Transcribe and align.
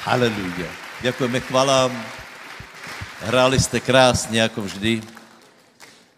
Haleluja. 0.00 0.64
Ďakujeme, 1.04 1.40
chvalám. 1.40 1.92
Hráli 3.20 3.60
jste 3.60 3.80
krásně, 3.80 4.40
jako 4.40 4.62
vždy. 4.62 5.02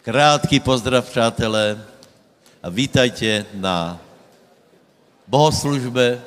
Krátký 0.02 0.60
pozdrav, 0.60 1.10
přátelé. 1.10 1.82
A 2.62 2.68
vítajte 2.70 3.46
na 3.54 3.98
bohoslužbe. 5.26 6.22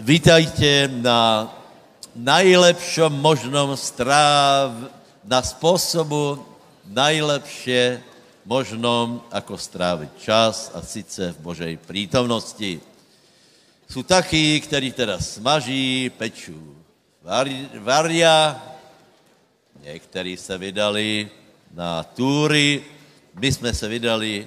Vítajte 0.00 0.88
na 0.88 1.52
najlepšom 2.16 3.12
možnom 3.12 3.76
stráv, 3.76 4.72
na 5.28 5.44
spôsobu 5.44 6.40
najlepšie 6.88 8.00
možnom, 8.50 9.22
ako 9.30 9.54
stráviť 9.54 10.10
čas 10.18 10.74
a 10.74 10.82
sice 10.82 11.30
v 11.30 11.38
Božej 11.38 11.74
prítomnosti. 11.78 12.82
Sú 13.86 14.02
takí, 14.02 14.58
ktorí 14.58 14.90
teraz 14.90 15.38
smaží, 15.38 16.10
pečú, 16.18 16.58
var- 17.22 17.46
varia, 17.78 18.58
niektorí 19.86 20.34
sa 20.34 20.58
vydali 20.58 21.30
na 21.70 22.02
túry, 22.02 22.82
my 23.38 23.48
sme 23.54 23.70
sa 23.70 23.86
vydali 23.86 24.42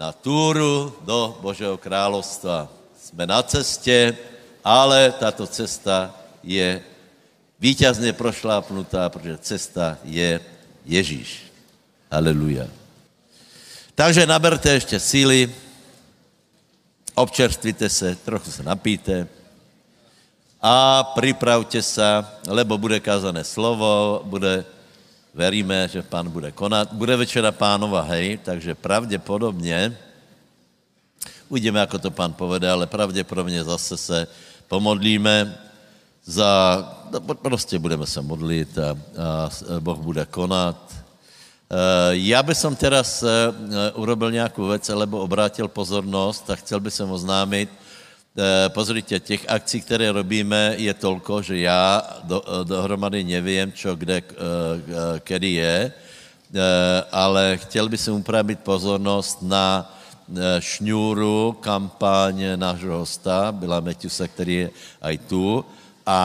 na 0.00 0.16
túru 0.16 0.96
do 1.04 1.36
Božeho 1.44 1.76
kráľovstva. 1.76 2.72
Sme 2.96 3.28
na 3.28 3.44
ceste, 3.44 4.16
ale 4.64 5.12
táto 5.12 5.44
cesta 5.44 6.08
je 6.40 6.80
víťazne 7.60 8.16
prošlápnutá, 8.16 9.12
protože 9.12 9.36
cesta 9.44 10.00
je 10.08 10.40
Ježíš. 10.88 11.52
Aleluja. 12.08 12.85
Takže 13.96 14.26
naberte 14.28 14.70
ještě 14.70 15.00
síly, 15.00 15.48
občerstvite 17.14 17.88
se, 17.88 18.14
trochu 18.14 18.50
se 18.52 18.62
napíte 18.62 19.28
a 20.60 21.04
pripravte 21.16 21.82
se, 21.82 22.04
lebo 22.48 22.78
bude 22.78 23.00
kázané 23.00 23.44
slovo, 23.44 24.20
bude, 24.24 24.64
veríme, 25.34 25.88
že 25.88 26.04
pán 26.04 26.28
bude 26.28 26.52
konat, 26.52 26.92
bude 26.92 27.16
večera 27.16 27.52
pánova, 27.52 28.04
hej, 28.04 28.36
takže 28.44 28.76
pravděpodobně, 28.76 29.96
uvidíme, 31.48 31.80
ako 31.80 31.98
to 31.98 32.10
pán 32.12 32.36
povede, 32.36 32.68
ale 32.68 32.84
pravděpodobně 32.86 33.64
zase 33.64 33.96
se 33.96 34.18
pomodlíme 34.68 35.56
za, 36.24 36.48
no, 37.10 37.20
prostě 37.20 37.78
budeme 37.78 38.06
se 38.06 38.20
modlit 38.20 38.78
a, 38.78 38.92
a 38.92 39.48
Boh 39.80 39.98
bude 39.98 40.26
konat, 40.28 40.76
já 42.10 42.42
bych 42.42 42.58
som 42.58 42.76
teraz 42.76 43.22
eh, 43.22 43.28
urobil 43.94 44.30
nějakou 44.30 44.68
věc, 44.68 44.88
lebo 44.88 45.20
obrátil 45.20 45.68
pozornost 45.68 46.50
a 46.50 46.56
chcel 46.56 46.80
bych 46.80 46.94
som 46.94 47.10
oznámit, 47.10 47.70
eh, 48.38 48.68
pozrite, 48.68 49.20
těch 49.20 49.44
akcí, 49.48 49.80
které 49.80 50.12
robíme, 50.12 50.74
je 50.78 50.94
tolko, 50.94 51.42
že 51.42 51.58
já 51.58 52.02
do, 52.22 52.42
dohromady 52.64 53.24
nevím, 53.24 53.72
čo 53.72 53.96
kde, 53.96 54.22
kedy 55.20 55.50
je, 55.50 55.92
ale 57.12 57.56
chtěl 57.56 57.88
bych 57.88 58.00
som 58.00 58.14
upravit 58.14 58.60
pozornost 58.60 59.42
na 59.42 59.92
šňůru 60.58 61.58
kampaň 61.60 62.54
nášho 62.56 62.98
hosta, 62.98 63.52
byla 63.52 63.80
Meťusa, 63.80 64.28
který 64.28 64.54
je 64.54 64.70
aj 65.02 65.18
tu, 65.18 65.64
a 66.06 66.20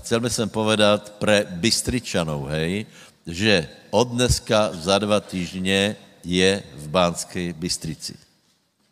chcel 0.00 0.20
bych 0.20 0.32
sem 0.32 0.48
povedat 0.48 1.20
pre 1.20 1.44
Bystričanov, 1.44 2.48
hej, 2.48 2.88
že 3.26 3.68
od 3.96 4.08
dneska 4.12 4.70
za 4.76 4.98
dva 4.98 5.20
týždně 5.20 5.96
je 6.24 6.62
v 6.76 6.88
Bánské 6.88 7.52
Bystrici. 7.52 8.14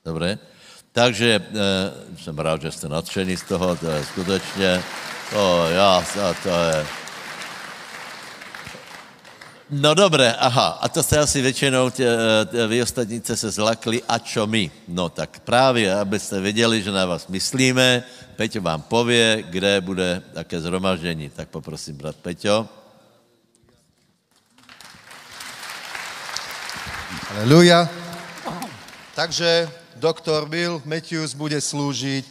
Dobre? 0.04 0.38
Takže 0.92 1.28
e, 1.36 1.42
jsem 2.16 2.38
rád, 2.38 2.62
že 2.62 2.72
jste 2.72 2.88
nadšení 2.88 3.36
z 3.36 3.42
toho, 3.42 3.76
to 3.76 3.86
je 3.90 4.04
skutečně, 4.04 4.82
to 5.30 5.66
já, 5.68 6.04
to 6.42 6.48
je... 6.48 6.86
No 9.70 9.94
dobré, 9.94 10.32
aha, 10.32 10.68
a 10.80 10.88
to 10.88 11.02
jste 11.02 11.18
asi 11.18 11.42
většinou, 11.42 11.90
tě, 11.90 12.08
tě, 12.46 12.66
vy 12.66 12.82
ostatníce 12.82 13.36
se 13.36 13.50
zlakli, 13.50 14.02
a 14.08 14.18
čo 14.18 14.46
my? 14.46 14.70
No 14.88 15.08
tak 15.08 15.40
právě, 15.40 15.94
abyste 15.94 16.40
věděli, 16.40 16.82
že 16.82 16.92
na 16.92 17.06
vás 17.06 17.28
myslíme, 17.28 18.04
Peťo 18.36 18.60
vám 18.60 18.82
pově, 18.82 19.44
kde 19.48 19.80
bude 19.80 20.22
také 20.32 20.60
zhromaždění. 20.60 21.28
Tak 21.28 21.48
poprosím, 21.48 21.96
brat 21.96 22.16
Peťo. 22.16 22.83
Aleluja. 27.34 27.90
Takže 29.18 29.66
doktor 29.98 30.46
Bill 30.46 30.78
Matthews 30.86 31.34
bude 31.34 31.58
slúžiť 31.58 32.22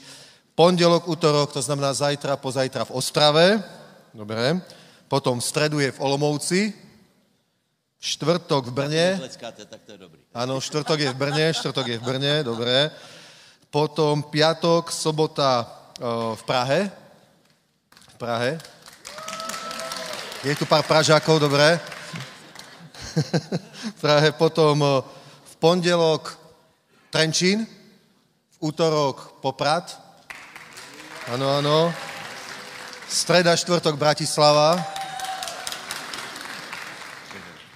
pondelok, 0.56 1.12
útorok, 1.12 1.52
to 1.52 1.59
znamená 1.59 1.91
zajtra, 1.91 2.40
pozajtra 2.40 2.88
v 2.88 2.96
Ostrave. 2.96 3.46
Dobre. 4.16 4.63
Potom 5.12 5.44
v 5.44 5.44
stredu 5.44 5.84
je 5.84 5.92
v 5.92 6.00
Olomouci, 6.00 6.72
štvrtok 8.00 8.72
v 8.72 8.74
Brne. 8.74 9.08
Áno, 10.31 10.63
štvrtok 10.63 10.96
je 10.96 11.09
v 11.12 11.18
Brne, 11.19 11.52
štvrtok 11.52 11.88
je 11.92 11.97
v 12.00 12.06
Brne, 12.08 12.34
dobre. 12.47 12.88
Potom 13.68 14.24
piatok, 14.24 14.88
sobota 14.88 15.68
v 16.31 16.42
Prahe. 16.47 16.88
V 18.08 18.16
Prahe. 18.16 18.56
Je 20.47 20.56
tu 20.56 20.63
pár 20.63 20.88
Pražákov, 20.88 21.44
dobre. 21.44 21.93
Prahe, 24.01 24.31
potom 24.34 25.03
v 25.46 25.53
pondelok 25.62 26.34
Trenčín, 27.13 27.66
v 28.50 28.57
útorok 28.59 29.38
Poprad, 29.41 29.85
áno, 31.29 31.62
áno, 31.62 31.79
streda, 33.06 33.53
štvrtok 33.53 33.94
Bratislava, 33.97 34.81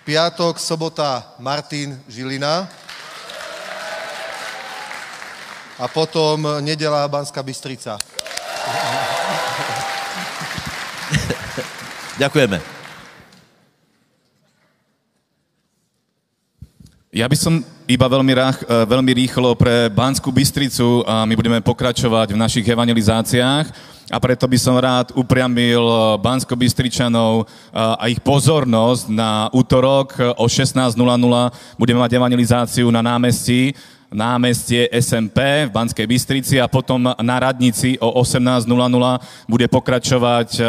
piatok, 0.08 0.58
sobota 0.58 1.36
Martin 1.38 2.00
Žilina 2.10 2.66
a 5.78 5.86
potom 5.86 6.64
nedela 6.64 7.06
Banská 7.06 7.44
Bystrica. 7.46 8.02
Ďakujeme. 12.18 12.77
Ja 17.08 17.24
by 17.24 17.40
som 17.40 17.64
iba 17.88 18.04
veľmi, 18.04 18.34
rách, 18.36 18.68
e, 18.68 18.84
veľmi 18.84 19.12
rýchlo 19.16 19.56
pre 19.56 19.88
Banskú 19.88 20.28
Bystricu 20.28 21.08
a 21.08 21.24
my 21.24 21.40
budeme 21.40 21.64
pokračovať 21.64 22.36
v 22.36 22.42
našich 22.44 22.68
evangelizáciách. 22.68 23.96
A 24.12 24.18
preto 24.20 24.44
by 24.44 24.60
som 24.60 24.76
rád 24.76 25.16
upriamil 25.16 25.80
Bansko-Bystričanov 26.20 27.44
e, 27.44 27.44
a 27.80 28.12
ich 28.12 28.20
pozornosť 28.20 29.08
na 29.08 29.48
útorok 29.56 30.20
o 30.36 30.52
16.00 30.52 31.00
budeme 31.80 32.04
mať 32.04 32.12
evangelizáciu 32.12 32.92
na 32.92 33.00
námestí 33.00 33.72
námestie 34.12 34.88
SMP 34.92 35.68
v 35.68 35.74
Banskej 35.74 36.08
Bystrici 36.08 36.56
a 36.60 36.72
potom 36.72 37.12
na 37.12 37.36
Radnici 37.40 38.00
o 38.00 38.24
18.00 38.24 38.68
bude 39.52 39.68
pokračovať 39.68 40.50
e, 40.56 40.62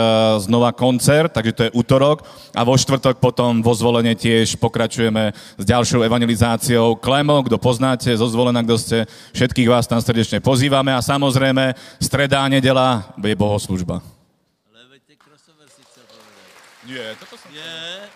znova 0.42 0.74
koncert, 0.74 1.30
takže 1.30 1.52
to 1.54 1.62
je 1.66 1.74
útorok 1.74 2.26
a 2.54 2.66
vo 2.66 2.74
štvrtok 2.74 3.22
potom 3.22 3.62
vo 3.62 3.70
zvolenie 3.74 4.18
tiež 4.18 4.58
pokračujeme 4.58 5.30
s 5.54 5.64
ďalšou 5.64 6.02
evangelizáciou. 6.02 6.98
Klemo, 6.98 7.46
kto 7.46 7.62
poznáte, 7.62 8.10
zo 8.10 8.26
zvolená, 8.26 8.66
kto 8.66 8.76
ste, 8.78 8.98
všetkých 9.34 9.70
vás 9.70 9.86
tam 9.86 10.02
srdečne 10.02 10.42
pozývame 10.42 10.90
a 10.90 11.04
samozrejme 11.04 11.78
stredá 12.02 12.42
nedela 12.50 13.14
je 13.22 13.36
bohoslužba. 13.38 14.02
Nie, 16.88 17.12
toto 17.20 17.36
som... 17.36 17.52
Nie. 17.52 18.08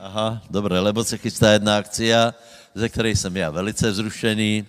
Aha, 0.00 0.40
dobre, 0.48 0.78
lebo 0.78 1.04
sa 1.04 1.18
chystá 1.20 1.58
jedna 1.58 1.76
akcia, 1.76 2.32
ze 2.74 2.88
ktorej 2.88 3.16
jsem 3.16 3.36
já 3.36 3.50
velice 3.50 3.90
vzrušený 3.90 4.66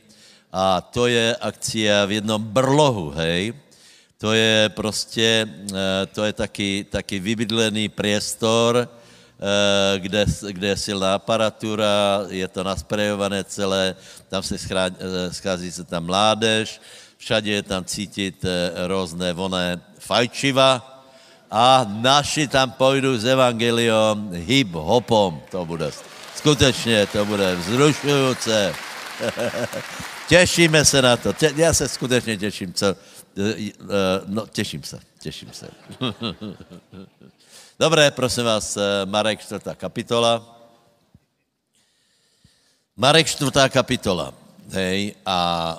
a 0.51 0.81
to 0.81 1.07
je 1.07 1.35
akcia 1.35 2.05
v 2.05 2.11
jednom 2.11 2.43
brlohu, 2.43 3.09
hej. 3.15 3.53
To 4.21 4.33
je 4.33 4.69
prostě, 4.69 5.47
eh, 5.73 6.05
to 6.05 6.23
je 6.23 6.33
taky, 6.33 6.85
taky 6.89 7.19
vybydlený 7.19 7.89
priestor, 7.89 8.85
eh, 8.85 9.99
kde, 9.99 10.25
kde 10.51 10.67
je 10.67 10.77
silná 10.77 11.15
aparatura, 11.15 12.29
je 12.29 12.47
to 12.47 12.63
nasprejované 12.63 13.43
celé, 13.43 13.95
tam 14.29 14.43
se 14.43 14.61
eh, 14.61 15.33
schází 15.33 15.71
se 15.71 15.83
tam 15.83 16.05
mládež, 16.05 16.81
všade 17.17 17.49
je 17.49 17.63
tam 17.63 17.85
cítit 17.85 18.45
různé 18.87 19.33
voné 19.33 19.81
fajčiva 19.99 20.81
a 21.51 21.85
naši 21.89 22.47
tam 22.47 22.71
půjdu 22.71 23.17
s 23.17 23.25
evangeliom 23.25 24.29
hip-hopom, 24.33 25.41
to 25.51 25.65
bude 25.65 26.10
Skutečně 26.35 27.07
to 27.07 27.25
bude 27.25 27.55
vzrušující. 27.55 28.51
těšíme 30.27 30.85
se 30.85 31.01
na 31.01 31.17
to. 31.17 31.33
Tě, 31.33 31.53
já 31.55 31.73
se 31.73 31.87
skutečně 31.87 32.37
těším. 32.37 32.73
Co, 32.73 32.95
eh, 33.37 33.71
no, 34.25 34.47
těším 34.47 34.83
se, 34.83 34.99
těším 35.19 35.49
se. 35.53 35.67
Dobré, 37.79 38.11
prosím 38.11 38.43
vás, 38.43 38.77
eh, 38.77 39.05
Marek 39.05 39.39
4. 39.39 39.61
kapitola. 39.75 40.57
Marek 42.97 43.27
4. 43.27 43.51
kapitola. 43.69 44.33
hej, 44.71 45.15
a 45.25 45.75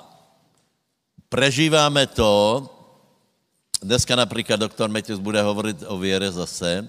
prežíváme 1.29 2.07
to, 2.07 2.61
dneska 3.81 4.13
napríklad 4.15 4.61
doktor 4.61 4.85
Metius 4.89 5.17
bude 5.17 5.41
hovoriť 5.41 5.89
o 5.89 5.97
viere 5.97 6.29
zase, 6.29 6.85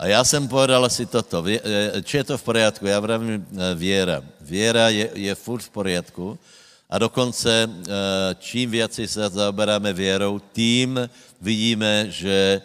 a 0.00 0.06
já 0.06 0.24
jsem 0.24 0.48
povedal 0.48 0.84
asi 0.84 1.06
toto, 1.06 1.44
e, 1.44 1.60
či 2.02 2.16
je 2.16 2.24
to 2.24 2.38
v 2.38 2.42
poriadku, 2.42 2.86
já 2.86 3.00
vravím 3.00 3.36
e, 3.36 3.74
věra. 3.74 4.24
Věra 4.40 4.88
je, 4.88 5.10
je 5.14 5.34
furt 5.34 5.60
v 5.60 5.68
poriadku 5.68 6.38
a 6.90 6.98
dokonce 6.98 7.52
e, 7.52 7.68
čím 8.40 8.70
viacej 8.70 9.04
se 9.08 9.28
zaoberáme 9.28 9.92
věrou, 9.92 10.40
tím 10.56 10.96
vidíme, 11.40 12.08
že 12.08 12.62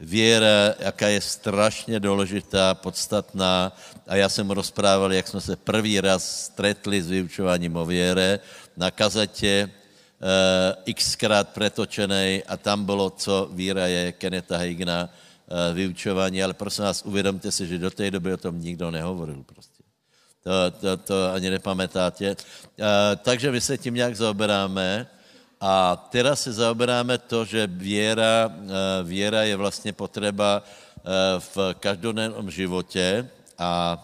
věra, 0.00 0.80
jaká 0.80 1.08
je 1.08 1.20
strašně 1.20 2.00
důležitá, 2.00 2.74
podstatná. 2.74 3.72
A 4.06 4.16
já 4.16 4.28
jsem 4.28 4.50
rozprával, 4.50 5.12
jak 5.12 5.28
jsme 5.28 5.40
se 5.40 5.56
první 5.56 6.00
raz 6.00 6.44
stretli 6.44 7.02
s 7.02 7.10
vyučováním 7.10 7.76
o 7.76 7.84
věre 7.84 8.40
na 8.76 8.90
kazetě, 8.90 9.68
uh, 10.86 10.94
xkrát 10.94 11.48
pretočenej 11.48 12.42
a 12.48 12.56
tam 12.56 12.84
bylo, 12.84 13.10
co 13.10 13.48
víra 13.52 13.86
je 13.86 14.12
Keneta 14.12 14.56
Higna, 14.56 15.10
vyučování, 15.72 16.42
ale 16.42 16.54
prosím 16.54 16.84
vás, 16.84 17.02
uvědomte 17.04 17.52
si, 17.52 17.66
že 17.66 17.78
do 17.78 17.90
té 17.90 18.10
doby 18.10 18.32
o 18.32 18.36
tom 18.36 18.60
nikdo 18.60 18.90
nehovoril 18.90 19.44
prostě. 19.46 19.82
To, 20.44 20.70
to, 20.80 20.96
to 20.96 21.32
ani 21.32 21.50
nepamätáte. 21.50 22.30
Uh, 22.30 22.86
takže 23.22 23.50
my 23.50 23.60
se 23.60 23.78
tím 23.78 23.94
nějak 23.94 24.16
zaoberáme. 24.16 25.06
A 25.60 25.96
teraz 25.96 26.42
se 26.42 26.52
zaoberáme 26.52 27.18
to, 27.18 27.44
že 27.44 27.66
věra, 27.66 28.46
eh, 28.50 29.02
věra 29.02 29.42
je 29.42 29.56
vlastně 29.56 29.92
potřeba 29.92 30.62
eh, 30.62 31.02
v 31.38 31.74
každodennom 31.80 32.50
životě 32.50 33.28
a 33.58 33.98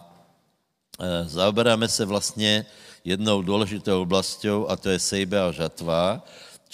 eh, 0.99 1.23
zaoberáme 1.29 1.87
se 1.87 2.05
vlastně 2.05 2.65
jednou 3.03 3.41
důležitou 3.41 4.01
oblastou 4.01 4.67
a 4.67 4.75
to 4.75 4.89
je 4.89 4.99
sejbe 4.99 5.41
a 5.41 5.51
žatva 5.51 6.23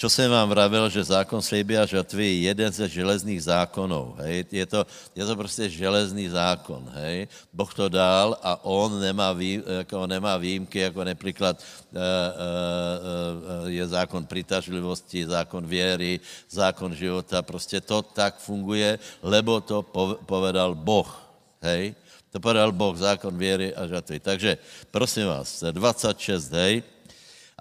čo 0.02 0.10
jsem 0.10 0.26
vám 0.26 0.50
vravil, 0.50 0.90
že 0.90 1.14
zákon 1.14 1.38
sejby 1.38 1.78
a 1.78 1.86
žatvy 1.86 2.26
je 2.26 2.50
jeden 2.50 2.66
ze 2.74 2.90
železných 2.90 3.38
zákonů. 3.46 4.18
Hej? 4.18 4.50
Je, 4.50 4.66
to, 4.66 4.82
je 5.14 5.22
to 5.22 5.34
prostě 5.38 5.70
železný 5.70 6.26
zákon. 6.26 6.82
Hej? 6.98 7.30
Boh 7.54 7.70
to 7.70 7.86
dal 7.86 8.34
a 8.42 8.58
on 8.66 8.98
nemá, 8.98 9.30
vý, 9.30 9.62
jako 9.62 10.10
nemá 10.10 10.34
výjimky, 10.42 10.90
jako 10.90 11.06
například 11.06 11.54
uh, 11.54 12.02
uh, 12.02 13.70
je 13.70 13.86
zákon 13.86 14.26
přitažlivosti, 14.26 15.22
zákon 15.22 15.70
věry, 15.70 16.18
zákon 16.50 16.90
života. 16.98 17.38
Prostě 17.46 17.78
to 17.78 18.02
tak 18.02 18.42
funguje, 18.42 18.98
lebo 19.22 19.62
to 19.62 19.86
povedal 20.26 20.74
Boh. 20.74 21.14
Hej? 21.62 21.94
To 22.34 22.42
povedal 22.42 22.74
Boh, 22.74 22.98
zákon 22.98 23.38
věry 23.38 23.70
a 23.70 23.86
žatvy. 23.86 24.18
Takže 24.18 24.58
prosím 24.90 25.30
vás, 25.30 25.62
26, 25.70 26.50
hej, 26.58 26.82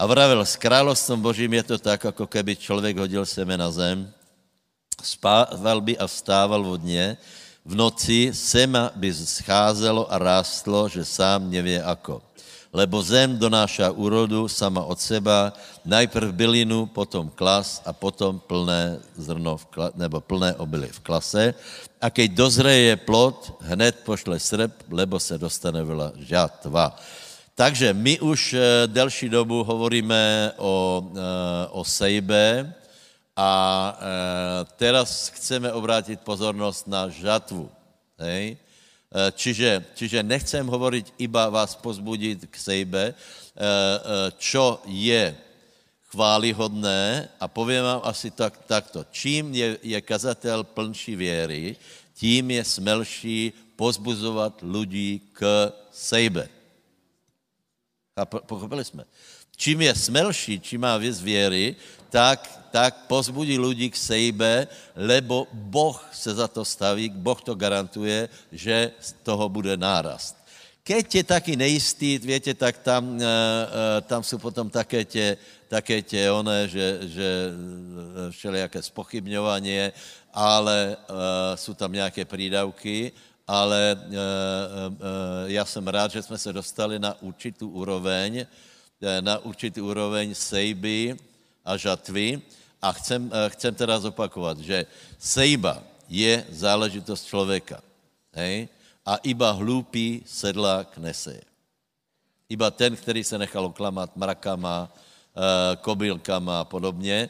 a 0.01 0.03
vravil, 0.09 0.41
s 0.41 0.57
královstvom 0.57 1.21
Božím 1.21 1.61
je 1.61 1.63
to 1.63 1.77
tak, 1.77 2.09
ako 2.09 2.25
keby 2.25 2.57
člověk 2.57 2.97
hodil 2.97 3.21
seme 3.21 3.53
na 3.53 3.69
zem, 3.69 4.09
spával 4.97 5.77
by 5.77 5.93
a 5.93 6.09
vstával 6.09 6.65
vodně, 6.65 7.21
v 7.61 7.77
noci 7.77 8.33
sema 8.33 8.89
by 8.97 9.13
scházelo 9.13 10.09
a 10.09 10.17
rástlo, 10.17 10.89
že 10.89 11.05
sám 11.05 11.45
nevie 11.53 11.77
ako. 11.77 12.17
Lebo 12.73 12.97
zem 13.05 13.37
donáša 13.37 13.93
úrodu 13.93 14.49
sama 14.49 14.81
od 14.81 14.97
seba, 14.97 15.53
najprv 15.85 16.33
bylinu, 16.33 16.89
potom 16.89 17.29
klas 17.29 17.85
a 17.85 17.93
potom 17.93 18.41
plné 18.41 18.97
zrno, 19.13 19.61
v 19.61 19.65
kla, 19.69 19.87
nebo 19.93 20.17
plné 20.17 20.57
obily 20.57 20.89
v 20.89 21.03
klase. 21.05 21.53
A 22.01 22.09
keď 22.09 22.33
dozreje 22.33 22.97
plod, 23.05 23.53
hned 23.69 24.01
pošle 24.01 24.41
srp, 24.41 24.73
lebo 24.89 25.21
se 25.21 25.37
dostane 25.37 25.85
veľa 25.85 26.17
žatva. 26.25 26.97
Takže 27.55 27.93
my 27.93 28.19
už 28.19 28.53
eh, 28.53 28.61
delší 28.87 29.29
dobu 29.29 29.63
hovoríme 29.63 30.53
o, 30.57 31.03
eh, 31.03 31.67
o 31.75 31.83
sejbe 31.83 32.73
a 33.35 33.51
eh, 33.91 33.99
teraz 34.79 35.29
chceme 35.35 35.71
obrátit 35.73 36.19
pozornost 36.23 36.87
na 36.87 37.09
žatvu. 37.09 37.69
Hej? 38.19 38.57
Čiže, 39.11 39.83
čiže 39.91 40.23
nechcem 40.23 40.63
hovoriť 40.63 41.19
iba 41.19 41.51
vás 41.51 41.75
pozbudiť 41.75 42.47
k 42.47 42.55
sejbe, 42.55 43.11
čo 44.39 44.79
je 44.87 45.35
chválihodné 46.07 47.27
a 47.35 47.45
poviem 47.51 47.83
vám 47.83 48.07
asi 48.07 48.31
tak, 48.31 48.55
takto. 48.63 49.03
Čím 49.11 49.51
je, 49.51 49.75
je 49.83 49.99
kazatel 49.99 50.63
plnší 50.63 51.19
věry, 51.19 51.75
tím 52.15 52.55
je 52.55 52.63
smelší 52.63 53.39
pozbuzovat 53.75 54.63
ľudí 54.63 55.19
k 55.35 55.75
sejbe. 55.91 56.60
A 58.15 58.25
pochopili 58.25 58.85
jsme. 58.85 59.03
Čím 59.55 59.81
je 59.81 59.95
smelší, 59.95 60.59
čím 60.59 60.81
má 60.81 60.97
věc 60.97 61.21
věry, 61.21 61.75
tak, 62.09 62.67
tak 62.71 63.07
pozbudí 63.07 63.59
lidi 63.59 63.89
k 63.89 63.95
sejbe, 63.95 64.67
lebo 64.95 65.47
Boh 65.53 66.09
se 66.11 66.33
za 66.35 66.47
to 66.47 66.65
staví, 66.65 67.09
Boh 67.09 67.41
to 67.41 67.55
garantuje, 67.55 68.29
že 68.51 68.91
z 68.99 69.11
toho 69.23 69.49
bude 69.49 69.77
nárast. 69.77 70.35
Keď 70.83 71.15
je 71.15 71.23
taky 71.23 71.55
nejistý, 71.55 72.17
větě, 72.17 72.53
tak 72.53 72.77
tam, 72.77 73.15
uh, 73.15 73.21
uh, 73.21 73.23
tam 74.01 74.23
jsou 74.23 74.37
potom 74.37 74.69
také 74.69 75.05
tě, 75.05 75.37
také 75.67 76.01
tě 76.01 76.31
one, 76.31 76.67
že, 76.67 76.99
že 77.01 77.27
všelijaké 78.29 78.81
spochybňovanie, 78.81 79.93
ale 80.33 80.97
uh, 80.97 81.15
jsou 81.55 81.73
tam 81.73 81.93
nějaké 81.93 82.25
prídavky 82.25 83.11
ale 83.51 83.91
e, 83.91 83.95
e, 83.95 85.51
já 85.51 85.65
jsem 85.65 85.87
rád, 85.87 86.11
že 86.11 86.23
jsme 86.23 86.37
se 86.37 86.53
dostali 86.53 86.99
na 86.99 87.21
určitou 87.21 87.67
úroveň, 87.67 88.47
na 89.21 89.43
určitou 89.43 89.91
úroveň 89.91 90.31
sejby 90.31 91.19
a 91.65 91.77
žatvy. 91.77 92.41
A 92.81 92.91
chcem, 92.95 93.31
chcem 93.47 93.75
teda 93.75 93.99
zopakovat, 93.99 94.57
že 94.57 94.85
sejba 95.19 95.83
je 96.07 96.47
záležitost 96.49 97.27
člověka. 97.27 97.83
Hej? 98.33 98.71
A 99.05 99.19
iba 99.27 99.51
hlúpý 99.51 100.23
sedlák 100.25 100.97
neseje. 100.97 101.43
Iba 102.49 102.71
ten, 102.71 102.95
který 102.95 103.23
se 103.23 103.37
nechal 103.37 103.65
oklamat 103.65 104.15
mrakama, 104.15 104.89
kobylkama 105.81 106.61
a 106.61 106.65
podobně, 106.65 107.29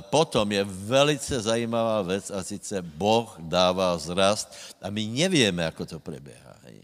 potom 0.00 0.52
je 0.52 0.64
velice 0.64 1.40
zajímavá 1.40 2.02
věc 2.02 2.30
a 2.30 2.42
sice 2.42 2.82
Boh 2.82 3.36
dává 3.38 3.98
zrast 3.98 4.48
a 4.82 4.90
my 4.90 5.06
nevíme, 5.06 5.66
ako 5.66 5.86
to 5.86 5.98
preběhá. 6.00 6.56
Hej. 6.64 6.80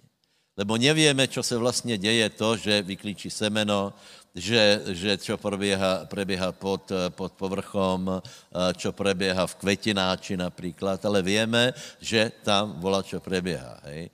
Lebo 0.56 0.76
nevíme, 0.76 1.28
čo 1.28 1.42
se 1.42 1.56
vlastně 1.56 1.98
děje 1.98 2.30
to, 2.30 2.56
že 2.56 2.82
vyklíčí 2.82 3.30
semeno, 3.30 3.96
že, 4.34 4.82
že 4.94 5.18
čo 5.18 5.34
prebieha, 5.40 6.06
prebieha 6.06 6.52
pod, 6.52 6.92
pod 7.16 7.32
povrchom, 7.34 8.20
eh, 8.20 8.72
čo 8.76 8.92
prebieha 8.92 9.46
v 9.46 9.58
kvetináči 9.58 10.36
například, 10.36 11.02
ale 11.02 11.22
víme, 11.22 11.74
že 11.98 12.30
tam 12.44 12.78
volá, 12.78 13.02
čo 13.02 13.18
prebieha. 13.18 13.80
Hej. 13.90 14.10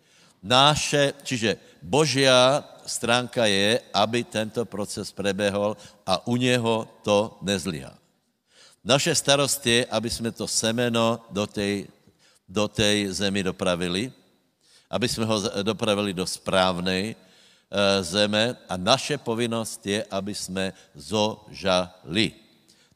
Náše, 0.47 1.13
čiže 1.27 1.59
Božia 1.83 2.63
stránka 2.87 3.47
je, 3.47 3.83
aby 3.95 4.25
tento 4.25 4.65
proces 4.65 5.13
prebehol 5.13 5.77
a 6.07 6.27
u 6.27 6.37
něho 6.37 6.89
to 7.03 7.39
nezlyhá. 7.43 7.95
Naše 8.87 9.15
starost 9.15 9.67
je, 9.67 9.87
aby 9.91 10.11
jsme 10.11 10.31
to 10.31 10.47
semeno 10.47 11.27
do 11.31 11.47
tej, 11.47 11.91
do 12.49 12.71
tej 12.71 13.11
zemi 13.11 13.43
dopravili, 13.43 14.13
aby 14.91 15.09
jsme 15.09 15.25
ho 15.27 15.43
dopravili 15.63 16.15
do 16.15 16.27
správnej 16.27 17.11
e, 17.11 17.15
zeme 18.07 18.55
a 18.71 18.75
naše 18.79 19.19
povinnost 19.19 19.83
je, 19.87 20.07
aby 20.07 20.35
jsme 20.35 20.73
zožali. 20.95 22.47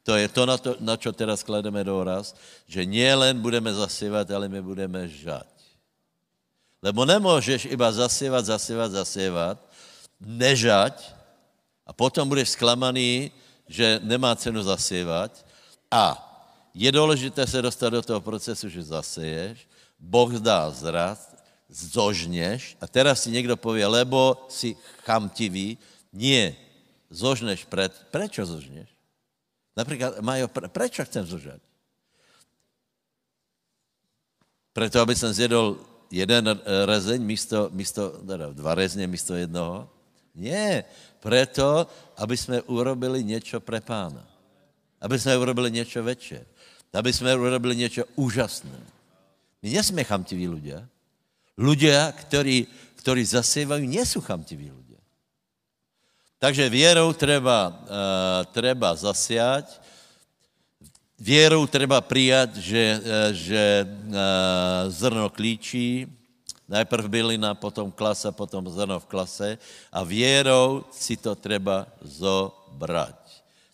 To 0.06 0.16
je 0.16 0.28
to, 0.30 0.46
na, 0.46 0.56
to, 0.58 0.78
na 0.80 0.96
čo 0.96 1.12
teraz 1.12 1.42
klademe 1.42 1.84
důraz, 1.84 2.38
že 2.70 2.86
nielen 2.86 3.36
budeme 3.42 3.74
zasievat, 3.74 4.30
ale 4.30 4.48
my 4.48 4.62
budeme 4.62 5.10
žať. 5.10 5.50
Lebo 6.82 7.04
nemůžeš 7.04 7.68
iba 7.68 7.92
zasievat, 7.92 8.46
zasievat, 8.46 8.90
zasievat, 8.90 9.58
nežať 10.20 11.00
a 11.88 11.96
potom 11.96 12.28
budeš 12.28 12.54
zklamaný, 12.54 13.32
že 13.64 13.98
nemá 14.04 14.36
cenu 14.36 14.62
zasievat 14.62 15.32
a 15.90 16.14
je 16.74 16.92
důležité 16.92 17.46
se 17.46 17.62
dostat 17.62 17.90
do 17.90 18.02
toho 18.02 18.20
procesu, 18.20 18.68
že 18.68 18.82
zaseješ, 18.82 19.66
Boh 19.98 20.30
dá 20.38 20.70
zrast, 20.70 21.34
zožneš 21.68 22.76
a 22.80 22.86
teraz 22.86 23.22
si 23.22 23.30
někdo 23.30 23.56
pově, 23.56 23.86
lebo 23.86 24.46
si 24.48 24.76
chamtivý, 25.06 25.78
nie, 26.12 26.56
zožneš 27.10 27.64
pred, 27.64 27.90
prečo 28.10 28.46
zožneš? 28.46 28.90
Například, 29.76 30.20
Majo, 30.20 30.48
pre, 30.48 30.68
prečo 30.68 31.04
chcem 31.06 31.26
zožať? 31.26 31.62
Preto, 34.72 35.00
aby 35.00 35.14
jsem 35.16 35.32
zjedol 35.32 35.78
jeden 36.10 36.60
rezeň 36.86 37.22
místo, 37.22 37.70
místo 37.72 38.10
teda 38.26 38.50
dva 38.50 38.74
rezně 38.74 39.06
místo 39.06 39.34
jednoho? 39.34 39.88
Nie, 40.40 40.88
preto, 41.20 41.84
aby 42.16 42.36
jsme 42.36 42.64
urobili 42.64 43.20
něco 43.24 43.60
pre 43.60 43.80
pána. 43.80 44.24
Aby 45.00 45.18
jsme 45.18 45.36
urobili 45.36 45.70
něco 45.70 46.02
večer. 46.02 46.46
Aby 46.92 47.12
jsme 47.12 47.36
urobili 47.36 47.76
něco 47.76 48.04
úžasné. 48.16 48.80
My 49.60 49.68
nesme 49.68 50.00
chamtiví 50.00 50.48
ľudia. 50.48 50.88
Ľudia, 51.60 52.16
ktorí, 52.16 52.64
ktorí 53.04 53.22
zasievajú, 53.28 53.84
nie 53.84 54.00
sú 54.08 54.24
chamtiví 54.24 54.72
ľudia. 54.72 54.96
Takže 56.40 56.72
vierou 56.72 57.12
treba, 57.12 57.68
uh, 57.68 58.40
treba 58.48 58.96
zasiať, 58.96 59.68
vierou 61.20 61.68
treba 61.68 62.00
prijať, 62.00 62.56
že, 62.56 62.84
uh, 62.96 63.28
že 63.36 63.64
uh, 63.84 64.88
zrno 64.88 65.28
klíčí, 65.28 66.08
najprv 66.70 67.10
bylina, 67.10 67.58
potom 67.58 67.90
klasa, 67.90 68.30
potom 68.30 68.62
zrno 68.70 69.02
v 69.02 69.10
klase 69.10 69.48
a 69.90 70.06
vierou 70.06 70.86
si 70.94 71.18
to 71.18 71.34
treba 71.34 71.90
zobrať. 71.98 73.18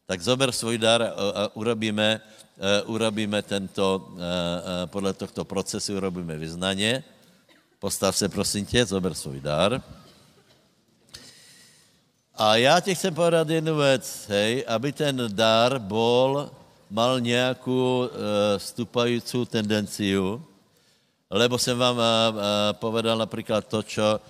Tak 0.09 0.19
zober 0.23 0.49
svůj 0.53 0.79
dar 0.79 1.03
a 1.12 1.53
urobíme, 1.53 2.21
urobíme 2.88 3.43
tento, 3.43 4.09
podle 4.88 5.12
tohto 5.12 5.45
procesu 5.45 5.93
urobíme 5.93 6.41
vyznanie. 6.41 7.05
Postav 7.79 8.17
se, 8.17 8.29
prosím 8.29 8.65
tě, 8.67 8.87
zober 8.87 9.15
svůj 9.15 9.41
dar. 9.41 9.83
A 12.37 12.57
já 12.57 12.81
ti 12.81 12.95
chcem 12.95 13.15
povedat 13.15 13.49
jednu 13.49 13.76
věc, 13.76 14.25
hej, 14.29 14.65
aby 14.69 14.93
ten 14.93 15.29
dar 15.29 15.79
bol, 15.79 16.50
mal 16.91 17.21
nějakou 17.21 18.07
uh, 18.07 18.09
stupající 18.57 19.47
tendenciu, 19.47 20.45
lebo 21.30 21.59
jsem 21.59 21.78
vám 21.78 21.97
uh, 21.97 22.02
uh, 22.02 22.42
povedal 22.73 23.18
například 23.18 23.66
to, 23.66 23.83
čo 23.83 24.21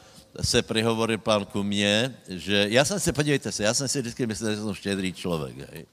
se 0.40 0.62
prihovoril 0.62 1.18
pán 1.18 1.44
ku 1.44 1.62
mně, 1.62 2.16
že 2.28 2.66
já 2.68 2.84
jsem 2.84 3.00
si, 3.00 3.12
podívejte 3.12 3.52
se, 3.52 3.64
já 3.64 3.74
jsem 3.74 3.88
si 3.88 4.00
vždycky 4.00 4.26
myslel, 4.26 4.54
že 4.54 4.60
jsem 4.60 4.74
štědrý 4.74 5.12
člověk, 5.12 5.56
hej. 5.72 5.86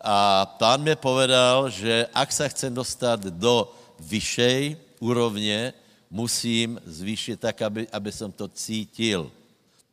A 0.00 0.46
pán 0.46 0.82
mi 0.82 0.96
povedal, 0.96 1.70
že 1.70 2.06
ak 2.14 2.32
se 2.32 2.48
chcem 2.48 2.74
dostat 2.74 3.20
do 3.20 3.74
vyššej 3.98 4.76
úrovně, 5.00 5.74
musím 6.10 6.78
zvýšit 6.86 7.40
tak, 7.40 7.62
aby, 7.62 7.86
aby 7.90 8.12
som 8.12 8.30
to 8.30 8.48
cítil 8.48 9.30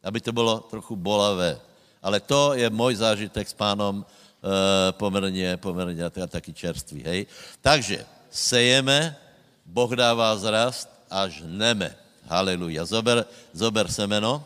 aby 0.06 0.22
to 0.22 0.32
bylo 0.32 0.60
trochu 0.70 0.96
bolavé. 0.96 1.58
Ale 2.02 2.20
to 2.22 2.54
je 2.54 2.70
můj 2.70 2.96
zážitek 2.96 3.50
s 3.50 3.54
pánom 3.58 4.06
e, 4.06 4.92
poměrně, 4.92 5.58
poměrně 5.58 6.10
taky 6.10 6.54
čerstvý, 6.54 7.04
hej. 7.04 7.26
Takže 7.62 8.06
sejeme, 8.30 9.18
Boh 9.66 9.90
dává 9.90 10.38
zrast 10.38 10.86
a 11.10 11.28
žneme. 11.28 11.98
Haleluja. 12.30 12.86
Zober, 12.86 13.26
zober 13.54 13.90
semeno 13.92 14.46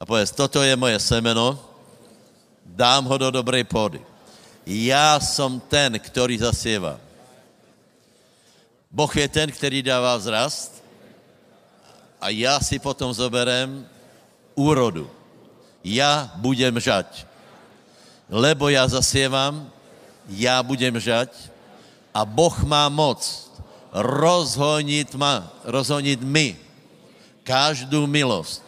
a 0.00 0.06
povedz, 0.08 0.32
toto 0.32 0.62
je 0.62 0.76
moje 0.76 0.96
semeno, 1.00 1.58
dám 2.64 3.04
ho 3.04 3.16
do 3.18 3.28
dobrej 3.30 3.64
pôdy. 3.64 4.00
Já 4.66 5.20
jsem 5.20 5.60
ten, 5.60 6.00
který 6.00 6.38
zasieva. 6.38 7.00
Boh 8.90 9.16
je 9.16 9.28
ten, 9.28 9.52
který 9.52 9.82
dává 9.82 10.18
zrast 10.18 10.84
a 12.20 12.28
já 12.28 12.60
si 12.60 12.78
potom 12.78 13.12
zoberem 13.12 13.88
úrodu. 14.54 15.10
Ja 15.84 16.28
budem 16.36 16.80
žať. 16.80 17.24
Lebo 18.28 18.68
ja 18.68 18.84
zasievam, 18.84 19.70
ja 20.28 20.60
budem 20.60 21.00
žať 21.00 21.32
a 22.12 22.28
Boh 22.28 22.52
má 22.68 22.88
moc 22.92 23.47
rozhoniť 23.92 25.16
ma, 25.16 25.48
rozhoniť 25.64 26.20
mi 26.20 26.56
každú 27.44 28.04
milosť. 28.04 28.60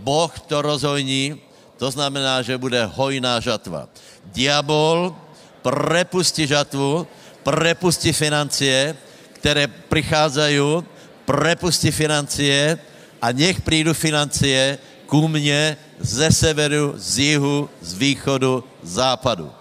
Boh 0.00 0.32
to 0.48 0.64
rozhojní, 0.64 1.38
to 1.76 1.90
znamená, 1.90 2.40
že 2.40 2.58
bude 2.58 2.80
hojná 2.96 3.38
žatva. 3.38 3.86
Diabol 4.32 5.12
prepustí 5.60 6.48
žatvu, 6.48 7.06
prepustí 7.44 8.12
financie, 8.12 8.96
které 9.38 9.68
prichádzajú, 9.68 10.84
prepustí 11.28 11.92
financie 11.92 12.80
a 13.20 13.32
nech 13.32 13.60
prídu 13.60 13.92
financie, 13.92 14.80
ku 15.04 15.28
mne 15.28 15.76
ze 16.00 16.32
severu, 16.32 16.96
z 16.96 17.36
jihu, 17.36 17.68
z 17.78 17.90
východu, 17.94 18.64
z 18.82 18.90
západu. 18.98 19.52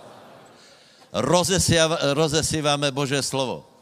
Rozesíváme 2.16 2.90
Bože 2.90 3.20
slovo. 3.22 3.73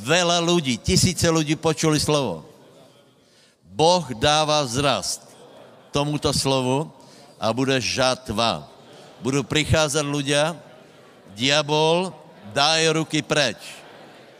Veľa 0.00 0.40
ľudí, 0.40 0.80
tisíce 0.80 1.28
ľudí 1.28 1.58
počuli 1.58 2.00
slovo. 2.00 2.48
Boh 3.72 4.04
dáva 4.16 4.64
zrast 4.68 5.24
tomuto 5.92 6.32
slovu 6.32 6.88
a 7.36 7.52
bude 7.52 7.76
žatva. 7.80 8.68
Budú 9.20 9.44
prichádzať 9.44 10.04
ľudia, 10.04 10.56
diabol 11.36 12.12
daje 12.52 12.88
ruky 12.92 13.20
preč 13.24 13.60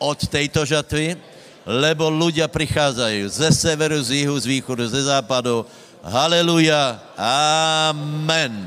od 0.01 0.19
tejto 0.19 0.67
žatvy, 0.67 1.15
lebo 1.63 2.11
ľudia 2.11 2.51
prichádzajú 2.51 3.23
ze 3.31 3.49
severu, 3.55 4.03
z 4.03 4.27
jihu, 4.27 4.35
z 4.35 4.59
východu, 4.59 4.85
ze 4.91 5.07
západu, 5.07 5.63
Haleluja. 6.03 6.99
Amen. 7.15 8.67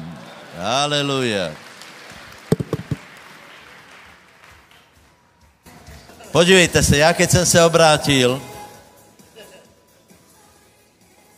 Haleluja. 0.56 1.65
Podívejte 6.36 6.84
se, 6.84 6.98
já 6.98 7.14
keď 7.14 7.32
jsem 7.32 7.46
se 7.46 7.64
obrátil, 7.64 8.42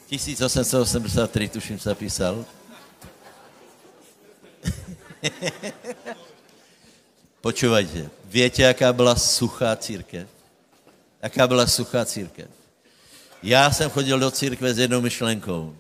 1883, 0.10 1.50
tuším, 1.50 1.80
se 1.80 1.96
písal. 1.96 2.46
Počúvajte, 7.42 8.10
viete, 8.26 8.62
jaká 8.62 8.94
byla 8.94 9.16
suchá 9.16 9.76
církev? 9.76 10.28
Jaká 11.22 11.48
byla 11.48 11.68
suchá 11.68 12.06
církev? 12.06 12.48
Já 13.44 13.72
jsem 13.72 13.90
chodil 13.90 14.20
do 14.20 14.32
církve 14.32 14.74
s 14.74 14.80
jednou 14.80 15.02
myšlenkou 15.02 15.76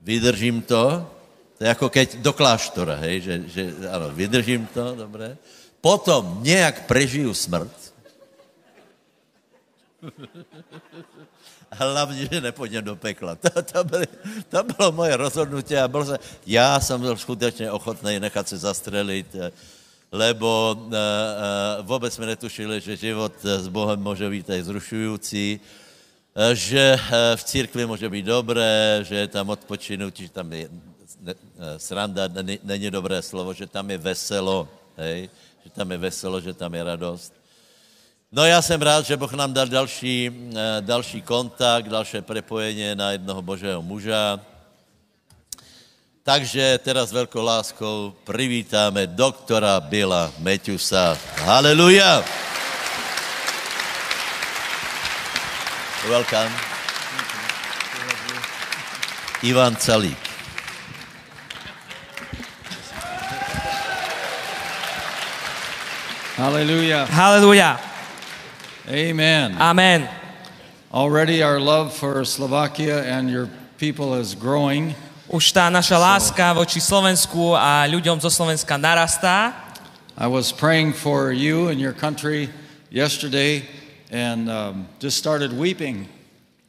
vydržím 0.00 0.62
to, 0.62 1.10
to 1.58 1.64
je 1.64 1.68
jako 1.68 1.90
keď 1.90 2.16
do 2.16 2.32
kláštora, 2.32 2.94
hej, 2.94 3.20
že, 3.20 3.42
že 3.46 3.74
ano, 3.90 4.10
vydržím 4.10 4.66
to, 4.66 4.94
dobré. 4.94 5.36
Potom 5.80 6.38
nějak 6.42 6.86
prežiju 6.86 7.34
smrt. 7.34 7.83
A 11.70 11.74
hlavně, 11.84 12.28
že 12.32 12.40
nepůjdem 12.40 12.84
do 12.84 12.96
pekla. 12.96 13.34
To, 13.34 13.62
to, 13.62 13.84
byly, 13.84 14.06
to 14.48 14.62
bylo 14.62 14.92
moje 14.92 15.16
rozhodnutí 15.16 15.76
a 15.76 15.88
byl 15.88 16.04
se, 16.04 16.18
já 16.46 16.80
jsem 16.80 17.00
byl 17.00 17.16
skutečně 17.16 17.70
ochotný 17.70 18.20
nechat 18.20 18.48
se 18.48 18.58
zastřelit, 18.58 19.36
lebo 20.12 20.76
uh, 20.78 20.86
uh, 20.86 20.92
vůbec 21.80 22.14
jsme 22.14 22.26
netušili, 22.26 22.80
že 22.80 22.96
život 22.96 23.32
s 23.44 23.68
Bohem 23.68 24.00
může 24.00 24.30
být 24.30 24.50
aj 24.50 24.62
zrušující, 24.62 25.60
Eh, 26.34 26.54
že 26.54 26.98
eh, 26.98 27.36
v 27.36 27.44
církvi 27.44 27.86
může 27.86 28.10
být 28.10 28.26
dobré, 28.26 28.98
že 29.06 29.14
je 29.14 29.28
tam 29.28 29.54
odpočinutí, 29.54 30.26
že 30.26 30.34
tam 30.34 30.52
je 30.52 30.66
ne, 31.22 31.34
eh, 31.34 31.78
sranda, 31.78 32.26
není, 32.62 32.90
dobré 32.90 33.22
slovo, 33.22 33.54
že 33.54 33.70
tam 33.70 33.86
je 33.90 33.98
veselo, 33.98 34.66
hej? 34.98 35.30
že 35.64 35.70
tam 35.70 35.94
je 35.94 35.98
veselo, 35.98 36.40
že 36.42 36.50
tam 36.50 36.74
je 36.74 36.82
radost. 36.82 37.32
No 38.34 38.44
já 38.44 38.62
jsem 38.62 38.82
rád, 38.82 39.06
že 39.06 39.16
Boh 39.16 39.32
nám 39.32 39.52
dal 39.52 39.66
další, 39.66 40.30
další 40.80 41.22
kontakt, 41.22 41.86
další 41.86 42.20
prepojení 42.20 42.94
na 42.94 43.10
jednoho 43.10 43.42
božého 43.42 43.82
muža. 43.82 44.40
Takže 46.26 46.82
teraz 46.82 47.08
s 47.08 47.14
veľkou 47.14 47.38
láskou 47.38 48.10
privítáme 48.26 49.06
doktora 49.06 49.78
Bila 49.78 50.34
Meťusa. 50.42 51.14
Haleluja! 51.46 52.26
Welcome. 56.10 56.50
Ivan 59.46 59.78
Calík. 59.78 60.18
Hallelujah. 66.34 67.06
Hallelujah. 67.06 67.93
Amen. 68.84 69.56
Amen. 69.56 70.04
Already 70.92 71.42
our 71.42 71.56
love 71.56 71.96
for 71.96 72.20
Slovakia 72.28 73.00
and 73.00 73.32
your 73.32 73.48
people 73.80 74.12
is 74.12 74.36
growing. 74.36 74.92
Už 75.24 75.56
tá 75.56 75.72
naša 75.72 75.96
láska 75.96 76.52
voči 76.52 76.84
Slovensku 76.84 77.56
a 77.56 77.88
ľuďom 77.88 78.20
zo 78.20 78.28
Slovenska 78.28 78.76
narastá. 78.76 79.56
I 80.20 80.28
was 80.28 80.52
praying 80.52 80.92
for 80.92 81.32
you 81.32 81.72
and 81.72 81.80
your 81.80 81.96
country 81.96 82.52
yesterday 82.92 83.64
and 84.12 84.52
um, 84.52 84.84
just 85.00 85.16
started 85.16 85.56
weeping. 85.56 86.04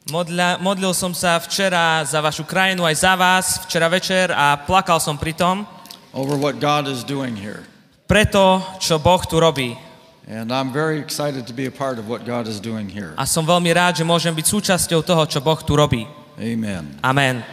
Modla, 0.08 0.56
modlil 0.56 0.96
som 0.96 1.12
sa 1.12 1.36
včera 1.36 2.00
za 2.08 2.24
vašu 2.24 2.48
krajinu 2.48 2.88
aj 2.88 2.96
za 2.96 3.12
vás, 3.12 3.60
včera 3.68 3.92
večer 3.92 4.32
a 4.32 4.56
plakal 4.56 5.04
som 5.04 5.20
pri 5.20 5.36
tom. 5.36 5.68
Over 6.16 6.40
what 6.40 6.56
God 6.64 6.88
is 6.88 7.04
doing 7.04 7.36
here. 7.36 7.68
Preto, 8.08 8.64
čo 8.80 8.96
Boh 8.96 9.20
tu 9.28 9.36
robí. 9.36 9.76
And 10.26 10.50
I'm 10.50 10.72
very 10.74 10.98
excited 10.98 11.46
to 11.46 11.54
be 11.54 11.66
a 11.66 11.70
part 11.70 12.02
of 12.02 12.10
what 12.10 12.26
God 12.26 12.50
is 12.50 12.58
doing 12.58 12.90
here. 12.90 13.14
A 13.14 13.22
som 13.30 13.46
veľmi 13.46 13.70
rád, 13.70 14.02
že 14.02 14.04
môžem 14.04 14.34
byť 14.34 14.46
súčasťou 14.50 15.06
toho, 15.06 15.22
čo 15.30 15.38
Boh 15.38 15.54
tu 15.62 15.78
robí. 15.78 16.02
Amen. 16.34 16.98
Amen. 16.98 17.46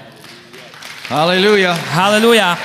Hallelujah. 1.05 1.77
Hallelujah. 1.93 2.57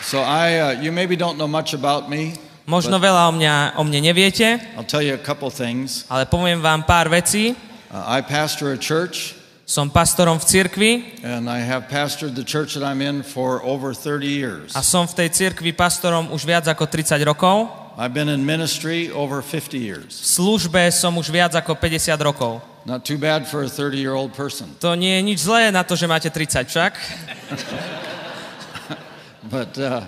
So 0.00 0.24
I, 0.24 0.58
uh, 0.58 0.80
you 0.80 0.88
maybe 0.90 1.12
don't 1.12 1.36
know 1.36 1.46
much 1.46 1.76
about 1.76 2.08
me. 2.08 2.40
Možno 2.64 2.96
veľa 2.96 3.28
o, 3.28 3.32
mňa, 3.36 3.54
o 3.76 3.82
mne 3.84 4.00
neviete, 4.00 4.62
I'll 4.78 4.86
tell 4.86 5.02
you 5.04 5.12
a 5.12 5.20
couple 5.20 5.50
things. 5.52 6.08
ale 6.08 6.24
poviem 6.24 6.64
vám 6.64 6.88
pár 6.88 7.12
vecí. 7.12 7.52
Uh, 7.92 8.16
I 8.16 8.24
pastor 8.24 8.72
a 8.72 8.80
church. 8.80 9.39
Som 9.70 9.86
pastorom 9.86 10.34
v 10.34 10.44
cirkvi 10.50 10.92
and 11.22 11.46
I 11.46 11.62
have 11.62 11.86
pastored 11.86 12.34
the 12.34 12.42
church 12.42 12.74
that 12.74 12.82
I'm 12.82 12.98
in 12.98 13.22
for 13.22 13.62
over 13.62 13.94
30 13.94 14.26
years. 14.26 14.74
a 14.74 14.82
som 14.82 15.06
v 15.06 15.14
tej 15.14 15.30
cirkvi 15.30 15.70
pastorom 15.70 16.34
už 16.34 16.42
viac 16.42 16.66
ako 16.66 16.90
30 16.90 17.22
rokov. 17.22 17.70
I've 17.94 18.10
been 18.10 18.26
in 18.26 18.42
ministry 18.42 19.14
over 19.14 19.38
50 19.38 19.78
years. 19.78 20.10
V 20.10 20.42
službe 20.42 20.90
som 20.90 21.14
už 21.14 21.30
viac 21.30 21.54
ako 21.54 21.78
50 21.78 22.18
rokov. 22.18 22.58
Not 22.82 23.06
too 23.06 23.14
bad 23.14 23.46
for 23.46 23.62
a 23.62 23.70
30 23.70 23.94
year 23.94 24.18
old 24.18 24.34
person. 24.34 24.74
To 24.82 24.98
nie 24.98 25.14
je 25.14 25.22
nič 25.22 25.38
zlé 25.46 25.70
na 25.70 25.86
to, 25.86 25.94
že 25.94 26.10
máte 26.10 26.26
30 26.34 26.66
však. 26.66 26.92
But, 29.54 29.78
uh, 29.78 30.02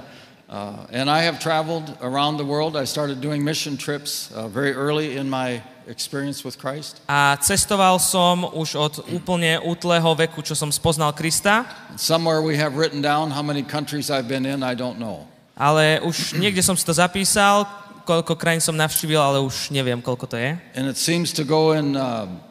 uh, 0.50 0.90
and 0.90 1.06
I 1.06 1.22
have 1.22 1.38
traveled 1.38 1.86
around 2.02 2.42
the 2.42 2.46
world. 2.46 2.74
I 2.74 2.82
started 2.82 3.22
doing 3.22 3.46
mission 3.46 3.78
trips 3.78 4.34
uh, 4.34 4.50
very 4.50 4.74
early 4.74 5.14
in 5.14 5.30
my 5.30 5.62
experience 5.88 6.44
with 6.46 6.58
Christ. 6.58 7.00
A 7.08 7.34
cestoval 7.40 7.98
som 8.02 8.46
už 8.54 8.68
od 8.76 8.94
úplne 9.10 9.58
útleho 9.62 10.14
veku, 10.14 10.42
čo 10.42 10.54
som 10.54 10.70
spoznal 10.70 11.14
Krista, 11.16 11.64
Somewhere 11.98 12.42
we 12.42 12.54
have 12.58 12.74
written 12.78 13.02
down 13.02 13.30
how 13.30 13.42
many 13.42 13.62
countries 13.62 14.10
I've 14.10 14.28
been 14.28 14.46
in, 14.46 14.62
I 14.62 14.74
don't 14.74 14.98
know. 15.00 15.26
ale 15.56 16.00
už 16.02 16.32
niekde 16.42 16.62
som 16.62 16.76
si 16.78 16.84
to 16.86 16.94
zapísal, 16.94 17.66
koľko 18.02 18.34
krajín 18.34 18.62
som 18.62 18.74
navštívil, 18.74 19.20
ale 19.20 19.38
už 19.42 19.70
neviem, 19.70 20.02
koľko 20.02 20.26
to 20.26 20.36
je. 20.38 20.58
And 20.74 20.90
it 20.90 20.98
seems 20.98 21.30
to 21.38 21.46
go 21.46 21.72
in 21.72 21.94
um, 21.94 22.42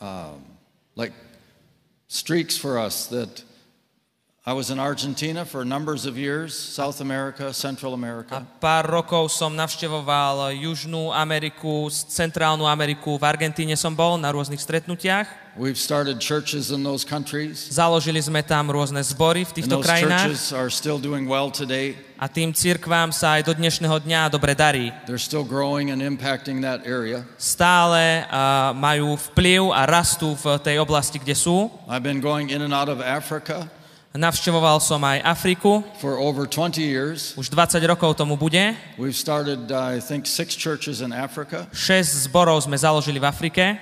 um, 0.00 0.40
like 0.96 1.12
streaks 2.08 2.56
for 2.56 2.80
us 2.80 3.06
that 3.12 3.44
I 4.44 4.52
was 4.52 4.68
in 4.68 4.76
Argentina 4.76 5.40
for 5.40 5.64
numbers 5.64 6.04
of 6.04 6.20
years, 6.20 6.52
South 6.52 7.00
America, 7.00 7.48
Central 7.56 7.92
A 7.92 7.96
America. 7.96 8.44
pár 8.60 8.84
rokov 8.84 9.32
som 9.32 9.48
navštevoval 9.48 10.52
Južnú 10.52 11.08
Ameriku, 11.16 11.88
Centrálnu 11.88 12.68
Ameriku, 12.68 13.16
v 13.16 13.24
Argentíne 13.24 13.72
som 13.72 13.96
bol 13.96 14.20
na 14.20 14.28
rôznych 14.28 14.60
stretnutiach. 14.60 15.56
We've 15.56 15.80
started 15.80 16.20
churches 16.20 16.68
in 16.68 16.84
those 16.84 17.08
countries. 17.08 17.72
Založili 17.72 18.20
sme 18.20 18.44
tam 18.44 18.68
rôzne 18.68 19.00
zbory 19.00 19.48
v 19.48 19.64
týchto 19.64 19.80
krajinách 19.80 20.36
churches 20.36 20.52
are 20.52 20.68
still 20.68 21.00
doing 21.00 21.24
well 21.24 21.48
today. 21.48 21.96
a 22.20 22.28
tým 22.28 22.52
cirkvám 22.52 23.16
sa 23.16 23.40
aj 23.40 23.48
do 23.48 23.56
dnešného 23.56 23.96
dňa 23.96 24.28
dobre 24.28 24.52
darí. 24.52 24.92
They're 25.08 25.16
still 25.16 25.48
growing 25.48 25.88
and 25.88 26.04
impacting 26.04 26.60
that 26.60 26.84
area. 26.84 27.24
Stále 27.40 28.28
uh, 28.28 28.76
majú 28.76 29.16
vplyv 29.32 29.72
a 29.72 29.88
rastú 29.88 30.36
v 30.36 30.60
tej 30.60 30.84
oblasti, 30.84 31.16
kde 31.16 31.32
sú. 31.32 31.72
I've 31.88 32.04
been 32.04 32.20
going 32.20 32.52
in 32.52 32.60
and 32.60 32.76
out 32.76 32.92
of 32.92 33.00
Africa 33.00 33.72
Navštevoval 34.14 34.78
som 34.78 35.02
aj 35.02 35.26
Afriku, 35.26 35.82
for 35.98 36.22
over 36.22 36.46
20 36.46 36.78
years. 36.78 37.34
už 37.34 37.50
20 37.50 37.82
rokov 37.82 38.14
tomu 38.14 38.38
bude. 38.38 38.78
We've 38.94 39.10
started, 39.18 39.66
uh, 39.74 39.90
I 39.90 39.98
think, 39.98 40.30
six 40.30 40.54
churches 40.54 41.02
in 41.02 41.10
Africa, 41.10 41.66
6 41.74 42.30
zborov 42.30 42.62
sme 42.62 42.78
založili 42.78 43.18
v 43.18 43.26
Afrike 43.26 43.74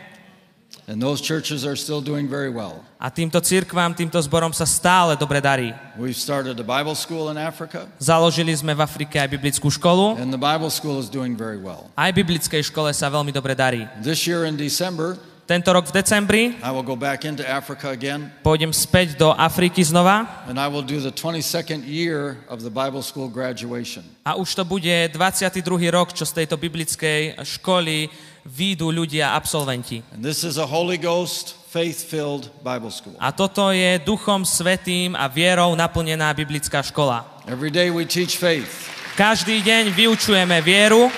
and 0.89 0.97
those 1.05 1.21
churches 1.21 1.69
are 1.69 1.77
still 1.77 2.01
doing 2.01 2.25
very 2.33 2.49
well. 2.49 2.81
a 2.97 3.13
týmto 3.13 3.45
cirkvám, 3.45 3.93
týmto 3.93 4.17
zborom 4.25 4.57
sa 4.57 4.65
stále 4.65 5.21
dobre 5.21 5.37
darí. 5.45 5.77
We've 6.01 6.17
started 6.17 6.57
a 6.57 6.65
Bible 6.65 6.97
school 6.97 7.29
in 7.29 7.37
Africa, 7.37 7.85
Založili 8.01 8.57
sme 8.57 8.73
v 8.73 8.81
Afrike 8.81 9.21
aj 9.21 9.29
biblickú 9.37 9.69
školu. 9.69 10.17
and 10.17 10.33
the 10.33 10.41
Bible 10.41 10.73
school 10.73 10.97
is 10.97 11.13
doing 11.13 11.37
very 11.37 11.61
well. 11.61 11.93
Aj 11.93 12.09
biblickej 12.09 12.73
škole 12.73 12.89
sa 12.97 13.13
veľmi 13.13 13.37
dobre 13.37 13.53
darí. 13.53 13.85
This 14.01 14.25
year 14.25 14.49
in 14.49 14.57
December, 14.57 15.21
Tento 15.43 15.69
rok 15.75 15.91
v 15.91 15.93
decembri 15.99 16.43
I 16.63 16.71
will 16.71 16.87
go 16.87 16.95
back 16.95 17.27
into 17.27 17.43
Africa 17.43 17.91
again, 17.91 18.31
pôjdem 18.47 18.71
späť 18.71 19.19
do 19.19 19.35
Afriky 19.35 19.83
znova 19.83 20.47
and 20.47 20.55
I 20.55 20.71
will 20.71 20.87
do 20.87 21.03
the 21.03 21.11
22nd 21.11 21.83
year 21.83 22.39
of 22.47 22.63
the 22.63 22.71
Bible 22.71 23.03
school 23.03 23.27
graduation. 23.27 24.07
a 24.23 24.39
už 24.39 24.55
to 24.55 24.63
bude 24.63 25.11
22. 25.11 25.61
rok, 25.91 26.15
čo 26.15 26.23
z 26.23 26.43
tejto 26.43 26.55
biblickej 26.55 27.43
školy 27.43 28.07
výjdu 28.43 28.91
ľudia, 28.91 29.35
absolventi. 29.35 30.03
And 30.15 30.23
this 30.23 30.43
is 30.43 30.59
a 30.59 30.67
Holy 30.67 30.99
Ghost, 30.99 31.59
faith 31.71 32.03
filled 32.03 32.51
Bible 32.63 32.91
school. 32.91 33.15
A 33.19 33.31
toto 33.35 33.71
je 33.71 33.99
duchom 34.03 34.43
svetým 34.47 35.15
a 35.15 35.27
vierou 35.31 35.75
naplnená 35.79 36.31
biblická 36.35 36.83
škola. 36.83 37.23
Every 37.47 37.71
day 37.71 37.91
we 37.91 38.07
teach 38.07 38.39
faith 38.39 38.71
Každý 39.13 39.61
deň 39.61 39.93
vyučujeme 39.93 40.57
vieru, 40.65 41.13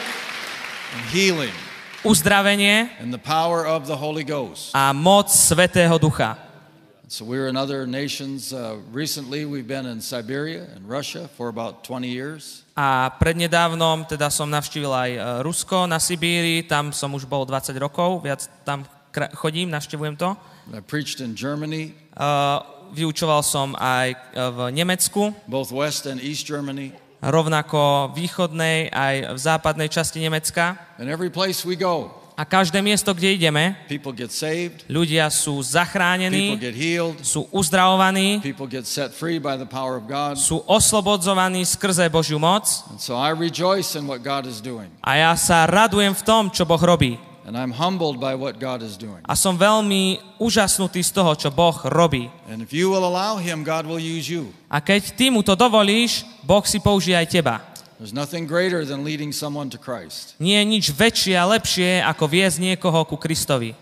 and 0.96 1.02
healing 1.14 1.63
uzdravenie 2.04 2.88
and 3.00 3.12
the 3.12 3.18
power 3.18 3.66
of 3.66 3.86
the 3.86 3.96
Holy 3.96 4.24
Ghost. 4.24 4.70
a 4.76 4.92
moc 4.92 5.28
Svetého 5.28 5.98
Ducha. 5.98 6.36
So 7.08 7.24
we're 7.24 7.48
in 7.48 7.56
other 7.56 7.86
nations. 7.86 8.52
Uh, 8.52 8.80
recently, 8.90 9.44
we've 9.44 9.68
been 9.68 9.86
in 9.86 10.00
Siberia 10.00 10.66
and 10.74 10.88
Russia 10.88 11.28
for 11.36 11.48
about 11.48 11.84
20 11.84 12.08
years. 12.08 12.64
A 12.74 13.12
prednedávnom 13.22 14.02
teda 14.08 14.32
som 14.34 14.50
navštívil 14.50 14.90
aj 14.90 15.10
e, 15.14 15.20
Rusko 15.46 15.86
na 15.86 16.02
Sibíri, 16.02 16.66
tam 16.66 16.90
som 16.90 17.14
už 17.14 17.22
bol 17.28 17.46
20 17.46 17.70
rokov, 17.78 18.24
viac 18.26 18.50
tam 18.66 18.82
chodím, 19.38 19.70
navštevujem 19.70 20.16
to. 20.18 20.34
I 20.74 20.80
preached 20.82 21.20
in 21.22 21.36
Germany, 21.38 21.94
Uh, 22.14 22.62
vyučoval 22.94 23.42
som 23.42 23.74
aj 23.74 24.14
e, 24.14 24.18
v 24.38 24.58
Nemecku, 24.70 25.34
both 25.50 25.74
West 25.74 26.06
and 26.06 26.22
East 26.22 26.46
Germany. 26.46 26.94
Rovnako 27.24 28.12
východnej 28.12 28.92
aj 28.92 29.14
v 29.32 29.38
západnej 29.40 29.88
časti 29.88 30.20
Nemecka. 30.20 30.76
And 31.00 31.08
every 31.08 31.32
place 31.32 31.64
we 31.64 31.76
go, 31.76 32.24
A 32.34 32.42
každé 32.42 32.82
miesto, 32.82 33.14
kde 33.14 33.38
ideme, 33.38 33.78
saved, 34.26 34.82
ľudia 34.90 35.30
sú 35.30 35.62
zachránení, 35.62 36.58
healed, 36.58 37.22
sú 37.22 37.46
uzdravovaní, 37.54 38.42
sú 40.34 40.58
oslobodzovaní 40.66 41.62
skrze 41.62 42.10
Božiu 42.10 42.42
moc. 42.42 42.66
So. 42.98 43.14
A 44.98 45.10
ja 45.14 45.32
sa 45.38 45.58
radujem 45.62 46.10
v 46.10 46.22
tom, 46.26 46.50
čo 46.50 46.66
Boh 46.66 46.82
robí. 46.82 47.14
And 47.44 47.60
I'm 47.60 47.76
humbled 47.76 48.16
by 48.16 48.32
what 48.32 48.56
God 48.56 48.80
is 48.80 48.96
doing. 48.96 49.20
A 49.28 49.36
som 49.36 49.52
veľmi 49.52 50.16
úžasnutý 50.40 51.04
z 51.04 51.12
toho, 51.12 51.36
čo 51.36 51.52
Boh 51.52 51.76
robí. 51.92 52.32
And 52.48 52.64
if 52.64 52.72
you 52.72 52.88
will 52.88 53.04
allow 53.04 53.36
Him, 53.36 53.60
God 53.60 53.84
will 53.84 54.00
use 54.00 54.32
you. 54.32 54.48
A 54.72 54.80
keď 54.80 55.12
ty 55.12 55.28
mu 55.28 55.44
to 55.44 55.52
dovolíš, 55.52 56.24
Boh 56.40 56.64
si 56.64 56.80
použije 56.80 57.20
aj 57.20 57.28
teba. 57.28 57.60
There's 58.00 58.16
nothing 58.16 58.48
greater 58.48 58.82
than 58.82 59.04
leading 59.04 59.28
someone 59.28 59.68
to 59.70 59.78
Christ. 59.78 60.40
Nie 60.40 60.64
je 60.64 60.66
nič 60.72 60.84
väčšie 60.88 61.36
a 61.36 61.44
lepšie, 61.44 62.00
ako 62.00 62.24
viesť 62.26 62.56
niekoho 62.64 63.04
ku 63.04 63.20
Kristovi. 63.20 63.76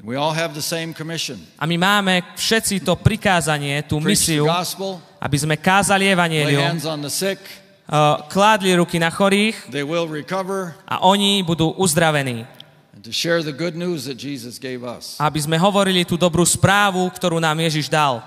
And 0.00 0.08
we 0.08 0.16
all 0.16 0.32
have 0.32 0.56
the 0.56 0.64
same 0.64 0.96
commission. 0.96 1.44
A 1.60 1.68
my 1.68 1.76
máme 1.76 2.24
všetci 2.40 2.82
to 2.82 2.96
prikázanie, 2.98 3.84
tú 3.86 4.00
Preach 4.00 4.16
misiu, 4.26 4.48
gospel, 4.48 4.98
aby 5.20 5.36
sme 5.38 5.54
kázali 5.60 6.08
sick, 7.12 7.40
uh, 7.86 8.26
kládli 8.32 8.74
ruky 8.74 8.98
na 8.98 9.12
chorých 9.12 9.70
they 9.70 9.86
will 9.86 10.08
recover, 10.08 10.74
a 10.88 11.04
oni 11.04 11.44
budú 11.46 11.70
uzdravení. 11.78 12.63
Aby 15.18 15.40
sme 15.42 15.56
hovorili 15.58 16.06
tú 16.06 16.14
dobrú 16.14 16.46
správu, 16.46 17.02
ktorú 17.10 17.42
nám 17.42 17.58
Ježiš 17.58 17.90
dal. 17.90 18.22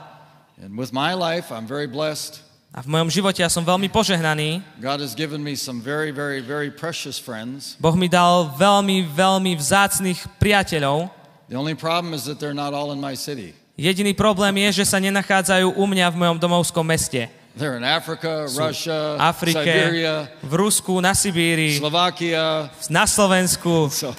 And 0.57 0.73
with 0.73 0.89
my 0.89 1.13
life, 1.13 1.53
I'm 1.53 1.69
very 1.69 1.85
blessed. 1.85 2.41
A 2.75 2.83
v 2.83 2.93
mojom 2.93 3.09
živote 3.09 3.41
ja 3.41 3.49
som 3.49 3.63
veľmi 3.63 3.87
požehnaný. 3.89 4.61
God 4.77 4.99
has 5.01 5.15
given 5.15 5.39
me 5.41 5.55
some 5.55 5.79
very, 5.79 6.11
very, 6.11 6.43
very 6.43 6.69
precious 6.69 7.17
friends. 7.17 7.79
Boh 7.79 7.95
mi 7.95 8.05
dal 8.11 8.53
veľmi, 8.53 9.07
veľmi 9.07 9.55
vzácných 9.57 10.37
priateľov. 10.37 11.09
The 11.47 11.55
only 11.55 11.73
problem 11.73 12.11
is 12.11 12.27
that 12.27 12.37
they're 12.43 12.57
not 12.57 12.75
all 12.75 12.91
in 12.91 12.99
my 12.99 13.15
city. 13.15 13.55
Jediný 13.77 14.17
problém 14.17 14.57
je, 14.67 14.81
že 14.81 14.89
sa 14.89 14.97
nenachádzajú 14.97 15.77
u 15.77 15.85
mňa 15.85 16.09
v 16.09 16.17
mojom 16.17 16.37
domovskom 16.41 16.81
meste. 16.81 17.29
They're 17.57 17.73
in 17.73 17.83
Africa, 17.83 18.45
Russia, 18.53 19.17
V 19.17 19.21
Afrike, 19.21 19.65
Siberia, 19.65 20.29
v 20.45 20.53
Rusku, 20.53 21.01
na 21.01 21.17
Sibíri, 21.17 21.81
Slovakia. 21.81 22.69
na 22.85 23.09
Slovensku. 23.09 23.89
So 23.89 24.13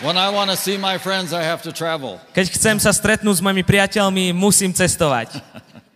when 0.00 0.16
I 0.16 0.32
want 0.32 0.48
to 0.50 0.56
see 0.56 0.80
my 0.80 0.96
friends, 0.96 1.36
I 1.36 1.44
have 1.44 1.60
to 1.68 1.72
travel. 1.76 2.16
Keď 2.32 2.56
chcem 2.56 2.76
sa 2.80 2.88
stretnúť 2.88 3.36
s 3.36 3.42
mojimi 3.44 3.60
priateľmi, 3.60 4.32
musím 4.32 4.72
cestovať. 4.72 5.36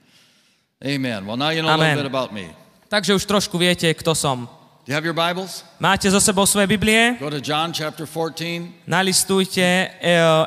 Amen. 0.84 1.24
Well, 1.24 1.40
now 1.40 1.48
you 1.48 1.64
know 1.64 1.72
a 1.72 1.80
Amen. 1.80 1.96
little 1.96 2.04
bit 2.04 2.12
about 2.12 2.30
me. 2.36 2.52
Takže 2.92 3.16
už 3.16 3.24
trošku 3.24 3.56
viete, 3.56 3.88
kto 3.96 4.12
som. 4.12 4.44
Do 4.84 4.92
you 4.92 4.96
have 4.96 5.04
your 5.08 5.16
Bibles? 5.16 5.64
Máte 5.80 6.08
so 6.12 6.20
sebou 6.20 6.44
svoje 6.44 6.68
Biblie? 6.68 7.16
Go 7.16 7.32
to 7.32 7.40
John 7.40 7.72
chapter 7.72 8.04
14. 8.04 8.84
Nalistujte 8.88 9.60
e, 9.60 9.88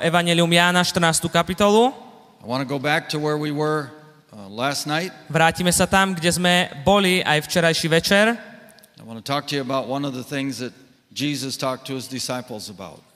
Evangelium 0.06 0.50
Jána, 0.54 0.82
14. 0.86 1.30
kapitolu. 1.30 2.11
Uh. 2.41 2.58
Vrátime 5.30 5.69
sa 5.69 5.86
tam, 5.86 6.17
kde 6.17 6.32
sme 6.34 6.73
boli 6.82 7.21
aj 7.21 7.45
včerajší 7.45 7.88
večer. 7.88 8.34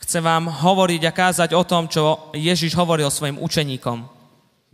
Chcem 0.06 0.22
vám 0.22 0.44
hovoriť 0.46 1.02
a 1.02 1.12
kázať 1.12 1.50
o 1.58 1.64
tom, 1.66 1.90
čo 1.90 2.30
Ježiš 2.38 2.78
hovoril 2.78 3.10
svojim 3.10 3.42
učeníkom. 3.42 4.06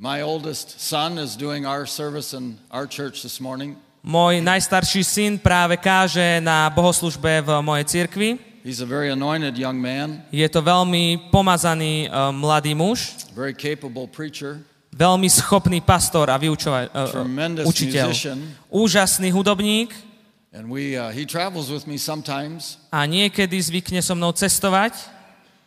My 0.02 0.20
oldest 0.20 0.82
son 0.82 1.22
is 1.22 1.38
doing 1.38 1.64
our 1.64 1.88
service 1.88 2.34
in 2.34 2.58
our 2.74 2.90
church 2.90 3.22
this 3.24 3.40
morning. 3.40 3.78
Môj 4.02 4.42
najstarší 4.42 5.06
syn 5.06 5.38
práve 5.38 5.78
káže 5.78 6.42
na 6.42 6.68
bohoslužbe 6.74 7.46
v 7.46 7.50
mojej 7.62 7.86
cirkvi. 7.86 8.51
He's 8.64 8.82
a 8.82 8.86
very 8.86 9.10
anointed 9.10 9.58
young 9.58 9.82
man, 9.82 10.22
Je 10.30 10.46
to 10.50 10.62
veľmi 10.62 11.34
pomazaný 11.34 12.06
uh, 12.08 12.30
mladý 12.30 12.78
muž, 12.78 13.14
very 13.34 13.54
capable 13.58 14.06
preacher, 14.06 14.62
veľmi 14.94 15.26
schopný 15.30 15.82
pastor 15.82 16.30
a 16.30 16.38
vyučova- 16.38 16.90
uh, 16.94 17.10
Tremendous 17.10 17.66
učiteľ. 17.66 18.08
musician. 18.14 18.38
Úžasný 18.70 19.34
hudobník 19.34 19.90
and 20.52 20.68
we 20.68 21.00
uh, 21.00 21.10
he 21.16 21.24
travels 21.26 21.72
with 21.72 21.88
me 21.88 21.96
sometimes. 21.98 22.78
a 22.92 23.08
niekedy 23.08 23.56
zvykne 23.58 24.04
so 24.04 24.14
mnou 24.14 24.36
cestovať. 24.36 24.94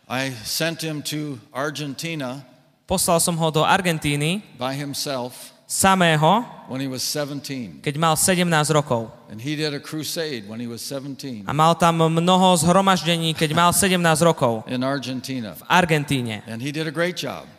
I 0.04 0.30
sent 0.44 0.84
him 0.84 1.00
to 1.00 1.40
Argentina 1.50 2.44
Poslal 2.84 3.16
som 3.16 3.32
ho 3.40 3.48
do 3.48 3.64
Argentíny 3.64 4.44
by 4.60 4.76
himself 4.76 5.53
samého, 5.74 6.46
when 6.70 6.78
he 6.80 6.86
was 6.86 7.02
17. 7.02 7.82
keď 7.82 7.94
mal 7.98 8.14
17 8.14 8.46
rokov. 8.70 9.10
A 9.26 9.80
crusade 9.82 10.46
when 10.46 10.62
he 10.62 10.70
was 10.70 10.78
17 10.86 11.42
A 11.42 11.52
mal 11.52 11.74
tam 11.74 12.06
mnoho 12.06 12.54
zhromaždení, 12.54 13.34
keď 13.34 13.50
mal 13.50 13.70
17 13.74 13.98
rokov 14.22 14.62
v 14.62 15.62
Argentíne. 15.66 16.46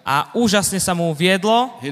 A 0.07 0.31
úžasne 0.31 0.79
sa 0.79 0.95
mu 0.95 1.11
viedlo. 1.11 1.75
Uh, 1.83 1.91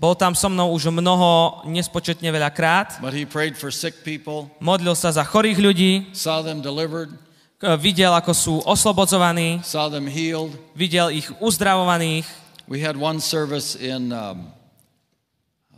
Bol 0.00 0.14
tam 0.16 0.32
so 0.32 0.48
mnou 0.48 0.72
už 0.72 0.88
mnoho, 0.88 1.60
nespočetne 1.68 2.32
veľa 2.32 2.50
krát. 2.56 2.96
Modlil 4.56 4.94
sa 4.96 5.12
za 5.12 5.24
chorých 5.28 5.58
ľudí, 5.60 5.92
videl, 7.76 8.12
ako 8.12 8.32
sú 8.32 8.54
oslobodzovaní, 8.64 9.60
videl 10.72 11.12
ich 11.12 11.28
uzdravovaných. 11.40 12.45
We 12.68 12.82
had 12.82 12.96
one 12.98 13.20
service 13.22 13.78
in, 13.78 14.10
um, 14.10 14.50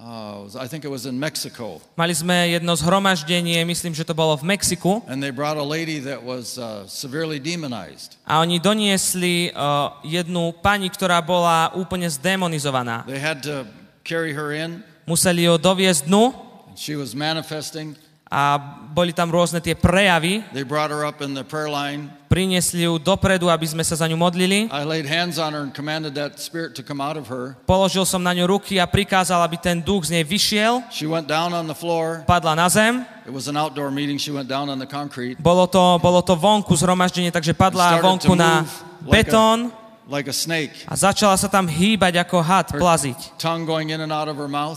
uh, 0.01 0.49
I 0.57 0.65
think 0.69 0.85
it 0.85 0.91
was 0.91 1.05
in 1.05 1.21
Mexico, 1.21 1.85
Mali 2.01 2.17
sme 2.17 2.49
jedno 2.49 2.73
zhromaždenie, 2.73 3.61
myslím, 3.69 3.93
že 3.93 4.09
to 4.09 4.17
bolo 4.17 4.33
v 4.41 4.57
Mexiku. 4.57 5.05
and 5.05 5.21
they 5.21 5.29
brought 5.29 5.61
a 5.61 5.67
lady 5.67 6.01
that 6.01 6.23
was 6.25 6.57
uh, 6.57 6.89
severely 6.89 7.37
demonized. 7.37 8.17
A 8.25 8.41
oni 8.41 8.57
doniesli 8.57 9.53
uh, 9.53 10.01
jednu 10.01 10.57
pani, 10.65 10.89
ktorá 10.89 11.21
bola 11.21 11.77
úplne 11.77 12.09
zdemonizovaná. 12.09 13.05
They 13.05 13.21
had 13.21 13.45
to 13.45 13.69
carry 14.01 14.33
her 14.33 14.57
in, 14.57 14.81
Museli 15.05 15.45
ju 15.45 15.61
doviesť 15.61 16.09
dnu 16.09 16.33
and 16.69 16.77
she 16.77 16.97
was 16.97 17.13
manifesting. 17.13 17.97
A 18.29 18.61
boli 18.93 19.17
tam 19.17 19.33
rôzne 19.33 19.61
tie 19.65 19.73
prejavy. 19.73 20.45
They 20.53 20.65
brought 20.65 20.93
her 20.93 21.05
up 21.05 21.25
in 21.25 21.33
the 21.33 21.45
prayer 21.45 21.73
line. 21.73 22.13
Priniesli 22.29 22.85
ju 22.85 23.01
dopredu, 23.01 23.49
aby 23.49 23.65
sme 23.65 23.81
sa 23.81 23.97
za 23.97 24.05
ňu 24.05 24.21
modlili. 24.21 24.69
I 24.69 24.85
laid 24.85 25.09
hands 25.09 25.41
on 25.41 25.57
her 25.57 25.65
and 25.65 25.73
commanded 25.73 26.13
that 26.21 26.37
spirit 26.37 26.77
to 26.77 26.85
come 26.85 27.01
out 27.01 27.17
of 27.17 27.25
her. 27.33 27.57
Položil 27.65 28.05
som 28.05 28.21
na 28.21 28.37
ňu 28.37 28.45
ruky 28.45 28.77
a 28.77 28.85
prikázal, 28.85 29.41
aby 29.41 29.57
ten 29.57 29.81
duch 29.81 30.13
z 30.13 30.21
nej 30.21 30.25
vyšiel. 30.29 30.85
She 30.93 31.09
went 31.09 31.25
down 31.25 31.57
on 31.57 31.65
the 31.65 31.77
floor. 31.77 32.29
Padla 32.29 32.53
na 32.53 32.69
zem. 32.69 33.01
It 33.25 33.33
was 33.33 33.49
an 33.49 33.57
outdoor 33.57 33.89
meeting. 33.89 34.21
She 34.21 34.29
went 34.29 34.45
down 34.45 34.69
on 34.69 34.77
the 34.77 34.89
concrete. 34.89 35.41
Bolo 35.41 35.65
to, 35.65 35.97
bolo 36.05 36.21
to 36.21 36.37
vonku 36.37 36.77
zhromaždenie, 36.77 37.33
takže 37.33 37.57
padla 37.57 37.97
vonku 38.05 38.37
na 38.37 38.61
move 38.61 38.77
like 39.09 39.25
betón 39.25 39.73
Like 40.09 40.29
a 40.29 40.37
snake. 40.37 40.73
a 40.89 40.97
začala 40.97 41.37
sa 41.37 41.53
tam 41.53 41.69
hýbať 41.69 42.17
ako 42.25 42.41
had, 42.41 42.73
plaziť. 42.77 43.37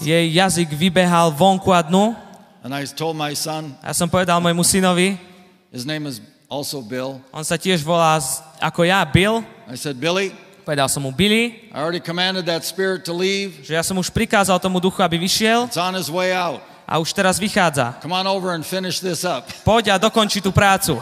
Jej 0.03 0.25
jazyk 0.27 0.71
vybehal 0.75 1.31
vonku 1.31 1.71
a 1.71 1.83
dnu. 1.83 2.30
And 2.61 2.73
I 2.77 2.85
told 2.85 3.17
my 3.17 3.33
son, 3.33 3.73
ja 3.81 3.89
som 3.89 4.05
povedal 4.05 4.37
môjmu 4.37 4.61
synovi, 4.61 5.17
his 5.73 5.81
name 5.81 6.05
is 6.05 6.21
also 6.45 6.77
Bill. 6.85 7.17
on 7.33 7.41
sa 7.41 7.57
tiež 7.57 7.81
volá 7.81 8.21
ako 8.61 8.85
ja, 8.85 9.01
Bill. 9.01 9.41
I 9.65 9.73
said, 9.73 9.97
Billy, 9.97 10.29
Povedal 10.61 10.85
som 10.93 11.01
mu, 11.01 11.09
Billy, 11.09 11.73
I 11.73 11.81
already 11.81 11.97
commanded 11.97 12.45
that 12.45 12.61
spirit 12.61 13.01
to 13.09 13.17
leave. 13.17 13.65
že 13.65 13.73
ja 13.73 13.81
som 13.81 13.97
už 13.97 14.13
prikázal 14.13 14.61
tomu 14.61 14.77
duchu, 14.77 15.01
aby 15.01 15.17
vyšiel 15.17 15.65
It's 15.65 15.81
on 15.81 15.97
his 15.97 16.05
way 16.05 16.37
out. 16.37 16.61
a 16.85 17.01
už 17.01 17.09
teraz 17.17 17.41
vychádza. 17.41 17.97
Come 17.97 18.13
on 18.13 18.29
over 18.29 18.53
and 18.53 18.61
finish 18.61 19.01
this 19.01 19.25
up. 19.25 19.49
Poď 19.65 19.97
a 19.97 19.97
dokonči 19.97 20.37
tú 20.37 20.53
prácu. 20.53 21.01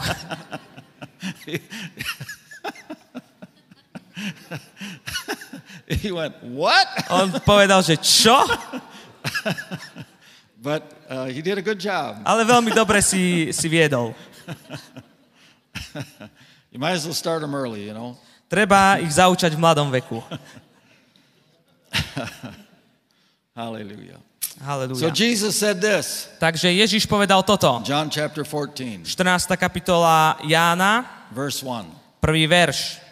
he 6.00 6.08
went, 6.08 6.32
What? 6.40 6.88
On 7.12 7.28
povedal, 7.44 7.84
že 7.84 8.00
čo? 8.00 8.32
But 10.60 10.84
uh, 11.08 11.32
he 11.32 11.40
did 11.40 11.56
a 11.56 11.64
good 11.64 11.80
job. 11.80 12.20
Ale 12.28 12.44
veľmi 12.44 12.76
dobre 12.76 13.00
si, 13.00 13.48
si 13.56 13.66
viedol. 13.68 14.12
You 16.70 16.78
might 16.78 16.94
as 16.94 17.02
well 17.02 17.14
start 17.14 17.42
him 17.42 17.50
early, 17.50 17.82
you 17.90 17.94
know. 17.94 18.14
Treba 18.46 19.02
ich 19.02 19.10
zaučať 19.10 19.54
v 19.54 19.58
mladom 19.58 19.90
veku. 19.90 20.22
Hallelujah. 23.58 24.22
So 24.42 24.62
Halelúja. 24.62 25.10
Jesus 25.10 25.58
said 25.58 25.82
this, 25.82 26.30
Takže 26.38 26.70
Ježiš 26.70 27.06
povedal 27.10 27.42
toto. 27.42 27.82
John 27.82 28.06
chapter 28.06 28.46
14, 28.46 29.02
14. 29.02 29.58
kapitola 29.58 30.38
Jána, 30.46 31.26
verse 31.34 31.58
1. 31.62 31.90
prvý 32.22 32.46
verš. 32.46 33.02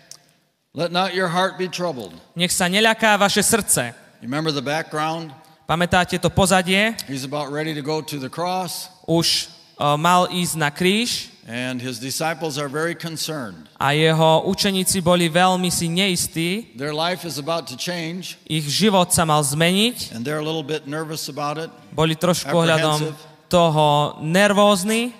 Let 0.74 0.94
not 0.94 1.14
your 1.14 1.26
heart 1.26 1.58
be 1.58 1.66
troubled. 1.66 2.14
Nech 2.38 2.54
sa 2.54 2.70
neľaká 2.70 3.18
vaše 3.18 3.42
srdce. 3.42 3.90
You 4.22 4.30
remember 4.30 4.54
the 4.54 4.62
background? 4.62 5.34
Pamätáte 5.68 6.16
to 6.16 6.32
pozadie? 6.32 6.96
He's 7.04 7.28
about 7.28 7.52
ready 7.52 7.76
to 7.76 7.84
go 7.84 8.00
to 8.00 8.16
the 8.16 8.32
cross, 8.32 8.88
Už 9.04 9.52
uh, 9.76 10.00
mal 10.00 10.24
ísť 10.32 10.56
na 10.56 10.72
kríž 10.72 11.28
and 11.44 11.76
his 11.76 12.00
disciples 12.00 12.56
are 12.56 12.72
very 12.72 12.96
concerned. 12.96 13.68
a 13.76 13.92
jeho 13.92 14.48
učeníci 14.48 15.04
boli 15.04 15.28
veľmi 15.28 15.68
si 15.68 15.92
neistí. 15.92 16.72
Their 16.72 16.96
life 16.96 17.28
is 17.28 17.36
about 17.36 17.68
to 17.68 17.76
change, 17.76 18.40
Ich 18.48 18.64
život 18.64 19.12
sa 19.12 19.28
mal 19.28 19.44
zmeniť. 19.44 20.16
and 20.16 20.24
they're 20.24 20.40
a 20.40 20.44
little 20.48 20.64
bit 20.64 20.88
nervous 20.88 21.28
about 21.28 21.60
it. 21.60 21.68
Boli 21.92 22.16
trošku 22.16 22.48
ohľadom 22.48 23.12
toho 23.52 24.16
nervózni. 24.24 25.12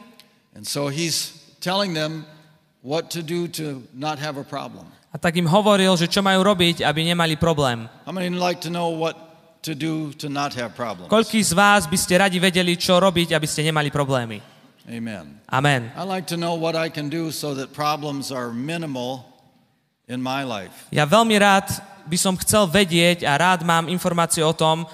And 0.57 0.65
so 0.65 0.89
he's 0.89 1.45
telling 1.61 1.93
them 1.93 2.25
what 2.81 3.13
to 3.13 3.21
do 3.21 3.53
to 3.53 3.85
not 3.93 4.17
have 4.17 4.41
a 4.41 4.45
problem. 4.49 4.89
A 5.13 5.21
tak 5.21 5.37
im 5.37 5.45
hovoril, 5.45 5.93
že 6.01 6.09
čo 6.09 6.25
majú 6.25 6.41
robiť, 6.41 6.81
aby 6.89 7.05
nemali 7.05 7.37
problém. 7.37 7.85
How 8.09 8.17
many 8.17 8.33
like 8.33 8.65
to 8.65 8.73
know 8.73 8.89
what 8.97 9.28
to 9.63 9.75
do 9.75 10.15
to 10.17 10.29
not 10.31 10.55
have 10.55 10.75
problems? 10.75 11.11
Koľký 11.11 11.41
z 11.43 11.53
vás 11.55 11.87
by 11.87 11.99
ste 11.99 12.19
radi 12.19 12.39
vedeli, 12.39 12.79
čo 12.79 12.99
robiť, 12.99 13.35
aby 13.35 13.47
ste 13.47 13.67
nemali 13.67 13.91
problémy? 13.91 14.39
Amen. 14.89 15.37
Amen. 15.53 15.93
I 15.93 16.05
like 16.09 16.25
to 16.33 16.41
know 16.41 16.57
what 16.57 16.73
I 16.73 16.89
can 16.89 17.13
do 17.13 17.29
so 17.29 17.53
that 17.57 17.77
problems 17.77 18.33
are 18.33 18.53
minimal 18.55 19.29
in 20.09 20.25
my 20.25 20.49
life. 20.49 20.89
Ja 20.89 21.05
veľmi 21.05 21.37
rád 21.37 21.69
by 22.09 22.17
som 22.17 22.35
chcel 22.41 22.65
vedieť 22.65 23.29
a 23.29 23.37
rád 23.37 23.69
mám 23.69 23.93
informácie 23.93 24.41
o 24.41 24.57
tom, 24.57 24.89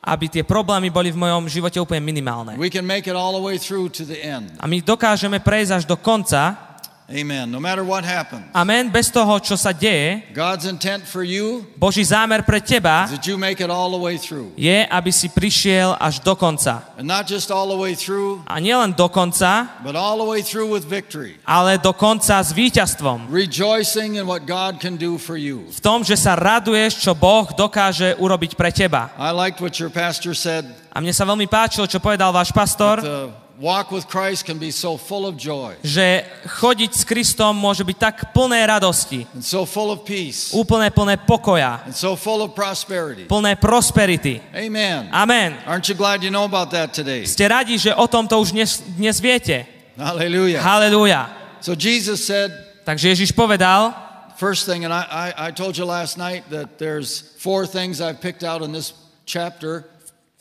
aby 0.00 0.30
tie 0.30 0.46
problémy 0.46 0.88
boli 0.88 1.12
v 1.12 1.18
mojom 1.18 1.50
živote 1.50 1.76
úplne 1.82 2.00
minimálne. 2.00 2.56
We 2.56 2.72
can 2.72 2.86
make 2.86 3.10
it 3.10 3.18
all 3.18 3.36
the 3.36 3.42
way 3.42 3.58
through 3.58 3.92
to 4.00 4.06
the 4.06 4.16
end. 4.16 4.54
A 4.62 4.70
my 4.70 4.80
dokážeme 4.80 5.42
prejsť 5.42 5.82
až 5.82 5.84
do 5.84 5.98
konca. 5.98 6.69
Amen. 7.10 7.50
No 7.50 7.58
matter 7.58 7.82
what 7.82 8.06
happens, 8.06 8.46
Amen. 8.54 8.86
Bez 8.86 9.10
toho, 9.10 9.42
čo 9.42 9.58
sa 9.58 9.74
deje, 9.74 10.22
God's 10.30 10.62
intent 10.62 11.02
for 11.02 11.26
you 11.26 11.66
Boží 11.74 12.06
zámer 12.06 12.46
pre 12.46 12.62
teba 12.62 13.10
that 13.10 13.26
you 13.26 13.34
make 13.34 13.58
it 13.58 13.66
all 13.66 13.90
the 13.90 13.98
way 13.98 14.14
through. 14.14 14.54
je, 14.54 14.86
aby 14.86 15.10
si 15.10 15.26
prišiel 15.26 15.98
až 15.98 16.22
do 16.22 16.38
konca. 16.38 16.86
And 16.94 17.10
not 17.10 17.26
just 17.26 17.50
all 17.50 17.66
the 17.66 17.74
way 17.74 17.98
through, 17.98 18.46
A 18.46 18.62
nielen 18.62 18.94
do 18.94 19.10
konca, 19.10 19.66
but 19.82 19.98
all 19.98 20.22
the 20.22 20.28
way 20.28 20.38
through 20.38 20.70
with 20.70 20.86
victory. 20.86 21.34
ale 21.42 21.82
do 21.82 21.90
konca 21.90 22.38
s 22.38 22.54
víťazstvom. 22.54 23.26
Rejoicing 23.26 24.14
in 24.14 24.30
what 24.30 24.46
God 24.46 24.78
can 24.78 24.94
do 24.94 25.18
for 25.18 25.34
you. 25.34 25.66
V 25.74 25.82
tom, 25.82 26.06
že 26.06 26.14
sa 26.14 26.38
raduješ, 26.38 27.02
čo 27.02 27.18
Boh 27.18 27.50
dokáže 27.50 28.14
urobiť 28.22 28.54
pre 28.54 28.70
teba. 28.70 29.10
I 29.18 29.34
liked 29.34 29.58
what 29.58 29.74
your 29.82 29.90
pastor 29.90 30.30
said. 30.30 30.62
A 30.94 31.02
mne 31.02 31.10
sa 31.10 31.26
veľmi 31.26 31.50
páčilo, 31.50 31.90
čo 31.90 31.98
povedal 31.98 32.30
váš 32.30 32.54
pastor, 32.54 33.02
The 33.02 33.34
walk 33.34 33.49
with 33.60 34.08
Christ 34.08 34.48
can 34.48 34.56
be 34.56 34.72
so 34.72 34.96
full 34.96 35.28
of 35.28 35.36
joy 35.36 35.76
že 35.84 36.24
chodiť 36.48 36.90
s 36.96 37.04
Kristom 37.04 37.52
môže 37.52 37.84
byť 37.84 37.96
tak 38.00 38.16
plné 38.32 38.64
radosti, 38.64 39.28
and 39.36 39.44
so 39.44 39.68
full 39.68 39.92
of 39.92 40.08
peace 40.08 40.56
úplne 40.56 40.88
plné 40.88 41.20
pokoja, 41.20 41.84
and 41.84 41.92
so 41.92 42.16
full 42.16 42.40
of 42.40 42.56
prosperity. 42.56 43.28
plné 43.28 43.60
prosperity. 43.60 44.40
Amen. 44.56 45.12
Amen. 45.12 45.60
Aren't 45.68 45.92
you 45.92 45.94
glad 45.94 46.24
you 46.24 46.32
know 46.32 46.48
about 46.48 46.72
that 46.72 46.96
today? 46.96 47.28
Ste 47.28 47.52
radi, 47.52 47.76
že 47.76 47.92
o 47.92 48.08
tomto 48.08 48.40
už 48.40 48.56
dnes, 48.56 48.80
dnes 48.96 49.20
viete. 49.20 49.68
Hallelujah. 50.00 50.64
Halelúja. 50.64 51.28
So 51.60 51.76
Jesus 51.76 52.24
said, 52.24 52.48
Takže 52.88 53.12
Ježiš 53.12 53.36
povedal, 53.36 53.92
first 54.40 54.64
thing, 54.64 54.88
and 54.88 54.92
I, 54.92 55.04
I, 55.36 55.48
I 55.48 55.50
told 55.52 55.76
you 55.76 55.84
last 55.84 56.16
night 56.16 56.48
that 56.48 56.80
there's 56.80 57.36
four 57.36 57.68
things 57.68 58.00
I've 58.00 58.24
picked 58.24 58.40
out 58.40 58.64
in 58.64 58.72
this 58.72 58.96
chapter. 59.28 59.84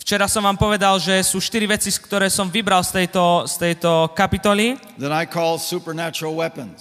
Včera 0.10 0.26
som 0.26 0.42
vám 0.42 0.58
povedal, 0.58 0.98
že 0.98 1.22
sú 1.22 1.38
štyri 1.38 1.70
veci, 1.70 1.94
ktoré 1.94 2.34
som 2.34 2.50
vybral 2.50 2.82
z 2.82 2.98
tejto, 2.98 3.46
z 3.46 3.62
tejto 3.62 4.10
kapitoly, 4.18 4.74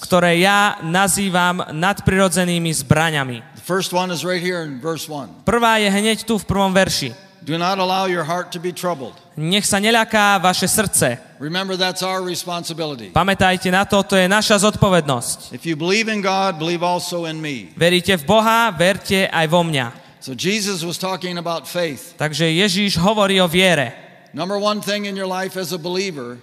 ktoré 0.01 0.41
ja 0.41 0.81
nazývam 0.81 1.61
nadprirodzenými 1.69 2.73
zbraňami. 2.73 3.45
The 3.61 3.67
first 3.69 3.93
one 3.93 4.09
is 4.09 4.25
right 4.25 4.41
here 4.41 4.64
in 4.64 4.81
verse 4.81 5.05
1. 5.05 5.45
Prvá 5.45 5.77
je 5.77 5.93
hneď 5.93 6.25
tu 6.25 6.41
v 6.41 6.45
prvom 6.49 6.73
verši. 6.73 7.12
Do 7.45 7.61
not 7.61 7.77
allow 7.77 8.09
your 8.09 8.25
heart 8.25 8.49
to 8.57 8.61
be 8.64 8.73
troubled. 8.73 9.12
Nech 9.37 9.69
sa 9.69 9.77
neľaká 9.77 10.41
vaše 10.41 10.64
srdce. 10.64 11.21
Remember, 11.37 11.77
that's 11.77 12.01
our 12.01 12.25
responsibility. 12.25 13.12
Pamätajte 13.12 13.69
na 13.69 13.85
to, 13.85 14.01
to 14.09 14.17
je 14.17 14.25
naša 14.25 14.64
zodpovednosť. 14.64 15.53
If 15.53 15.69
you 15.69 15.77
believe 15.77 16.09
in 16.09 16.25
God, 16.25 16.57
believe 16.57 16.81
also 16.81 17.29
in 17.29 17.37
me. 17.37 17.77
Veríte 17.77 18.17
v 18.17 18.25
Boha, 18.25 18.73
verte 18.73 19.29
aj 19.29 19.47
vo 19.53 19.61
mňa. 19.69 20.08
So 20.21 20.35
Jesus 20.35 20.83
was 20.83 20.99
talking 20.99 21.39
about 21.39 21.67
faith. 21.67 22.15
Takže 22.19 22.51
Ježíš 22.51 22.99
hovorí 22.99 23.39
o 23.41 23.49
viere. 23.49 23.93
Number 24.35 24.59
one 24.59 24.81
thing 24.81 25.07
in 25.07 25.17
your 25.17 25.31
life 25.31 25.57
as 25.57 25.73
a 25.73 25.79
believer 25.79 26.39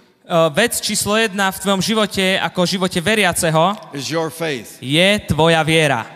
Vec 0.50 0.82
číslo 0.82 1.14
jedna 1.14 1.54
v 1.54 1.60
tvojom 1.62 1.78
živote, 1.78 2.34
ako 2.34 2.66
živote 2.66 2.98
veriaceho, 2.98 3.78
is 3.94 4.10
your 4.10 4.26
faith. 4.26 4.82
je 4.82 5.22
tvoja 5.22 5.62
viera. 5.62 6.15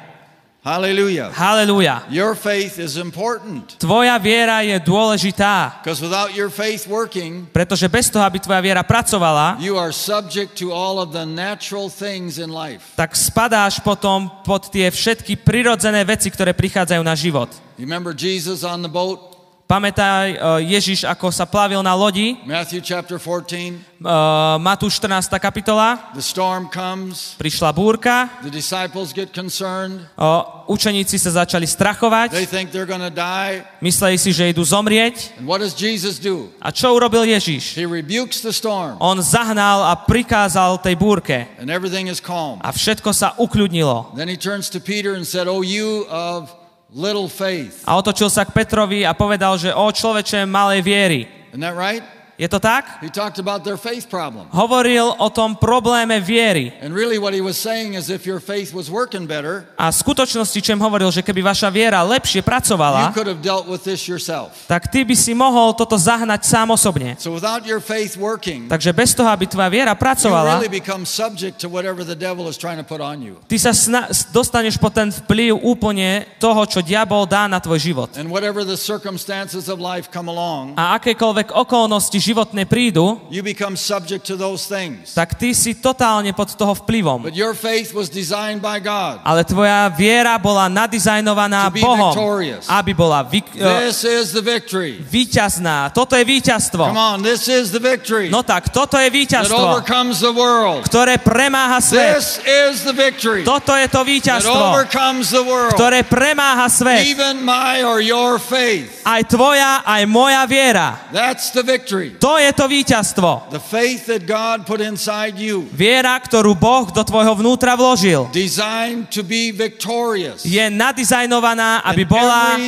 Hallelujah. 0.61 1.33
Halelúja. 1.33 2.05
Your 2.13 2.37
faith 2.37 2.77
is 2.77 3.01
important 3.01 3.81
Tvoja 3.81 4.13
viera 4.21 4.61
je 4.61 4.77
dôležitá, 4.85 5.81
because 5.81 6.05
without 6.05 6.37
your 6.37 6.53
faith 6.53 6.85
working, 6.85 7.49
pretože 7.49 7.89
bez 7.89 8.13
toho, 8.13 8.21
aby 8.21 8.37
tvoja 8.37 8.61
viera 8.61 8.85
pracovala, 8.85 9.57
you 9.57 9.81
are 9.81 9.89
subject 9.89 10.53
to 10.61 10.69
all 10.69 11.01
of 11.01 11.17
the 11.17 11.25
natural 11.25 11.89
things 11.89 12.37
in 12.37 12.53
life. 12.53 12.93
tak 12.93 13.17
spadáš 13.17 13.81
potom 13.81 14.29
pod 14.45 14.69
tie 14.69 14.93
všetky 14.93 15.41
prirodzené 15.41 16.05
veci, 16.05 16.29
ktoré 16.29 16.53
prichádzajú 16.53 17.01
na 17.01 17.17
život. 17.17 17.49
You 17.81 17.89
remember 17.89 18.13
Jesus 18.13 18.61
on 18.61 18.85
the 18.85 18.93
boat, 18.93 19.30
Pamätaj 19.71 20.35
e, 20.35 20.37
Ježiš, 20.67 21.07
ako 21.07 21.31
sa 21.31 21.47
plavil 21.47 21.79
na 21.79 21.95
lodi, 21.95 22.35
Matthew 22.43 22.83
chapter 22.83 23.23
14. 23.23 23.79
e, 24.03 24.15
Matúš 24.59 24.99
14. 24.99 25.31
kapitola, 25.39 26.11
The 26.11 26.27
storm 26.27 26.67
comes, 26.67 27.39
prišla 27.39 27.71
búrka, 27.71 28.27
the 28.43 28.51
disciples 28.51 29.15
get 29.15 29.31
concerned. 29.31 30.03
e, 30.19 30.27
učeníci 30.67 31.23
sa 31.23 31.47
začali 31.47 31.71
They 31.71 31.75
strachovať, 31.79 32.29
think 32.51 32.75
they're 32.75 32.83
to 32.83 33.15
die. 33.15 33.63
mysleli 33.79 34.19
si, 34.19 34.35
že 34.35 34.51
idú 34.51 34.67
zomrieť. 34.67 35.39
And 35.39 35.47
what 35.47 35.63
does 35.63 35.79
Jesus 35.79 36.19
do? 36.19 36.51
A 36.59 36.75
čo 36.75 36.91
urobil 36.91 37.23
Ježiš? 37.31 37.79
He 37.79 37.87
rebukes 37.87 38.43
the 38.43 38.51
storm, 38.51 38.99
On 38.99 39.23
zahnal 39.23 39.87
a 39.87 39.95
prikázal 39.95 40.83
tej 40.83 40.99
búrke 40.99 41.47
and 41.63 41.71
everything 41.71 42.11
is 42.11 42.19
calm. 42.19 42.59
a 42.59 42.75
všetko 42.75 43.15
sa 43.15 43.39
ukľudnilo. 43.39 44.19
Then 44.19 44.27
he 44.27 44.35
turns 44.35 44.67
to 44.75 44.83
Peter 44.83 45.15
and 45.15 45.23
said, 45.23 45.47
Oh, 45.47 45.63
you 45.63 46.11
of 46.11 46.51
little 46.95 47.31
faith. 47.31 47.83
A 47.87 47.99
otočil 47.99 48.31
sa 48.31 48.47
k 48.47 48.55
Petrovi 48.55 49.07
a 49.07 49.15
povedal, 49.15 49.59
že 49.59 49.71
o 49.75 49.87
človeče 49.91 50.47
malej 50.47 50.81
viery. 50.83 51.21
Isn't 51.51 51.63
that 51.63 51.75
right? 51.75 52.03
Je 52.41 52.49
to 52.49 52.57
tak? 52.57 53.05
He 53.05 53.13
talked 53.13 53.37
about 53.37 53.69
their 53.69 53.77
faith 53.77 54.09
problem. 54.09 54.49
Hovoril 54.49 55.13
o 55.21 55.29
tom 55.29 55.53
probléme 55.61 56.17
viery. 56.25 56.73
And 56.81 56.97
really, 56.97 57.21
what 57.21 57.37
he 57.37 57.45
was 57.45 57.61
saying 57.61 57.93
is 57.93 58.09
if 58.09 58.25
your 58.25 58.41
faith 58.41 58.73
was 58.73 58.89
working 58.89 59.29
better, 59.29 59.69
A 59.77 59.93
v 59.93 59.97
skutočnosti, 60.01 60.57
čem 60.65 60.81
hovoril, 60.81 61.13
že 61.13 61.21
keby 61.21 61.45
vaša 61.45 61.69
viera 61.69 62.01
lepšie 62.01 62.41
you 62.41 62.49
pracovala, 62.49 63.13
could 63.13 63.29
have 63.29 63.45
dealt 63.45 63.69
with 63.69 63.85
this 63.85 64.09
yourself. 64.09 64.57
tak 64.65 64.89
ty 64.89 65.05
by 65.05 65.13
si 65.13 65.37
mohol 65.37 65.77
toto 65.77 66.01
zahnať 66.01 66.49
sám 66.49 66.73
osobne. 66.73 67.13
So, 67.21 67.29
without 67.29 67.69
your 67.69 67.77
faith 67.85 68.17
working, 68.17 68.73
Takže 68.73 68.97
bez 68.97 69.13
toho, 69.13 69.29
aby 69.29 69.45
tvoja 69.45 69.69
viera 69.69 69.93
you 69.93 70.01
pracovala, 70.01 70.65
really 70.65 70.73
become 70.73 71.05
subject 71.05 71.61
to 71.61 71.69
whatever 71.69 72.09
the 72.09 72.17
devil 72.17 72.49
is 72.49 72.57
trying 72.57 72.81
to 72.81 72.87
put 72.89 73.05
on 73.05 73.21
you. 73.21 73.37
ty 73.53 73.61
sa 73.61 73.77
sna- 73.77 74.09
dostaneš 74.33 74.81
po 74.81 74.89
ten 74.89 75.13
vplyv 75.13 75.61
úplne 75.61 76.25
toho, 76.41 76.65
čo 76.65 76.81
diabol 76.81 77.29
dá 77.29 77.45
na 77.45 77.61
tvoj 77.61 77.77
život. 77.77 78.09
And 78.17 78.33
whatever 78.33 78.65
the 78.65 78.81
circumstances 78.81 79.69
of 79.69 79.77
life 79.77 80.09
come 80.09 80.33
along, 80.33 80.73
A 80.81 80.97
akékoľvek 80.97 81.53
okolnosti 81.53 82.17
životné 82.31 82.63
prídu, 82.65 83.19
you 83.27 83.43
become 83.43 83.75
subject 83.75 84.23
to 84.23 84.39
those 84.39 84.71
things. 84.71 85.11
tak 85.19 85.35
ty 85.35 85.51
si 85.51 85.75
totálne 85.75 86.31
pod 86.31 86.55
toho 86.55 86.79
vplyvom. 86.79 87.27
But 87.27 87.35
your 87.35 87.59
faith 87.59 87.91
was 87.91 88.07
designed 88.07 88.63
by 88.63 88.79
God. 88.79 89.19
Ale 89.27 89.43
tvoja 89.43 89.91
viera 89.91 90.39
bola 90.39 90.71
nadizajnovaná 90.71 91.67
To 91.67 91.75
be 91.75 91.83
Bohom, 91.83 92.15
victorious. 92.15 92.65
aby 92.71 92.93
bola 92.95 93.27
vy- 93.27 93.43
e, 93.59 93.67
This 93.91 94.05
is 94.07 94.31
the 94.31 94.41
victory. 94.41 95.03
víťazná. 95.03 95.91
Toto 95.91 96.15
je 96.15 96.23
Come 96.23 96.33
víťazstvo. 96.39 96.85
on, 96.95 97.23
this 97.27 97.49
is 97.51 97.75
the 97.75 97.83
victory 97.83 98.31
No 98.31 98.43
tak, 98.47 98.71
toto 98.71 98.95
je 98.95 99.11
that 99.11 99.17
víťazstvo, 99.19 99.59
overcomes 99.59 100.21
the 100.23 100.31
world. 100.31 100.87
ktoré 100.87 101.19
premáha 101.19 101.83
svet. 101.83 102.15
This 102.15 102.39
is 102.47 102.87
the 102.87 102.95
victory 102.95 103.43
Toto 103.43 103.75
je 103.75 103.89
to 103.91 104.01
that 104.03 104.07
víťazstvo, 104.07 104.55
overcomes 104.55 105.35
the 105.35 105.43
world. 105.43 105.75
ktoré 105.75 106.07
premáha 106.07 106.71
svet. 106.71 107.03
Even 107.11 107.43
my 107.43 107.83
or 107.83 107.99
your 107.99 108.39
faith. 108.39 109.03
Aj 109.03 109.25
tvoja, 109.27 109.83
aj 109.83 110.03
moja 110.07 110.45
viera. 110.47 111.09
That's 111.11 111.51
the 111.51 111.63
victory. 111.65 112.15
To 112.21 112.37
je 112.37 112.53
to 112.53 112.69
víťazstvo. 112.69 113.49
The 113.49 113.65
faith 113.65 114.05
that 114.13 114.29
God 114.29 114.69
put 114.69 114.85
inside 114.85 115.41
you, 115.41 115.65
Viera, 115.73 116.21
ktorú 116.21 116.53
Boh 116.53 116.93
do 116.93 117.01
tvojho 117.01 117.33
vnútra 117.33 117.73
vložil, 117.81 118.29
designed 118.29 119.09
to 119.09 119.25
be 119.25 119.49
victorious 119.49 120.45
je 120.45 120.61
nadizajnovaná, 120.69 121.81
aby 121.81 122.05
bola 122.05 122.61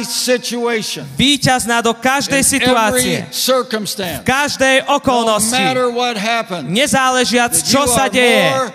víťazná 1.21 1.85
do 1.85 1.93
každej 1.93 2.41
situácie, 2.41 3.29
circumstance, 3.29 4.25
každej 4.25 4.89
no 4.89 4.97
okolnosti. 4.97 5.61
what 5.93 6.17
happens. 6.17 6.65
Nezáležiac, 6.73 7.53
čo 7.61 7.85
sa 7.85 8.09
deje, 8.09 8.73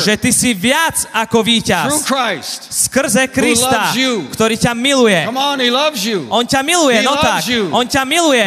že 0.00 0.14
ty 0.16 0.32
si 0.32 0.56
viac 0.56 1.08
ako 1.12 1.44
víťaz. 1.44 1.92
Skrze 2.72 3.28
Krista, 3.28 3.92
ktorý 4.32 4.56
ťa 4.56 4.72
miluje. 4.72 5.20
On. 5.28 6.40
On 6.40 6.44
ťa 6.48 6.60
miluje, 6.64 6.98
no 7.04 7.20
tak. 7.20 7.44
On 7.68 7.84
ťa 7.84 8.02
miluje. 8.08 8.44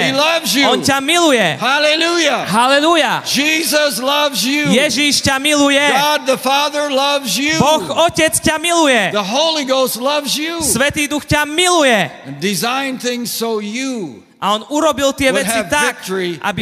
On 0.66 0.80
ťa 0.82 0.95
miluje. 1.00 1.58
Hallelujah. 1.58 2.46
Halelúja. 2.46 3.24
Jesus 3.26 4.04
loves 4.04 4.44
you. 4.44 4.70
Ježíš 4.72 5.24
ťa 5.24 5.40
miluje. 5.40 5.82
God 5.82 6.28
the 6.28 6.40
Father 6.40 6.92
loves 6.92 7.40
you. 7.40 7.56
Boh 7.58 8.08
Otec 8.08 8.36
ťa 8.38 8.60
miluje. 8.60 9.12
The 9.16 9.26
Holy 9.26 9.66
Ghost 9.66 9.98
loves 9.98 10.36
you. 10.36 10.62
Svetý 10.62 11.08
Duch 11.08 11.26
ťa 11.26 11.48
miluje. 11.48 12.12
And 12.28 12.38
design 12.40 13.00
things 13.00 13.32
so 13.32 13.64
you 13.64 14.26
A 14.46 14.54
on 14.54 14.68
urobil 14.70 15.16
tie 15.16 15.34
veci 15.34 15.58
tak, 15.72 16.06
aby 16.44 16.62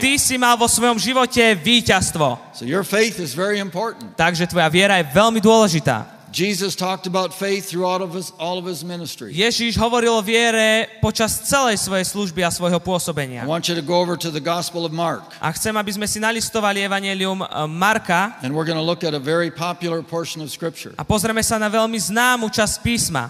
ty 0.00 0.16
si 0.16 0.38
mal 0.38 0.56
vo 0.56 0.70
svojom 0.70 0.96
živote 0.96 1.42
víťazstvo. 1.58 2.38
So 2.54 2.64
your 2.64 2.80
faith 2.80 3.20
is 3.20 3.36
very 3.36 3.60
important. 3.60 4.16
Takže 4.16 4.48
tvoja 4.48 4.70
viera 4.72 4.96
je 5.02 5.10
veľmi 5.10 5.42
dôležitá. 5.42 6.19
Jesus 6.30 6.78
talked 6.78 7.10
about 7.10 7.34
faith 7.34 7.66
throughout 7.66 7.98
of 7.98 8.14
his, 8.14 8.30
all 8.38 8.54
of 8.54 8.64
his 8.64 8.86
ministry. 8.86 9.34
Ježíš 9.34 9.74
hovoril 9.74 10.14
o 10.14 10.22
viere 10.22 10.86
počas 11.02 11.42
celej 11.42 11.82
svojej 11.82 12.06
služby 12.06 12.46
a 12.46 12.54
svojho 12.54 12.78
pôsobenia. 12.78 13.42
I 13.42 13.50
want 13.50 13.66
you 13.66 13.74
to 13.74 13.82
go 13.82 13.98
over 13.98 14.14
to 14.14 14.30
the 14.30 14.38
Gospel 14.38 14.86
of 14.86 14.94
Mark, 14.94 15.26
A 15.42 15.50
chcem, 15.50 15.74
aby 15.74 15.90
sme 15.90 16.06
si 16.06 16.22
nalistovali 16.22 16.86
Evangelium 16.86 17.42
eh, 17.42 17.50
Marka 17.66 18.38
and 18.46 18.54
we're 18.54 18.66
going 18.66 18.78
to 18.78 18.86
look 18.86 19.02
at 19.02 19.10
a 19.10 19.18
very 19.18 19.50
popular 19.50 20.06
portion 20.06 20.38
of 20.38 20.54
Scripture 20.54 20.94
a 20.94 21.02
pozrieme 21.02 21.42
sa 21.42 21.58
na 21.58 21.66
veľmi 21.66 21.98
známu 21.98 22.46
časť 22.46 22.74
písma 22.78 23.26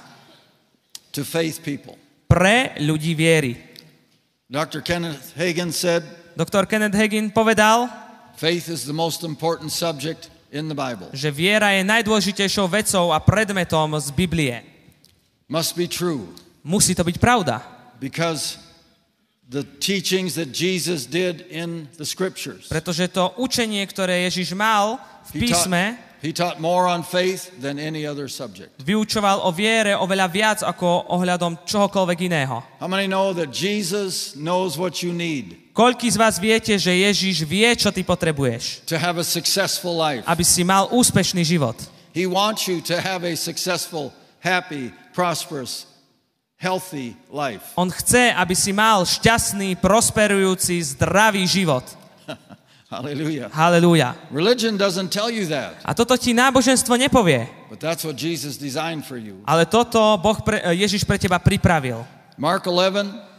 to 1.16 1.24
faith 1.24 1.64
people. 1.64 1.96
pre 2.28 2.76
ľudí 2.84 3.16
viery. 3.16 3.56
Dr. 4.50 4.82
Kenneth 4.84 5.32
Hagin 5.38 5.72
said, 5.72 6.02
Doktor 6.36 6.68
Kenneth 6.68 6.94
Hagin 6.94 7.32
povedal, 7.32 7.88
Faith 8.36 8.68
is 8.68 8.84
the 8.84 8.92
most 8.96 9.24
important 9.24 9.72
subject 9.72 10.28
in 10.50 10.68
the 10.70 10.76
Bible. 10.76 11.08
že 11.14 11.30
viera 11.30 11.72
je 11.74 11.82
najdôležitejšou 11.86 12.66
vecou 12.68 13.14
a 13.14 13.18
predmetom 13.22 13.94
z 13.98 14.08
Biblie. 14.14 14.56
Must 15.50 15.74
be 15.74 15.86
true 15.90 16.30
Musí 16.60 16.92
to 16.92 17.00
byť 17.00 17.16
pravda, 17.16 17.64
because 17.96 18.60
the 19.48 19.64
teachings 19.80 20.36
that 20.36 20.52
Jesus 20.52 21.08
did 21.08 21.48
in 21.48 21.88
the 21.96 22.04
scriptures. 22.04 22.68
pretože 22.68 23.08
to 23.08 23.32
učenie, 23.40 23.80
ktoré 23.88 24.28
Ježiš 24.28 24.52
mal 24.52 25.00
v 25.32 25.48
písme, 25.48 25.96
he 26.20 26.32
taught 26.32 26.60
more 26.60 26.86
on 26.86 27.02
faith 27.02 27.50
than 27.60 27.80
any 27.80 28.04
other 28.06 28.28
subject. 28.28 28.76
vyučoval 28.80 29.44
o 29.44 29.50
viere 29.50 29.96
oveľa 29.96 30.26
viac 30.28 30.58
ako 30.62 31.10
ohľadom 31.12 31.64
čohokoľvek 31.64 32.18
iného. 32.28 32.60
How 32.78 32.88
many 32.88 33.08
know 33.08 33.32
that 33.32 33.50
Jesus 33.50 34.36
knows 34.36 34.76
what 34.76 35.00
you 35.00 35.10
need 35.10 35.60
Koľký 35.80 36.12
z 36.12 36.18
vás 36.18 36.36
viete, 36.42 36.74
že 36.76 36.90
Ježiš 36.90 37.46
vie, 37.46 37.64
čo 37.78 37.88
ty 37.88 38.02
potrebuješ, 38.02 38.84
to 38.90 38.98
have 38.98 39.16
a 39.16 39.24
successful 39.24 39.94
life? 39.94 40.26
aby 40.26 40.44
si 40.44 40.60
mal 40.66 40.90
úspešný 40.92 41.40
život? 41.46 41.78
He 42.10 42.26
wants 42.26 42.66
you 42.66 42.82
to 42.84 42.98
have 42.98 43.22
a 43.22 43.38
successful, 43.38 44.10
happy, 44.42 44.90
prosperous, 45.14 45.86
healthy 46.58 47.14
life. 47.30 47.72
On 47.78 47.86
chce, 47.86 48.34
aby 48.34 48.52
si 48.52 48.74
mal 48.74 49.06
šťastný, 49.06 49.78
prosperujúci, 49.78 50.82
zdravý 50.98 51.46
život. 51.46 51.86
Hallelujah. 52.90 53.46
Halelúja. 53.54 54.18
Religion 54.34 54.74
doesn't 54.74 55.14
tell 55.14 55.30
you 55.30 55.46
that, 55.46 55.78
A 55.86 55.94
toto 55.94 56.18
ti 56.18 56.34
náboženstvo 56.34 56.98
nepovie, 56.98 57.46
but 57.70 57.78
that's 57.78 58.02
what 58.02 58.18
Jesus 58.18 58.58
designed 58.58 59.06
for 59.06 59.14
you. 59.14 59.38
ale 59.46 59.62
toto 59.62 60.02
boh 60.18 60.34
pre, 60.42 60.58
Ježiš 60.74 61.06
pre 61.06 61.14
teba 61.14 61.38
pripravil. 61.38 62.02
Mark 62.34 62.66
11, 62.66 63.30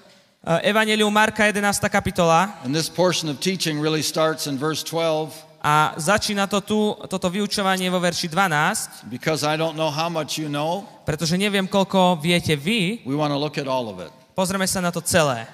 E, 0.42 0.72
Evangelium 0.74 1.12
Marka 1.14 1.46
11. 1.46 1.86
kapitola 1.86 2.64
and 2.66 2.74
this 2.74 2.90
portion 2.90 3.30
of 3.30 3.38
teaching 3.44 3.78
really 3.78 4.02
starts 4.02 4.48
in 4.50 4.58
verse 4.58 4.82
12. 4.88 5.30
a 5.62 5.94
začína 6.00 6.50
to 6.50 6.58
tu, 6.66 6.80
toto 7.06 7.30
vyučovanie 7.30 7.86
vo 7.94 8.02
verši 8.02 8.26
12, 8.32 9.06
Because 9.12 9.46
I 9.46 9.54
don't 9.60 9.76
know 9.78 9.92
how 9.94 10.10
much 10.10 10.40
you 10.42 10.48
know, 10.50 10.82
pretože 11.06 11.36
neviem, 11.38 11.68
koľko 11.70 12.18
viete 12.18 12.56
vy, 12.58 13.04
we 13.06 13.14
want 13.14 13.30
to 13.30 13.38
look 13.38 13.60
at 13.62 13.68
all 13.70 13.86
of 13.92 14.00
it. 14.02 14.10
pozrieme 14.34 14.66
sa 14.66 14.82
na 14.82 14.90
to 14.90 15.04
celé. 15.04 15.46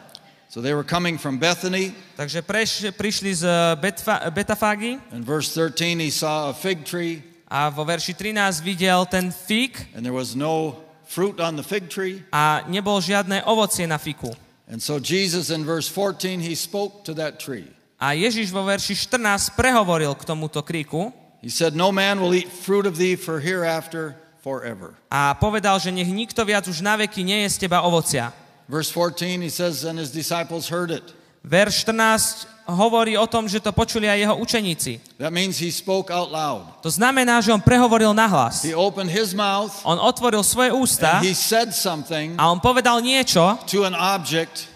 So 0.50 0.62
they 0.64 0.74
were 0.74 0.84
coming 0.88 1.18
from 1.20 1.38
Bethany. 1.38 1.92
Takže 2.16 2.42
preš, 2.42 2.86
prišli 2.96 3.36
z 3.36 3.44
Betfa, 3.76 4.32
Betafágy 4.32 4.96
In 5.12 5.24
verse 5.24 5.52
13, 5.52 6.00
he 6.00 6.10
saw 6.12 6.50
a 6.50 6.54
fig 6.56 6.84
tree, 6.88 7.22
a 7.52 7.68
vo 7.70 7.84
verši 7.84 8.16
13 8.16 8.64
videl 8.64 9.06
ten 9.08 9.32
fík 9.32 9.92
and 9.96 10.04
there 10.08 10.16
was 10.16 10.36
no 10.36 10.76
fruit 11.08 11.40
on 11.40 11.56
the 11.60 11.64
fig 11.64 11.88
tree. 11.92 12.24
a 12.32 12.64
nebol 12.72 13.00
žiadne 13.04 13.44
ovocie 13.44 13.88
na 13.88 14.00
fiku. 14.00 14.32
And 14.68 14.84
so 14.84 15.00
Jesus, 15.00 15.48
in 15.52 15.64
verse 15.64 15.88
14, 15.88 16.40
he 16.44 16.56
spoke 16.56 17.04
to 17.08 17.16
that 17.16 17.40
tree. 17.40 17.68
A 18.00 18.12
Ježiš 18.16 18.52
vo 18.52 18.64
verši 18.68 18.96
14 18.96 19.52
prehovoril 19.56 20.12
k 20.16 20.24
tomuto 20.28 20.64
kríku 20.64 21.12
He 21.44 21.52
said, 21.54 21.76
No 21.76 21.92
man 21.94 22.20
will 22.20 22.34
eat 22.34 22.50
fruit 22.50 22.84
of 22.88 22.96
thee 22.98 23.16
for 23.20 23.40
hereafter 23.44 24.16
forever. 24.44 24.96
a 25.12 25.36
povedal, 25.40 25.76
že 25.80 25.92
nech 25.92 26.08
nikto 26.08 26.40
viac 26.48 26.68
už 26.68 26.80
na 26.84 26.96
veky 27.00 27.24
nie 27.24 27.44
je 27.46 27.50
z 27.52 27.58
teba 27.68 27.84
ovocia. 27.84 28.32
Verse 28.68 28.92
14, 28.92 29.42
he 29.42 29.50
says, 29.50 29.88
And 29.88 29.98
his 30.00 30.12
disciples 30.12 30.68
heard 30.68 30.92
it. 30.92 31.04
Verš 31.48 31.88
14 31.88 32.68
hovorí 32.68 33.16
o 33.16 33.24
tom, 33.24 33.48
že 33.48 33.64
to 33.64 33.72
počuli 33.72 34.12
aj 34.12 34.20
jeho 34.20 34.36
učeníci. 34.44 35.00
That 35.24 35.32
means 35.32 35.56
he 35.56 35.72
spoke 35.72 36.12
out 36.12 36.28
loud. 36.28 36.84
To 36.84 36.92
znamená, 36.92 37.40
že 37.40 37.56
on 37.56 37.64
prehovoril 37.64 38.12
nahlas. 38.12 38.68
He 38.68 38.76
opened 38.76 39.08
his 39.08 39.32
mouth 39.32 39.72
On 39.88 39.96
otvoril 39.96 40.44
svoje 40.44 40.76
ústa 40.76 41.24
and 41.24 41.24
he 41.24 41.32
said 41.32 41.72
something 41.72 42.36
a 42.36 42.52
on 42.52 42.60
povedal 42.60 43.00
niečo 43.00 43.56
to 43.72 43.88
an 43.88 43.96
object, 43.96 44.68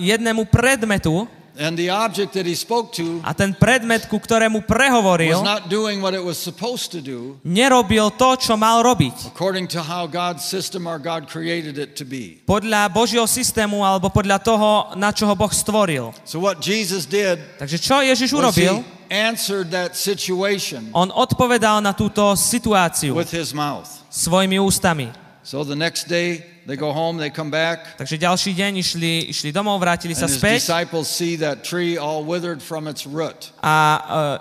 jednému 0.00 0.48
predmetu 0.48 1.28
and 1.58 1.74
the 1.74 1.90
object 1.90 2.32
that 2.34 2.46
he 2.46 2.54
spoke 2.54 2.92
to 2.94 3.18
a 3.24 3.34
ten 3.34 3.54
predmet, 3.54 4.06
ku 4.06 4.18
ktorému 4.18 4.62
was 4.62 4.68
prehovoril, 4.68 5.42
not 5.42 5.66
doing 5.68 5.98
what 6.02 6.14
it 6.14 6.22
was 6.22 6.38
supposed 6.38 6.90
to 6.92 7.00
do 7.00 7.38
nerobil 7.42 8.10
to, 8.14 8.36
čo 8.38 8.54
mal 8.54 8.82
robiť. 8.82 9.30
according 9.30 9.66
to 9.66 9.82
how 9.82 10.06
God's 10.06 10.44
system 10.44 10.86
or 10.86 10.98
God 10.98 11.26
created 11.26 11.78
it 11.78 11.96
to 11.98 12.04
be. 12.06 12.42
Podľa 12.46 12.86
Božieho 12.90 13.26
systému 13.26 13.82
alebo 13.82 14.10
podľa 14.12 14.38
toho, 14.42 14.70
na 14.94 15.10
čo 15.10 15.26
ho 15.26 15.34
Boh 15.34 15.50
stvoril. 15.50 16.14
So 16.22 16.38
what 16.38 16.60
Jesus 16.60 17.06
did 17.08 17.40
Takže 17.58 17.78
čo 17.80 17.98
Ježiš 18.04 18.30
was 18.34 18.38
urobil? 18.54 18.82
answered 19.10 19.74
that 19.74 19.98
situation 19.98 20.94
On 20.94 21.10
odpovedal 21.10 21.82
na 21.82 21.90
túto 21.90 22.22
situáciu 22.38 23.14
with 23.18 23.34
his 23.34 23.50
mouth. 23.50 23.86
svojimi 24.10 24.58
ústami. 24.62 25.10
So 25.42 25.64
the 25.64 25.74
next 25.76 26.04
day 26.04 26.44
they 26.68 26.76
go 26.76 26.92
home, 26.92 27.16
they 27.16 27.32
come 27.32 27.48
back, 27.48 27.96
Takže 27.96 28.20
ďalší 28.20 28.52
deň 28.52 28.72
išli, 28.76 29.12
išli 29.32 29.48
domov, 29.56 29.80
vrátili 29.80 30.12
sa 30.12 30.28
späť 30.28 30.68
a 33.64 33.74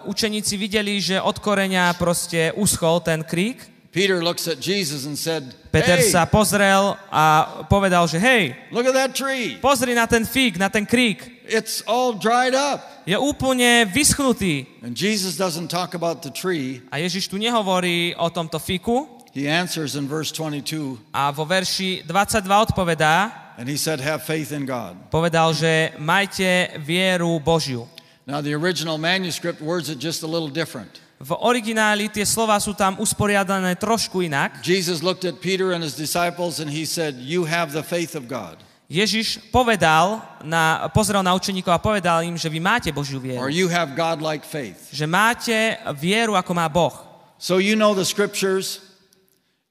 uh, 0.03 0.11
učeníci 0.11 0.53
videli, 0.59 0.99
že 0.99 1.23
od 1.23 1.39
koreňa 1.39 1.95
proste 1.95 2.51
uschol 2.59 2.99
ten 2.99 3.23
krík. 3.23 3.63
Peter 3.89 4.21
looks 4.21 4.45
at 4.45 4.61
Jesus 4.61 5.09
and 5.09 5.17
said, 5.17 5.55
Peter 5.73 5.97
Hey, 5.97 6.13
sa 6.13 6.29
pozrel 6.29 6.93
a 7.09 7.65
povedal, 7.65 8.05
že 8.05 8.21
hej, 8.21 8.53
look 8.69 8.85
at 8.85 8.93
that 8.93 9.17
tree. 9.17 9.57
pozri 9.57 9.97
na 9.97 10.05
ten 10.05 10.29
fík, 10.29 10.61
na 10.61 10.69
ten 10.69 10.85
krík. 10.85 11.25
It's 11.49 11.81
all 11.89 12.13
dried 12.13 12.53
up. 12.53 12.85
Je 13.09 13.17
úplne 13.17 13.89
vyschnutý. 13.89 14.69
And 14.85 14.93
Jesus 14.93 15.33
doesn't 15.33 15.73
talk 15.73 15.97
about 15.97 16.21
the 16.21 16.29
tree. 16.29 16.85
A 16.93 17.01
Ježiš 17.01 17.33
tu 17.33 17.41
nehovorí 17.41 18.13
o 18.13 18.29
tomto 18.29 18.61
fíku, 18.61 19.09
He 19.33 19.47
answers 19.47 19.95
in 19.95 20.07
verse 20.09 20.31
22, 20.33 21.13
a 21.13 21.29
vo 21.29 21.45
verši 21.45 22.01
22 22.07 22.49
odpovedá, 22.49 23.31
and 23.57 23.69
he 23.69 23.77
said, 23.77 24.01
Have 24.01 24.25
faith 24.25 24.51
in 24.51 24.65
God. 24.65 24.97
povedal, 25.13 25.53
že 25.53 25.93
majte 26.01 26.73
vieru 26.81 27.37
Božiu. 27.37 27.85
Now, 28.25 28.41
the 28.41 28.53
original 28.53 28.97
manuscript 28.97 29.61
words 29.61 29.89
it 29.89 29.97
just 30.01 30.21
a 30.23 30.29
little 30.29 30.49
different. 30.49 31.01
V 31.19 31.35
origináli 31.35 32.07
tie 32.07 32.23
slova 32.23 32.55
sú 32.63 32.71
tam 32.71 32.95
usporiadané 32.95 33.75
trošku 33.75 34.23
inak. 34.23 34.63
Jesus 34.63 35.03
looked 35.03 35.27
at 35.27 35.43
Peter 35.43 35.75
and 35.75 35.83
his 35.83 35.93
disciples 35.99 36.63
and 36.63 36.71
he 36.71 36.87
said, 36.87 37.19
You 37.19 37.43
have 37.43 37.75
the 37.75 37.83
faith 37.83 38.15
of 38.15 38.31
God. 38.31 38.63
Ježiš 38.89 39.53
povedal, 39.53 40.17
na, 40.41 40.89
pozrel 40.89 41.21
na 41.21 41.37
učeníkov 41.37 41.69
a 41.69 41.77
povedal 41.77 42.25
im, 42.25 42.33
že 42.33 42.49
vy 42.49 42.57
máte 42.57 42.89
Božiu 42.89 43.21
Or 43.37 43.53
you 43.53 43.69
have 43.69 43.93
God-like 43.93 44.41
faith. 44.41 44.89
Že 44.89 45.05
máte 45.05 45.77
vieru, 45.93 46.33
ako 46.33 46.57
má 46.57 46.65
Boh. 46.65 46.95
So 47.37 47.61
you 47.61 47.77
know 47.77 47.93
the 47.93 48.07
scriptures. 48.07 48.88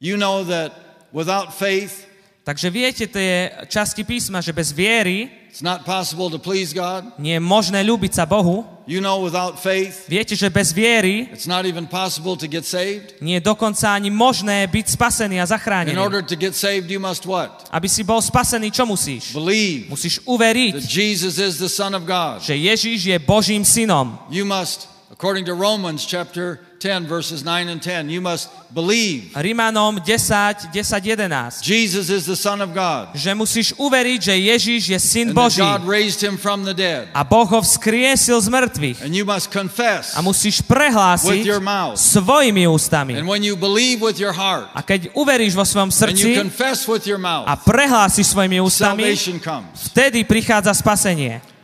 You 0.00 0.14
know 0.16 0.44
that 0.46 0.72
without 1.12 1.50
faith, 1.54 2.06
Takže 2.48 2.72
viete 2.72 3.04
tie 3.04 3.52
časti 3.68 4.08
písma, 4.08 4.40
že 4.40 4.56
bez 4.56 4.72
viery 4.72 5.28
it's 5.52 5.60
not 5.60 5.84
possible 5.84 6.32
to 6.32 6.40
please 6.40 6.72
God. 6.72 7.04
nie 7.20 7.36
je 7.36 7.42
možné 7.44 7.84
ľúbiť 7.84 8.16
sa 8.16 8.24
Bohu. 8.24 8.64
You 8.88 9.04
know 9.04 9.20
without 9.20 9.60
faith, 9.60 10.08
Viete, 10.08 10.32
že 10.32 10.48
bez 10.48 10.72
viery 10.72 11.28
it's 11.28 11.44
not 11.44 11.68
even 11.68 11.84
possible 11.84 12.38
to 12.40 12.48
get 12.48 12.64
saved. 12.64 13.20
nie 13.20 13.36
je 13.36 13.44
dokonca 13.44 13.92
ani 13.92 14.08
možné 14.08 14.64
byť 14.64 14.86
spasený 14.96 15.42
a 15.42 15.44
In 15.44 15.50
zachránený. 15.50 15.98
order 16.00 16.24
to 16.24 16.38
get 16.40 16.54
saved, 16.56 16.88
you 16.88 16.96
must 17.02 17.26
what? 17.28 17.68
Aby 17.68 17.84
si 17.90 18.00
bol 18.00 18.22
spasený, 18.22 18.72
čo 18.72 18.86
musíš? 18.88 19.34
Believe 19.36 19.92
Musíš 19.92 20.22
that 20.22 20.30
uveriť, 20.30 20.74
Jesus 20.88 21.36
is 21.36 21.60
the 21.60 21.68
Son 21.68 21.92
of 21.92 22.06
God. 22.08 22.40
že 22.40 22.56
Ježiš 22.56 23.12
je 23.12 23.16
Božím 23.20 23.60
synom. 23.60 24.16
You 24.32 24.48
must, 24.48 24.88
according 25.12 25.44
to 25.44 25.52
Romans 25.52 26.06
chapter 26.08 26.64
10, 26.78 27.06
verses 27.06 27.42
9 27.42 27.68
and 27.68 27.82
10, 27.82 28.08
you 28.08 28.20
must 28.22 28.48
believe 28.70 29.34
Rímanom 29.34 29.98
10, 29.98 30.70
10, 30.70 31.06
11. 31.06 31.62
Jesus 31.62 32.08
is 32.08 32.24
the 32.24 32.36
Son 32.38 32.62
of 32.62 32.70
God 32.70 33.10
Že 33.18 33.34
musíš 33.34 33.74
uveriť, 33.74 34.20
že 34.22 34.34
Ježiš 34.38 34.82
je 34.94 34.98
syn 35.02 35.28
and 35.30 35.34
Boží. 35.34 35.58
God 35.58 35.82
raised 35.82 36.22
him 36.22 36.38
from 36.38 36.62
the 36.62 36.74
dead. 36.74 37.10
A 37.10 37.26
Boh 37.26 37.50
ho 37.50 37.60
vzkriesil 37.60 38.38
z 38.38 38.48
mŕtvych. 38.48 39.02
And 39.02 39.10
you 39.10 39.26
must 39.26 39.50
confess. 39.50 40.14
A 40.14 40.22
musíš 40.22 40.62
With 40.62 40.70
prehlásiť 40.70 41.42
your 41.42 41.58
mouth. 41.58 41.98
svojimi 41.98 42.70
ústami. 42.70 43.18
And 43.18 43.26
when 43.26 43.42
you 43.42 43.58
believe 43.58 43.98
with 43.98 44.22
your 44.22 44.32
heart 44.32 44.70
A 44.70 44.86
keď 44.86 45.10
uveríš 45.18 45.58
vo 45.58 45.66
svojom 45.66 45.90
and 45.90 45.98
you 45.98 45.98
srdci 45.98 46.30
confess 46.38 46.86
with 46.86 47.10
your 47.10 47.18
mouth, 47.18 47.50
a 47.50 47.58
prehlásiš 47.58 48.30
svojimi 48.30 48.62
ústami, 48.62 49.02
salvation 49.02 49.42
comes. 49.42 49.90
vtedy 49.90 50.22
prichádza 50.22 50.70
spasenie. 50.70 51.57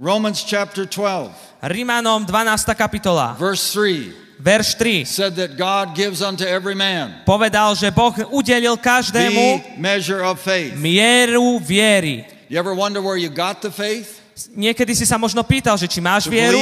Romans 0.00 0.40
chapter 0.40 0.88
12, 0.88 1.28
Rímanom 1.60 2.24
12. 2.24 2.72
kapitola, 2.72 3.36
verse 3.36 3.76
3 3.76 4.16
verš 4.40 4.74
3. 4.80 5.04
said 5.04 5.36
that 5.36 5.60
God 5.60 5.92
gives 5.92 6.24
unto 6.24 6.40
every 6.40 6.72
man 6.72 7.20
Povedal, 7.28 7.76
že 7.76 7.92
Boh 7.92 8.08
udelil 8.32 8.80
každému 8.80 9.76
measure 9.76 10.24
of 10.24 10.40
faith. 10.40 10.72
mieru 10.80 11.60
viery. 11.60 12.24
You 12.48 12.56
ever 12.56 12.72
wonder 12.72 13.04
where 13.04 13.20
you 13.20 13.28
got 13.28 13.60
the 13.60 13.68
faith? 13.68 14.24
Niekedy 14.56 14.96
si 14.96 15.04
sa 15.04 15.20
možno 15.20 15.44
pýtal, 15.44 15.76
že 15.76 15.84
či 15.84 16.00
máš 16.00 16.24
vieru, 16.24 16.56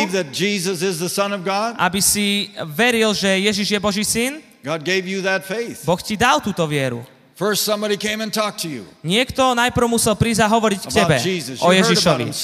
aby 1.78 2.00
si 2.02 2.50
veril, 2.74 3.14
že 3.14 3.30
Ježiš 3.38 3.70
je 3.70 3.78
Boží 3.78 4.02
syn? 4.02 4.42
God 4.66 4.82
gave 4.82 5.06
you 5.06 5.22
that 5.22 5.46
faith. 5.46 5.86
Boh 5.86 6.02
ti 6.02 6.18
dal 6.18 6.42
túto 6.42 6.66
vieru. 6.66 7.06
First, 7.38 7.62
somebody 7.62 7.94
came 7.94 8.18
and 8.18 8.34
talked 8.34 8.66
to 8.66 8.68
you 8.68 8.82
Niekto 9.06 9.54
najprv 9.54 9.86
musel 9.86 10.18
prísť 10.18 10.42
a 10.42 10.48
hovoriť 10.50 10.80
k 10.82 10.90
tebe 10.90 11.14
Jesus. 11.22 11.62
o 11.62 11.70
Ježišovi. 11.70 12.34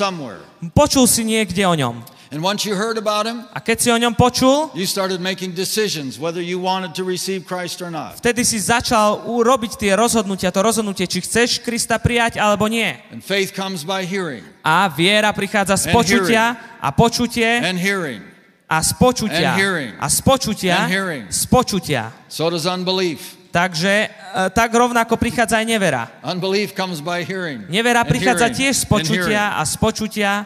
Počul 0.70 1.10
si 1.10 1.26
niekde 1.26 1.66
o 1.66 1.74
ňom. 1.74 1.98
And 2.30 2.42
once 2.42 2.62
you 2.66 2.78
heard 2.78 2.94
about 2.94 3.26
him, 3.26 3.42
A 3.50 3.58
keď 3.58 3.76
si 3.78 3.88
o 3.90 3.98
ňom 3.98 4.14
počul, 4.14 4.70
you 4.70 4.86
started 4.86 5.18
making 5.18 5.50
decisions 5.50 6.14
whether 6.18 6.38
you 6.38 6.62
wanted 6.62 6.94
to 6.94 7.02
receive 7.02 7.42
Christ 7.42 7.82
or 7.82 7.90
not. 7.90 8.22
vtedy 8.22 8.46
si 8.46 8.58
začal 8.62 9.26
urobiť 9.26 9.74
tie 9.78 9.98
rozhodnutia, 9.98 10.54
to 10.54 10.62
rozhodnutie, 10.62 11.10
či 11.10 11.22
chceš 11.26 11.58
Krista 11.62 11.98
prijať 11.98 12.38
alebo 12.38 12.70
nie. 12.70 12.94
And 13.10 13.18
faith 13.18 13.50
comes 13.50 13.82
by 13.82 14.06
hearing, 14.06 14.46
A 14.62 14.86
viera 14.90 15.34
prichádza 15.34 15.74
z 15.74 15.90
počutia 15.90 16.54
a 16.78 16.94
počutie 16.94 17.46
and 17.66 17.82
hearing. 17.82 18.22
a 18.70 18.78
z 18.78 18.94
počutia 18.94 19.58
a 19.98 20.06
z 20.06 20.18
počutia 20.22 20.76
z 21.30 21.42
počutia. 21.50 22.02
So 22.30 22.46
does 22.46 22.62
unbelief. 22.66 23.43
Takže 23.54 24.10
e, 24.10 24.50
tak 24.50 24.74
rovnako 24.74 25.14
prichádza 25.14 25.62
aj 25.62 25.66
nevera. 25.70 26.10
Nevera 27.70 28.02
prichádza 28.02 28.50
tiež 28.50 28.82
z 28.82 28.86
počutia 28.90 29.54
a 29.54 29.62
z 29.62 29.78
počutia. 29.78 30.42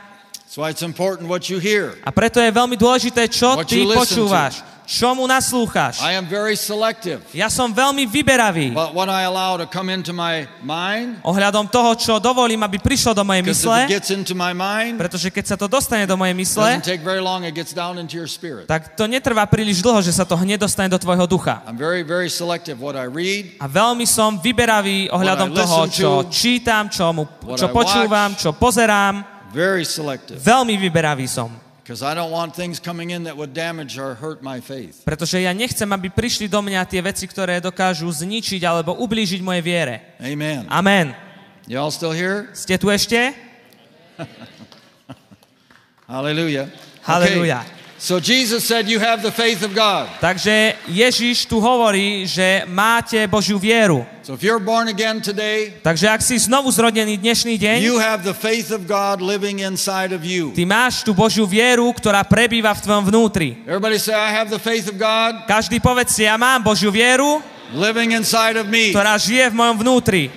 A 2.05 2.11
preto 2.13 2.37
je 2.37 2.53
veľmi 2.53 2.77
dôležité, 2.77 3.33
čo 3.33 3.57
ty 3.65 3.81
počúvaš, 3.89 4.61
čomu 4.89 5.29
naslúchaš. 5.29 6.01
I 6.01 6.17
am 6.17 6.25
very 6.25 6.57
selective 6.57 7.21
Ja 7.37 7.53
som 7.53 7.69
veľmi 7.69 8.09
vyberavý 8.09 8.73
about 8.73 8.97
what 8.97 9.13
I 9.13 9.29
allow 9.29 9.61
to 9.61 9.69
come 9.69 9.93
into 9.93 10.17
my 10.17 10.49
mind. 10.65 11.21
ohľadom 11.21 11.69
toho, 11.69 11.93
čo 11.93 12.17
dovolím, 12.17 12.65
aby 12.65 12.81
prišlo 12.81 13.13
do 13.13 13.21
mojej 13.21 13.45
mysle, 13.45 13.85
mind, 14.57 14.97
pretože 14.97 15.29
keď 15.29 15.45
sa 15.45 15.57
to 15.61 15.69
dostane 15.69 16.09
do 16.09 16.17
mojej 16.17 16.33
mysle, 16.33 16.81
long, 17.21 17.45
tak 18.65 18.97
to 18.97 19.05
netrvá 19.05 19.45
príliš 19.45 19.85
dlho, 19.85 20.01
že 20.01 20.17
sa 20.17 20.25
to 20.25 20.33
hneď 20.41 20.65
dostane 20.65 20.89
do 20.89 20.97
tvojho 20.97 21.29
ducha. 21.29 21.61
I'm 21.69 21.77
very, 21.77 22.01
very 22.01 22.33
selective 22.33 22.81
what 22.81 22.97
I 22.97 23.05
read, 23.05 23.61
A 23.61 23.69
veľmi 23.69 24.09
som 24.09 24.41
vyberavý 24.41 25.13
ohľadom 25.13 25.53
toho, 25.53 25.79
čo 25.93 26.11
to, 26.25 26.33
čítam, 26.33 26.89
čo, 26.89 27.13
mu, 27.13 27.29
čo 27.53 27.69
počúvam, 27.69 28.33
watch. 28.33 28.41
čo 28.41 28.57
pozerám. 28.57 29.21
very 29.53 29.85
selective. 29.85 30.41
Veľmi 30.41 30.81
vyberavý 30.81 31.29
som. 31.29 31.68
Pretože 35.09 35.41
ja 35.41 35.57
nechcem, 35.57 35.89
aby 35.89 36.13
prišli 36.13 36.45
do 36.45 36.61
mňa 36.61 36.85
tie 36.85 37.01
veci, 37.01 37.25
ktoré 37.25 37.65
dokážu 37.65 38.13
zničiť 38.13 38.61
alebo 38.69 38.93
ublížiť 39.01 39.41
mojej 39.41 39.63
viere. 39.65 39.95
Amen. 40.21 40.69
Amen. 40.69 41.17
Y'all 41.65 41.89
still 41.89 42.13
here? 42.13 42.53
Ste 42.53 42.77
tu 42.77 42.93
ešte? 42.93 43.33
Hallelujah. 46.13 46.69
Hallelujah. 47.09 47.65
Okay. 47.65 47.78
So 47.99 48.23
Jesus 48.23 48.63
said, 48.63 48.87
You 48.87 49.03
have 49.03 49.27
the 49.27 49.35
faith 49.35 49.67
of 49.67 49.75
God. 49.75 50.07
Takže 50.23 50.79
Ježiš 50.87 51.51
tu 51.51 51.59
hovorí, 51.59 52.31
že 52.31 52.63
máte 52.71 53.27
Božiu 53.27 53.59
vieru. 53.59 54.07
So 54.23 54.39
if 54.39 54.47
you're 54.47 54.63
born 54.63 54.87
again 54.87 55.19
today, 55.19 55.75
Takže 55.83 56.07
ak 56.07 56.23
si 56.23 56.39
znovu 56.39 56.71
zrodený 56.71 57.19
dnešný 57.19 57.59
deň, 57.59 57.79
you 57.83 57.99
have 57.99 58.23
the 58.23 58.37
faith 58.37 58.71
of 58.71 58.87
God 58.87 59.19
living 59.19 59.59
inside 59.67 60.15
of 60.15 60.23
you. 60.23 60.55
ty 60.55 60.63
máš 60.63 61.03
tú 61.03 61.11
Božiu 61.11 61.43
vieru, 61.43 61.91
ktorá 61.91 62.23
prebýva 62.23 62.71
v 62.71 62.83
tvojom 62.87 63.05
vnútri. 63.11 63.59
Everybody 63.67 63.99
say, 63.99 64.15
I 64.15 64.31
have 64.31 64.47
the 64.47 64.63
faith 64.63 64.87
of 64.87 64.95
God 64.95 65.51
Každý 65.51 65.83
povedz 65.83 66.15
si, 66.15 66.23
ja 66.23 66.39
mám 66.39 66.63
Božiu 66.63 66.95
vieru, 66.95 67.43
living 67.75 68.15
inside 68.15 68.55
of 68.55 68.71
me. 68.71 68.95
ktorá 68.95 69.19
žije 69.19 69.51
v 69.51 69.59
mojom 69.59 69.77
vnútri. 69.83 70.31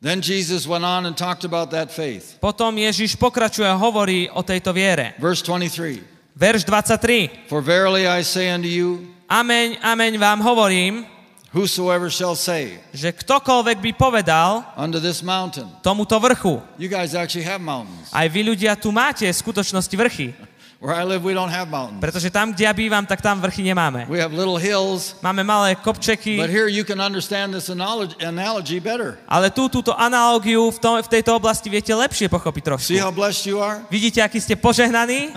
Then 0.00 0.24
Jesus 0.24 0.64
went 0.64 0.80
on 0.80 1.04
and 1.04 1.12
talked 1.12 1.44
about 1.44 1.68
that 1.76 1.92
faith. 1.92 2.40
Potom 2.40 2.72
Ježiš 2.72 3.20
pokračuje 3.20 3.68
a 3.68 3.76
hovorí 3.76 4.32
o 4.32 4.40
tejto 4.40 4.72
viere. 4.72 5.12
Verse 5.20 5.44
23 5.44 6.00
Verš 6.32 6.64
23. 6.64 7.52
For 7.52 7.60
verily 7.60 8.08
I 8.08 8.24
say 8.24 8.48
unto 8.48 8.64
you, 8.64 9.04
Ameň, 9.28 9.76
ameň 9.84 10.16
vám 10.16 10.40
hovorím, 10.40 11.04
whosoever 11.52 12.08
shall 12.08 12.32
say 12.32 12.80
že 12.96 13.12
ktokoľvek 13.12 13.76
by 13.78 13.92
povedal 13.92 14.64
unto 14.72 14.96
this 15.02 15.20
mountain, 15.20 15.68
tomuto 15.84 16.16
vrchu, 16.16 16.64
you 16.80 16.88
guys 16.88 17.12
actually 17.12 17.44
have 17.44 17.60
mountains. 17.60 18.08
aj 18.08 18.26
vy 18.32 18.40
ľudia 18.42 18.72
tu 18.80 18.88
máte 18.94 19.28
v 19.28 19.36
skutočnosti 19.36 19.92
vrchy, 19.92 20.32
Where 20.80 20.96
I 20.96 21.04
live, 21.04 21.20
we 21.20 21.36
don't 21.36 21.52
have 21.52 21.68
mountains. 21.68 22.00
pretože 22.00 22.32
tam, 22.32 22.56
kde 22.56 22.64
ja 22.64 22.72
bývam, 22.72 23.04
tak 23.04 23.20
tam 23.20 23.36
vrchy 23.36 23.60
nemáme. 23.60 24.08
We 24.08 24.16
have 24.16 24.32
little 24.32 24.56
hills, 24.56 25.12
Máme 25.20 25.44
malé 25.44 25.76
kopčeky, 25.76 26.40
but 26.40 26.48
here 26.48 26.72
you 26.72 26.88
can 26.88 27.04
understand 27.04 27.52
this 27.52 27.68
analogy, 27.68 28.80
better. 28.80 29.20
ale 29.28 29.52
tú, 29.52 29.68
túto 29.68 29.92
analogiu 29.92 30.72
v, 30.72 30.78
tom, 30.80 30.96
v 30.96 31.04
tejto 31.04 31.36
oblasti 31.36 31.68
viete 31.68 31.92
lepšie 31.92 32.32
pochopiť 32.32 32.62
trošku. 32.64 32.96
See 32.96 32.96
how 32.96 33.12
blessed 33.12 33.44
you 33.44 33.60
are? 33.60 33.84
Vidíte, 33.92 34.24
aký 34.24 34.40
ste 34.40 34.56
požehnaní? 34.56 35.28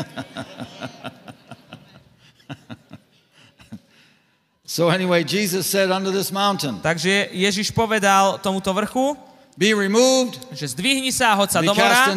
So 4.63 4.89
anyway, 4.89 5.21
Jesus 5.21 5.69
said 5.69 5.91
unto 5.91 6.09
this 6.09 6.31
mountain, 6.31 6.79
Takže 6.81 7.29
Ježiš 7.35 7.75
povedal 7.75 8.39
tomuto 8.39 8.73
vrchu, 8.73 9.13
Be 9.53 9.69
removed, 9.75 10.39
že 10.55 10.71
zdvihni 10.71 11.13
sa 11.13 11.35
a 11.35 11.37
hoď 11.37 11.49
sa 11.51 11.59
do 11.61 11.77
mora, 11.77 12.09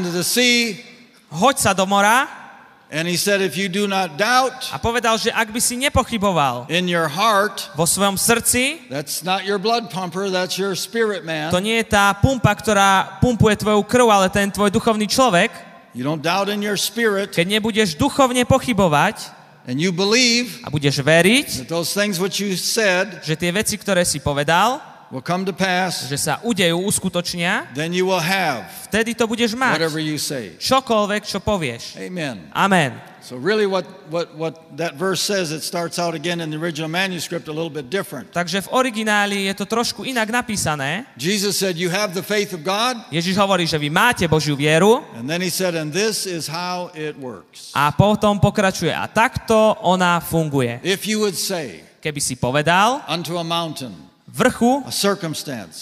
hoď 1.29 1.57
sa 1.61 1.77
do 1.77 1.85
mora 1.85 2.46
And 2.87 3.11
he 3.11 3.19
said, 3.19 3.43
If 3.43 3.59
you 3.59 3.67
do 3.67 3.91
not 3.91 4.15
doubt 4.15 4.71
a 4.71 4.79
povedal, 4.79 5.19
že 5.19 5.35
ak 5.35 5.51
by 5.51 5.59
si 5.59 5.75
nepochyboval 5.75 6.71
in 6.71 6.87
your 6.87 7.11
heart, 7.11 7.67
vo 7.75 7.83
svojom 7.83 8.15
srdci, 8.15 8.87
that's 8.87 9.27
not 9.27 9.43
your 9.43 9.59
blood 9.59 9.91
pumper, 9.91 10.31
that's 10.31 10.55
your 10.55 10.79
spirit 10.79 11.27
man. 11.27 11.51
to 11.51 11.59
nie 11.59 11.83
je 11.83 11.91
tá 11.91 12.15
pumpa, 12.15 12.55
ktorá 12.55 13.19
pumpuje 13.19 13.59
tvoju 13.59 13.83
krv, 13.83 14.07
ale 14.07 14.31
ten 14.31 14.47
tvoj 14.55 14.71
duchovný 14.71 15.11
človek, 15.11 15.51
You 15.99 16.07
don't 16.07 16.23
doubt 16.23 16.47
in 16.47 16.63
your 16.63 16.79
spirit, 16.79 17.35
keď 17.35 17.59
nebudeš 17.59 17.99
duchovne 17.99 18.47
pochybovať 18.47 19.35
and 19.67 19.83
you 19.83 19.91
believe 19.91 20.63
a 20.63 20.71
budeš 20.71 21.03
veriť, 21.03 21.67
that 21.67 21.73
those 21.73 21.91
things 21.91 22.23
which 22.23 22.39
you 22.39 22.55
said 22.55 23.19
že 23.27 23.35
tie 23.35 23.51
veci, 23.51 23.75
ktoré 23.75 24.07
si 24.07 24.23
povedal, 24.23 24.79
will 25.11 25.23
come 25.23 25.45
to 25.47 25.53
pass, 25.53 26.09
že 26.11 26.19
sa 26.19 26.43
udejú, 26.43 26.83
uskutočnia, 26.83 27.71
then 27.75 27.93
you 27.95 28.07
will 28.07 28.23
have 28.23 28.67
vtedy 28.91 29.15
to 29.15 29.27
budeš 29.27 29.55
whatever 29.55 30.03
mať. 30.03 30.07
you 30.07 30.19
say. 30.19 30.55
Čokoľvek, 30.59 31.23
čo 31.27 31.39
povieš. 31.39 31.99
Amen. 32.01 32.51
Amen. 32.55 32.99
So 33.27 33.35
really 33.35 33.67
what, 33.67 33.83
what, 34.07 34.39
what 34.39 34.55
that 34.79 34.95
verse 34.95 35.19
says, 35.19 35.51
it 35.51 35.67
starts 35.67 35.99
out 35.99 36.15
again 36.15 36.39
in 36.39 36.47
the 36.51 36.57
original 36.57 36.87
manuscript 36.87 37.51
a 37.51 37.55
little 37.55 37.71
bit 37.71 37.91
different. 37.91 38.31
Takže 38.31 38.63
v 38.63 38.69
origináli 38.71 39.51
je 39.51 39.55
to 39.59 39.67
trošku 39.67 40.07
inak 40.07 40.31
napísané. 40.31 41.11
Jesus 41.19 41.59
said, 41.59 41.75
you 41.75 41.91
have 41.91 42.15
the 42.15 42.23
faith 42.23 42.55
of 42.55 42.63
God, 42.63 43.03
Ježiš 43.11 43.35
hovorí, 43.35 43.67
že 43.67 43.83
vy 43.83 43.91
máte 43.91 44.23
Božiu 44.31 44.55
vieru 44.55 45.03
and 45.19 45.27
then 45.27 45.43
he 45.43 45.51
said, 45.51 45.75
and 45.75 45.91
this 45.91 46.23
is 46.23 46.47
how 46.47 46.95
it 46.95 47.19
works. 47.19 47.75
a 47.75 47.91
potom 47.91 48.39
pokračuje. 48.39 48.95
A 48.95 49.11
takto 49.11 49.75
ona 49.83 50.23
funguje. 50.23 50.79
If 50.87 51.11
you 51.11 51.19
would 51.27 51.35
say 51.35 51.83
Keby 51.99 52.23
si 52.23 52.39
povedal 52.39 53.03
unto 53.11 53.35
a 53.35 53.43
mountain, 53.43 54.06
vrchu 54.37 54.85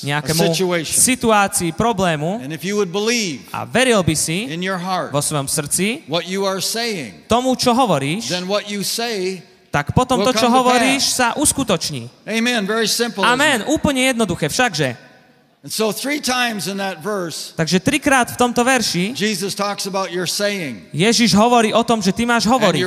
nejakému 0.07 0.45
situácii, 0.87 1.75
problému 1.75 2.39
a 3.51 3.61
veril 3.67 3.99
by 4.07 4.15
si 4.15 4.47
vo 5.11 5.21
svojom 5.21 5.49
srdci 5.51 6.07
tomu, 7.27 7.59
čo 7.59 7.75
hovoríš, 7.75 8.31
tak 9.75 9.91
potom 9.91 10.23
to, 10.23 10.31
čo 10.31 10.47
hovoríš, 10.47 11.19
sa 11.19 11.35
uskutoční. 11.35 12.07
amen. 13.27 13.67
Úplne 13.67 14.15
jednoduché. 14.15 14.47
Všakže. 14.47 14.95
And 15.65 15.73
so 15.73 15.97
three 15.97 16.21
times 16.21 16.69
in 16.69 16.77
that 16.77 17.01
verse, 17.01 17.57
Takže 17.57 17.81
trikrát 17.81 18.29
v 18.29 18.37
tomto 18.37 18.61
verši 18.61 19.17
Jesus 19.17 19.57
talks 19.57 19.89
about 19.89 20.13
your 20.13 20.29
saying 20.29 20.93
Ježiš 20.93 21.33
hovorí 21.33 21.73
o 21.73 21.81
tom, 21.81 22.05
že 22.05 22.13
ty 22.13 22.29
máš 22.29 22.45
hovoriť 22.45 22.85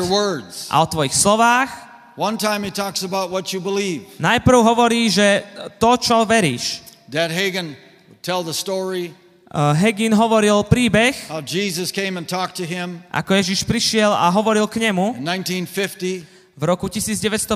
a 0.70 0.76
o 0.78 0.86
tvojich 0.86 1.18
slovách. 1.18 1.87
One 2.18 2.36
time 2.42 2.66
he 2.66 2.74
talks 2.74 3.06
about 3.06 3.30
what 3.30 3.54
you 3.54 3.62
believe. 3.62 4.10
Najprv 4.18 4.66
hovorí, 4.66 5.06
že 5.06 5.46
to, 5.78 5.94
čo 6.02 6.26
veríš. 6.26 6.82
Dad 7.06 7.30
Hagen 7.30 7.78
tell 8.26 8.42
the 8.42 8.58
story 8.58 9.14
Uh, 9.48 9.72
Hegin 9.72 10.12
hovoril 10.12 10.60
príbeh, 10.68 11.16
how 11.32 11.40
Jesus 11.40 11.88
came 11.88 12.20
and 12.20 12.28
talked 12.28 12.60
to 12.60 12.68
him 12.68 13.00
ako 13.16 13.32
Ježiš 13.32 13.64
prišiel 13.64 14.12
a 14.12 14.28
hovoril 14.28 14.68
k 14.68 14.84
nemu 14.84 15.16
in 15.16 15.24
1950 15.24 16.28
v 16.52 16.64
roku 16.68 16.92
1950 16.92 17.56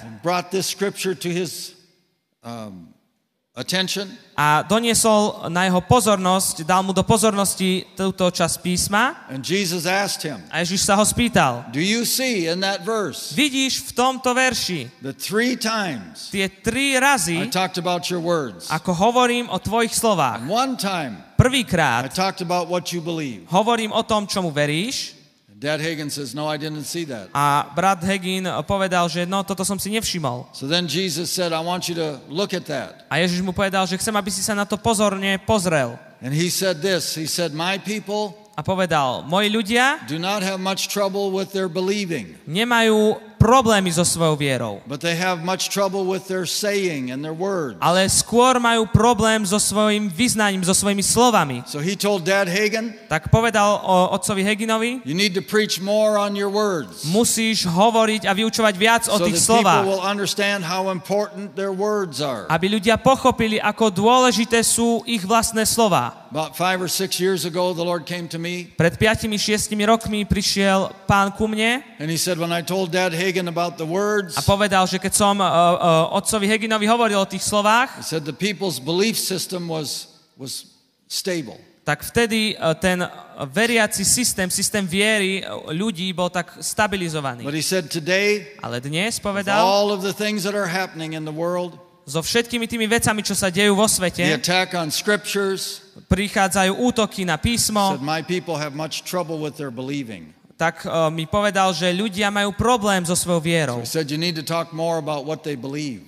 and 0.00 0.16
brought 0.24 0.48
this 0.48 0.64
scripture 0.64 1.12
to 1.12 1.28
his 1.28 1.76
um, 2.40 2.89
attention. 3.60 4.08
a 4.32 4.64
doniesol 4.64 5.52
na 5.52 5.68
jeho 5.68 5.84
pozornosť, 5.84 6.64
dal 6.64 6.80
mu 6.80 6.96
do 6.96 7.04
pozornosti 7.04 7.84
túto 7.92 8.24
časť 8.24 8.56
písma 8.64 9.28
And 9.28 9.44
Jesus 9.44 9.84
asked 9.84 10.24
him, 10.24 10.40
a 10.48 10.64
Ježiš 10.64 10.88
sa 10.88 10.96
ho 10.96 11.04
spýtal, 11.04 11.68
Do 11.68 11.78
you 11.78 12.08
see 12.08 12.48
in 12.48 12.64
that 12.64 12.80
verse 12.80 13.36
vidíš 13.36 13.84
v 13.86 13.90
tomto 13.92 14.32
verši 14.32 14.88
the 15.04 15.12
three 15.12 15.60
times 15.60 16.32
tie 16.32 16.48
tri 16.48 16.96
I 16.96 17.04
razy, 17.04 17.36
talked 17.52 17.76
about 17.76 18.08
your 18.08 18.24
words? 18.24 18.72
ako 18.72 18.96
hovorím 18.96 19.52
o 19.52 19.60
tvojich 19.60 19.92
slovách. 19.92 20.40
And 20.40 20.48
one 20.48 20.74
time 20.80 21.20
I 21.20 21.36
Prvýkrát 21.36 22.08
talked 22.16 22.40
about 22.40 22.72
what 22.72 22.88
you 22.96 23.04
believe. 23.04 23.44
hovorím 23.52 23.92
o 23.92 24.00
tom, 24.08 24.24
čomu 24.24 24.48
veríš 24.48 25.19
Dad 25.60 25.76
Hagen 25.84 26.08
says, 26.08 26.32
No, 26.32 26.48
I 26.48 26.56
didn't 26.56 26.88
see 26.88 27.04
that. 27.04 27.28
a 27.36 27.68
brat 27.76 28.00
Hegin 28.00 28.48
povedal, 28.64 29.04
že 29.12 29.28
no, 29.28 29.44
toto 29.44 29.60
som 29.60 29.76
si 29.76 29.92
nevšimol. 29.92 30.48
So 30.56 30.64
then 30.64 30.88
Jesus 30.88 31.28
said, 31.28 31.52
I 31.52 31.60
want 31.60 31.84
you 31.84 31.92
to 32.00 32.16
look 32.32 32.56
at 32.56 32.64
that. 32.72 33.04
A 33.12 33.20
Ježiš 33.20 33.44
mu 33.44 33.52
povedal, 33.52 33.84
že 33.84 34.00
chcem, 34.00 34.16
aby 34.16 34.32
si 34.32 34.40
sa 34.40 34.56
na 34.56 34.64
to 34.64 34.80
pozorne 34.80 35.36
pozrel. 35.44 36.00
And 36.24 36.32
he 36.32 36.48
said 36.48 36.80
this 36.80 37.12
He 37.12 37.28
said, 37.28 37.52
My 37.52 37.76
people 37.76 38.32
A 38.56 38.64
povedal, 38.64 39.24
moji 39.28 39.48
ľudia 39.52 40.04
do 40.08 40.16
not 40.20 40.40
have 40.40 40.56
much 40.60 40.88
trouble 40.88 41.28
with 41.32 41.52
their 41.52 41.68
believing, 41.68 42.36
nemajú 42.48 43.16
problémy 43.40 43.88
so 43.88 44.04
svojou 44.04 44.36
vierou, 44.36 44.84
but 44.84 45.00
they 45.00 45.16
have 45.16 45.40
much 45.40 45.72
trouble 45.72 46.04
with 46.04 46.28
their 46.28 46.44
saying 46.44 47.08
and 47.08 47.24
their 47.24 47.32
words. 47.32 47.80
ale 47.80 48.04
skôr 48.12 48.60
majú 48.60 48.84
problém 48.92 49.40
so 49.48 49.56
svojim 49.56 50.12
vyznaním, 50.12 50.60
so 50.60 50.76
svojimi 50.76 51.00
slovami. 51.00 51.64
So 51.64 51.80
he 51.80 51.96
told 51.96 52.28
Dad 52.28 52.52
Hagen, 52.52 52.92
Tak 53.08 53.32
povedal 53.32 53.80
o 53.80 54.12
otcovi 54.12 54.44
Heginovi, 54.44 55.00
You 55.08 55.16
need 55.16 55.32
to 55.32 55.40
preach 55.40 55.80
more 55.80 56.20
on 56.20 56.36
your 56.36 56.52
words 56.52 57.08
musíš 57.08 57.64
hovoriť 57.64 58.28
a 58.28 58.36
vyučovať 58.36 58.74
viac 58.76 59.02
o 59.08 59.16
so 59.16 59.24
tých 59.24 59.40
that 59.40 59.48
people 59.48 59.64
slovách, 59.64 59.84
will 59.88 60.04
understand 60.04 60.60
how 60.60 60.92
important 60.92 61.56
their 61.56 61.72
words 61.72 62.20
are. 62.20 62.44
aby 62.52 62.76
ľudia 62.76 63.00
pochopili, 63.00 63.56
ako 63.56 63.88
dôležité 63.88 64.60
sú 64.60 65.00
ich 65.08 65.24
vlastné 65.24 65.64
slova. 65.64 66.19
About 66.30 66.54
five 66.54 66.78
or 66.78 66.86
six 66.86 67.18
years 67.18 67.42
ago, 67.42 67.74
the 67.74 67.82
Lord 67.82 68.06
came 68.06 68.30
to 68.30 68.38
me 68.38 68.70
Pred 68.78 68.94
5-6 68.94 69.66
rokmi 69.82 70.22
prišiel 70.22 70.94
pán 71.10 71.34
ku 71.34 71.50
mne 71.50 71.82
and 71.98 72.06
he 72.06 72.14
said, 72.14 72.38
When 72.38 72.54
I 72.54 72.62
told 72.62 72.94
Dad 72.94 73.10
Hagen 73.10 73.50
about 73.50 73.82
the 73.82 73.86
words, 73.86 74.38
a 74.38 74.42
povedal, 74.46 74.86
že 74.86 75.02
keď 75.02 75.10
som 75.10 75.34
uh, 75.42 75.46
uh, 75.46 76.14
otcovi 76.14 76.46
Heginovi 76.46 76.86
hovoril 76.86 77.18
o 77.18 77.26
tých 77.26 77.42
slovách, 77.42 77.98
he 77.98 78.06
said 78.06 78.22
the 78.22 78.36
people's 78.36 78.78
belief 78.78 79.18
system 79.18 79.66
was, 79.66 80.22
was 80.38 80.70
stable. 81.10 81.58
tak 81.82 82.06
vtedy 82.06 82.54
uh, 82.54 82.78
ten 82.78 83.02
veriaci 83.50 84.06
systém, 84.06 84.46
systém 84.46 84.86
viery 84.86 85.42
uh, 85.42 85.74
ľudí 85.74 86.14
bol 86.14 86.30
tak 86.30 86.62
stabilizovaný. 86.62 87.42
But 87.42 87.58
he 87.58 87.66
said, 87.66 87.90
Today, 87.90 88.54
Ale 88.62 88.78
dnes 88.78 89.18
povedal, 89.18 89.58
all 89.58 89.90
of 89.90 90.06
the 90.06 90.14
things 90.14 90.46
that 90.46 90.54
are 90.54 90.70
happening 90.70 91.18
in 91.18 91.26
the 91.26 91.34
world, 91.34 91.74
so 92.06 92.20
všetkými 92.20 92.66
tými 92.66 92.86
vecami, 92.90 93.20
čo 93.22 93.34
sa 93.36 93.48
dejú 93.52 93.76
vo 93.76 93.86
the 93.86 93.94
svete, 93.94 94.24
attack 94.34 94.74
on 94.74 94.90
scriptures, 94.90 95.84
prichádzajú 96.10 96.76
útoky 96.80 97.22
na 97.22 97.36
said, 97.38 97.44
písmo, 97.44 98.00
My 98.02 98.22
people 98.24 98.58
have 98.58 98.74
much 98.74 99.04
trouble 99.06 99.38
with 99.38 99.56
their 99.56 99.70
believing. 99.70 100.34
tak 100.60 100.84
uh, 100.84 101.08
mi 101.08 101.24
povedal, 101.24 101.72
že 101.72 101.88
ľudia 101.88 102.28
majú 102.28 102.52
problém 102.52 103.00
so 103.08 103.16
svojou 103.16 103.40
vierou. 103.40 103.80
Said. 103.88 104.12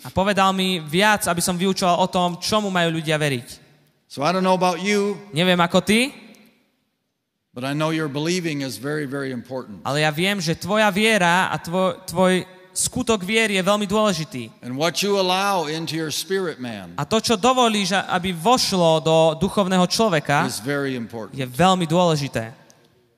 A 0.05 0.09
povedal 0.13 0.53
mi 0.53 0.77
viac, 0.77 1.25
aby 1.25 1.41
som 1.41 1.57
vyučoval 1.57 1.97
o 1.97 2.07
tom, 2.13 2.37
čomu 2.37 2.69
majú 2.69 3.01
ľudia 3.01 3.17
veriť. 3.17 3.49
So 4.13 4.21
I 4.21 4.29
don't 4.29 4.45
know 4.45 4.53
about 4.53 4.85
you, 4.85 5.17
Neviem 5.33 5.57
ako 5.57 5.81
ty, 5.81 6.13
but 7.57 7.65
I 7.65 7.73
know 7.73 7.97
your 7.97 8.13
believing 8.13 8.61
is 8.61 8.77
very, 8.77 9.09
very 9.09 9.33
important. 9.33 9.81
ale 9.89 10.05
ja 10.05 10.13
viem, 10.13 10.37
že 10.37 10.53
tvoja 10.53 10.93
viera 10.93 11.49
a 11.49 11.57
tvoj, 11.57 12.05
tvoj 12.05 12.45
skutok 12.73 13.21
viery 13.23 13.57
je 13.57 13.63
veľmi 13.63 13.85
dôležitý. 13.85 14.49
And 14.65 14.77
what 14.77 15.05
you 15.05 15.21
allow 15.21 15.69
into 15.69 15.97
your 15.97 16.11
spirit 16.13 16.57
man 16.57 16.97
A 16.97 17.05
to, 17.05 17.21
čo 17.21 17.37
dovolíš, 17.37 17.93
aby 17.95 18.33
vošlo 18.33 19.01
do 19.05 19.17
duchovného 19.39 19.85
človeka, 19.89 20.49
is 20.49 20.59
very 20.61 20.97
important. 20.97 21.37
je 21.37 21.45
veľmi 21.45 21.85
dôležité. 21.85 22.53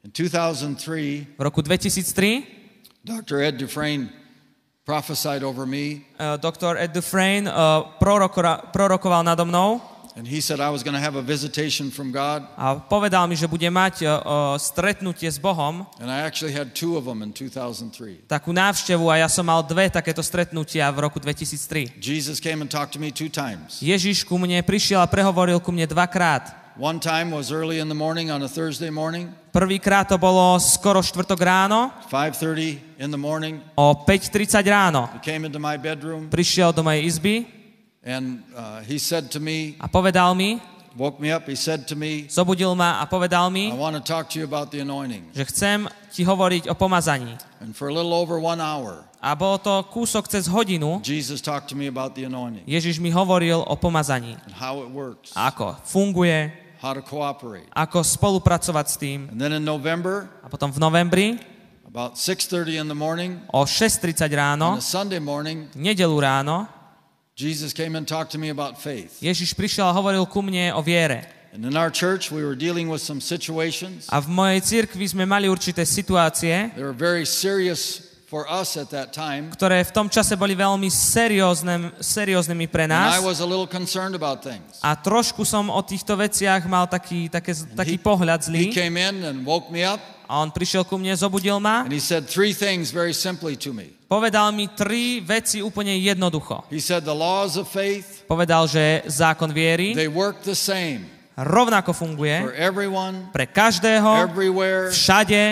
In 0.05 0.13
2003, 0.13 1.39
V 1.39 1.43
roku 1.43 1.65
2003 1.65 3.05
Dr. 3.05 3.41
Ed 3.45 3.57
Dufresne 3.61 4.13
prophesied 4.85 5.41
over 5.41 5.65
me, 5.65 6.05
uh, 6.21 6.37
doktor 6.37 6.77
Ed 6.77 6.93
Dufresne 6.93 7.49
uh, 7.49 7.97
prorokora, 7.97 8.69
prorokoval 8.69 9.25
nado 9.25 9.49
mnou 9.49 9.81
and 10.15 10.27
he 10.27 10.39
said 10.39 10.63
I 10.63 10.71
was 10.71 10.87
going 10.87 10.95
to 10.95 11.03
have 11.03 11.19
a 11.19 11.23
visitation 11.23 11.91
from 11.91 12.15
God. 12.15 12.47
a 12.55 12.79
povedal 12.79 13.27
mi, 13.27 13.35
že 13.35 13.51
bude 13.51 13.67
mať 13.67 14.07
uh, 14.07 14.55
stretnutie 14.57 15.27
s 15.27 15.43
Bohom, 15.43 15.83
And 15.99 16.07
I 16.07 16.23
actually 16.23 16.55
had 16.55 16.71
two 16.71 16.95
of 16.95 17.03
them 17.05 17.23
in 17.23 17.35
2003. 17.35 18.31
takú 18.31 18.55
návštevu 18.55 19.11
a 19.11 19.27
ja 19.27 19.29
som 19.29 19.43
mal 19.43 19.67
dve 19.67 19.91
takéto 19.91 20.23
stretnutia 20.23 20.87
v 20.95 20.99
roku 21.03 21.19
2003. 21.19 21.99
Jesus 21.99 22.39
came 22.39 22.63
and 22.63 22.71
talked 22.71 22.95
to 22.95 23.01
me 23.03 23.11
two 23.11 23.27
times. 23.27 23.83
Ježiš 23.83 24.23
ku 24.23 24.39
mne 24.39 24.63
prišiel 24.63 25.03
a 25.03 25.11
prehovoril 25.11 25.59
ku 25.59 25.75
mne 25.75 25.91
dvakrát. 25.91 26.63
One 26.75 26.99
time 26.99 27.31
was 27.31 27.55
early 27.55 27.79
in 27.79 27.87
the 27.87 27.95
morning 27.95 28.35
on 28.35 28.43
a 28.43 28.51
Thursday 28.51 28.91
morning, 28.91 29.31
Prvýkrát 29.55 30.11
to 30.11 30.19
bolo 30.19 30.59
skoro 30.59 30.99
štvrtok 30.99 31.39
ráno, 31.39 31.95
5:30 32.11 32.99
in 32.99 33.15
the 33.15 33.19
morning. 33.19 33.63
o 33.79 33.95
5.30 34.03 34.59
ráno. 34.67 35.07
He 35.15 35.23
came 35.23 35.47
into 35.47 35.63
my 35.63 35.79
bedroom 35.79 36.27
Prišiel 36.27 36.75
do 36.75 36.83
mojej 36.83 37.07
izby 37.07 37.35
And 38.05 38.45
uh, 38.53 38.85
he 38.85 38.99
said 39.01 39.33
to 39.33 39.41
me, 39.41 39.77
A 39.81 39.89
povedal 39.89 40.37
mi, 40.37 40.61
woke 40.95 41.17
me 41.19 41.33
up, 41.33 41.49
he 41.49 41.57
said 41.57 41.89
to 41.89 41.97
me, 41.97 42.29
zobudil 42.29 42.77
ma 42.77 43.01
a 43.01 43.09
povedal 43.09 43.49
mi, 43.51 43.73
I 43.73 43.77
want 43.77 43.97
to 43.97 44.05
talk 44.05 44.29
to 44.33 44.39
you 44.39 44.45
about 44.45 44.69
the 44.71 44.85
anointing. 44.85 45.33
že 45.33 45.45
chcem 45.49 45.89
ti 46.13 46.21
hovoriť 46.23 46.69
o 46.69 46.75
pomazaní. 46.77 47.33
And 47.65 47.73
for 47.73 47.89
a 47.89 47.95
little 47.97 48.13
over 48.13 48.37
one 48.37 48.61
hour, 48.61 49.09
A 49.25 49.33
bolo 49.33 49.57
to 49.57 49.89
kúsok 49.89 50.29
cez 50.29 50.45
hodinu. 50.53 51.01
Jesus 51.01 51.41
talked 51.41 51.73
to 51.73 51.77
me 51.81 51.89
about 51.89 52.13
the 52.13 52.29
anointing 52.29 52.69
Ježiš 52.69 53.01
mi 53.01 53.09
hovoril 53.09 53.65
o 53.65 53.73
pomazaní. 53.73 54.37
and 54.45 54.53
how 54.53 54.85
it 54.85 54.93
works, 54.93 55.33
A 55.33 55.49
ako 55.49 55.81
funguje, 55.89 56.53
how 56.85 56.93
to 56.93 57.01
cooperate. 57.01 57.65
ako 57.73 58.05
spolupracovať 58.05 58.87
s 58.93 58.97
tým. 59.01 59.33
And 59.33 59.41
then 59.41 59.57
in 59.57 59.65
November, 59.65 60.29
A 60.45 60.53
potom 60.53 60.69
v 60.69 60.77
novembri 60.77 61.27
about 61.89 62.21
6:30 62.21 62.77
in 62.77 62.87
the 62.93 62.95
morning, 62.99 63.41
o 63.49 63.65
6.30 63.65 64.29
ráno, 64.37 64.77
on 64.77 64.83
a 64.83 64.85
Sunday 64.85 65.23
morning, 65.25 65.73
nedelu 65.73 66.13
ráno, 66.21 66.69
Jesus 67.35 67.73
came 67.75 67.99
and 67.99 68.07
talked 68.07 68.31
to 68.31 68.39
me 68.39 68.55
about 68.55 68.79
faith. 68.79 69.19
Ježiš 69.19 69.59
prišiel 69.59 69.91
a 69.91 69.95
hovoril 69.95 70.23
ku 70.23 70.39
mne 70.39 70.71
o 70.71 70.79
viere. 70.87 71.27
And 71.51 71.67
in 71.67 71.75
our 71.75 71.91
church, 71.91 72.31
we 72.31 72.47
were 72.47 72.55
dealing 72.55 72.87
with 72.87 73.03
some 73.03 73.19
situations. 73.19 74.07
A 74.07 74.23
v 74.23 74.31
mojej 74.31 74.63
cirkvi 74.63 75.03
sme 75.03 75.27
mali 75.27 75.51
určité 75.51 75.83
situácie, 75.83 76.71
They 76.79 76.87
were 76.87 76.95
very 76.95 77.27
serious 77.27 78.14
for 78.35 78.51
us 78.51 78.75
at 78.75 78.91
that 78.91 79.15
time. 79.15 79.55
ktoré 79.55 79.87
v 79.87 79.95
tom 79.95 80.11
čase 80.11 80.35
boli 80.35 80.59
veľmi 80.59 80.91
seriózne, 80.91 81.95
serióznymi 82.03 82.67
pre 82.67 82.91
And 82.91 82.91
I 82.91 83.23
nás. 83.23 83.23
was 83.23 83.39
a 83.39 83.47
little 83.47 83.71
concerned 83.71 84.19
about 84.19 84.43
things. 84.43 84.83
A 84.83 84.99
trošku 84.99 85.47
som 85.47 85.71
o 85.71 85.79
týchto 85.87 86.19
veciach 86.19 86.67
mal 86.67 86.91
taký, 86.91 87.31
také, 87.31 87.55
taký 87.79 87.95
pohľad 88.03 88.43
He 88.43 88.47
zlý. 88.51 88.63
came 88.75 88.99
in 88.99 89.23
and 89.23 89.47
woke 89.47 89.71
me 89.71 89.87
up, 89.87 90.03
A 90.27 90.43
on 90.43 90.51
prišiel 90.51 90.83
ku 90.89 90.99
mne, 90.99 91.15
zobudil 91.15 91.63
ma, 91.63 91.87
and 91.87 91.95
he 91.95 92.03
said 92.03 92.27
three 92.27 92.51
things 92.51 92.91
very 92.91 93.15
simply 93.15 93.55
to 93.55 93.71
me. 93.71 93.95
povedal 94.11 94.51
mi 94.51 94.67
tri 94.67 95.23
veci 95.23 95.63
úplne 95.63 95.95
jednoducho. 95.95 96.67
He 96.75 96.83
said, 96.83 97.07
The 97.07 97.15
laws 97.15 97.55
of 97.55 97.71
faith, 97.71 98.27
Povedal, 98.27 98.67
že 98.67 99.07
zákon 99.07 99.55
viery 99.55 99.95
they 99.95 100.11
work 100.11 100.43
the 100.43 100.59
same 100.59 101.07
rovnako 101.39 101.91
funguje 101.93 102.47
everyone, 102.55 103.31
pre 103.35 103.47
každého, 103.47 104.31
všade, 104.91 105.43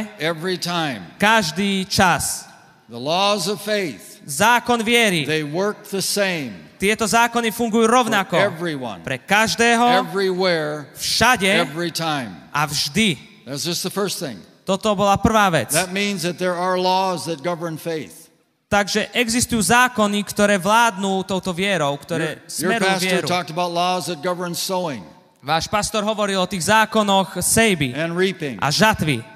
každý 1.18 1.86
čas. 1.90 2.51
The 2.92 3.00
laws 3.00 3.48
of 3.48 3.64
faith, 3.64 4.20
Zákon 4.28 4.84
viery. 4.84 5.24
they 5.24 5.40
work 5.40 5.88
the 5.88 6.04
same 6.04 6.52
Tieto 6.76 7.08
zákony 7.08 7.48
fungujú 7.48 7.88
rovnako 7.88 8.36
everyone, 8.36 9.00
pre 9.00 9.16
každého, 9.16 10.02
everywhere, 10.04 10.92
všade 10.98 11.48
every 11.48 11.88
time. 11.88 12.36
a 12.52 12.68
vždy. 12.68 13.16
That's 13.48 13.64
just 13.64 13.80
the 13.80 13.88
first 13.88 14.20
thing. 14.20 14.36
Toto 14.68 14.92
bola 14.92 15.16
prvá 15.16 15.48
vec. 15.48 15.72
That 15.72 15.88
means 15.94 16.26
that 16.28 16.36
there 16.36 16.52
are 16.52 16.76
laws 16.76 17.24
that 17.32 17.40
govern 17.40 17.80
faith. 17.80 18.28
Takže 18.68 19.08
existujú 19.16 19.64
zákony, 19.64 20.20
ktoré 20.28 20.60
vládnu 20.60 21.24
touto 21.24 21.56
vierou, 21.56 21.96
ktoré 21.96 22.44
Your, 22.60 22.76
smerujú 22.76 22.96
vieru. 23.08 23.24
talked 23.24 23.48
about 23.48 23.72
laws 23.72 24.12
that 24.12 24.20
govern 24.20 24.52
sowing 24.52 25.00
Váš 25.42 25.66
pastor 25.66 26.06
hovoril 26.06 26.38
o 26.38 26.46
tých 26.46 26.70
zákonoch 26.70 27.40
sejby 27.40 27.96
and 27.96 28.14
reaping. 28.14 28.60
a 28.62 28.68
žatvy. 28.70 29.31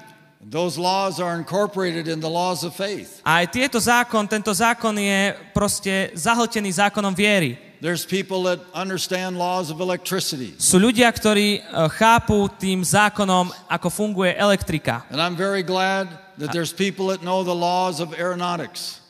Those 0.47 0.79
laws 0.79 1.19
are 1.19 1.35
incorporated 1.35 2.07
in 2.07 2.23
the 2.23 2.31
laws 2.31 2.63
of 2.63 2.71
faith. 2.71 3.19
A 3.27 3.43
aj 3.43 3.51
tieto 3.51 3.83
zákon, 3.83 4.23
tento 4.31 4.55
zákon 4.55 4.95
je 4.95 5.35
proste 5.51 6.15
zahltený 6.15 6.71
zákonom 6.71 7.11
viery. 7.11 7.59
There's 7.83 8.07
people 8.07 8.47
that 8.47 8.63
understand 8.71 9.35
laws 9.35 9.67
of 9.67 9.83
electricity. 9.83 10.55
Sú 10.55 10.79
ľudia, 10.79 11.11
ktorí 11.11 11.59
e, 11.59 11.61
chápu 11.99 12.47
tým 12.55 12.79
zákonom, 12.79 13.51
ako 13.67 13.91
funguje 13.91 14.39
elektrika. 14.39 15.03
And 15.11 15.19
I'm 15.19 15.35
very 15.35 15.67
glad 15.67 16.07
that 16.39 16.55
there's 16.55 16.71
people 16.71 17.11
that 17.11 17.19
know 17.19 17.43
the 17.43 17.53
laws 17.53 17.99
of 17.99 18.15
aeronautics, 18.15 19.03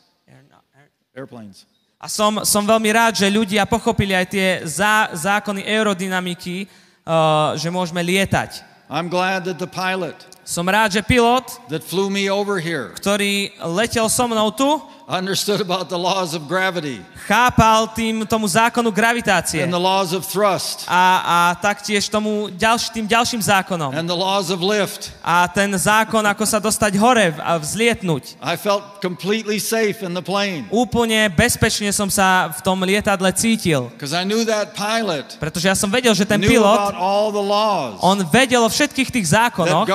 airplanes. 1.13 1.69
A 2.01 2.09
som, 2.09 2.41
som 2.49 2.65
veľmi 2.65 2.89
rád, 2.89 3.13
že 3.21 3.29
ľudia 3.29 3.69
pochopili 3.69 4.17
aj 4.17 4.25
tie 4.25 4.47
zá, 4.65 5.13
zákony 5.13 5.65
aerodynamiky, 5.69 6.65
uh, 7.05 7.53
že 7.53 7.69
môžeme 7.69 8.01
lietať. 8.01 8.65
I'm 8.89 9.05
glad 9.09 9.45
that 9.45 9.61
the 9.61 9.69
pilot 9.69 10.36
Som 10.47 10.63
rád, 10.63 10.95
že 10.95 11.03
pilot, 11.03 11.43
that 11.67 11.83
flew 11.83 12.07
me 12.07 12.31
over 12.31 12.55
here 12.55 12.95
ktorý 12.95 13.51
letel 13.75 14.07
so 14.07 14.31
mnou 14.31 14.47
tu, 14.55 14.79
understood 15.07 15.59
about 15.59 15.87
the 15.91 15.99
laws 15.99 16.31
of 16.31 16.47
gravity 16.47 17.03
chápal 17.27 17.87
tým, 17.91 18.23
tomu 18.23 18.47
zákonu 18.47 18.91
gravitácie 18.91 19.59
and 19.59 19.71
the 19.71 19.79
laws 19.79 20.15
of 20.15 20.23
thrust 20.23 20.87
a, 20.87 21.03
a 21.23 21.37
taktiež 21.59 22.07
tomu 22.07 22.47
ďalš, 22.51 22.91
tým 22.95 23.07
ďalším 23.07 23.43
zákonom. 23.43 23.91
and 23.91 24.07
the 24.07 24.15
laws 24.15 24.47
of 24.47 24.63
lift. 24.63 25.11
A 25.19 25.47
ten 25.51 25.67
zákon, 25.75 26.23
ako 26.23 26.43
sa 26.47 26.63
dostať 26.63 26.95
hore 26.95 27.35
a 27.39 27.59
vzlietnúť. 27.59 28.39
I 28.39 28.55
felt 28.55 29.03
completely 29.03 29.59
safe 29.59 29.99
in 30.03 30.15
the 30.15 30.23
plane 30.23 30.67
Úplne 30.71 31.27
bezpečne 31.31 31.91
som 31.91 32.07
sa 32.07 32.51
v 32.51 32.59
tom 32.63 32.79
lietadle 32.87 33.31
cítil. 33.35 33.91
I 33.99 34.23
knew 34.23 34.47
that 34.47 34.75
pilot 34.75 35.39
Pretože 35.39 35.71
ja 35.71 35.75
som 35.75 35.91
vedel, 35.91 36.15
že 36.15 36.23
ten 36.23 36.39
pilot, 36.39 36.95
on 37.99 38.17
vedel 38.27 38.63
o 38.63 38.71
všetkých 38.71 39.11
tých 39.11 39.27
zákonoch, 39.31 39.87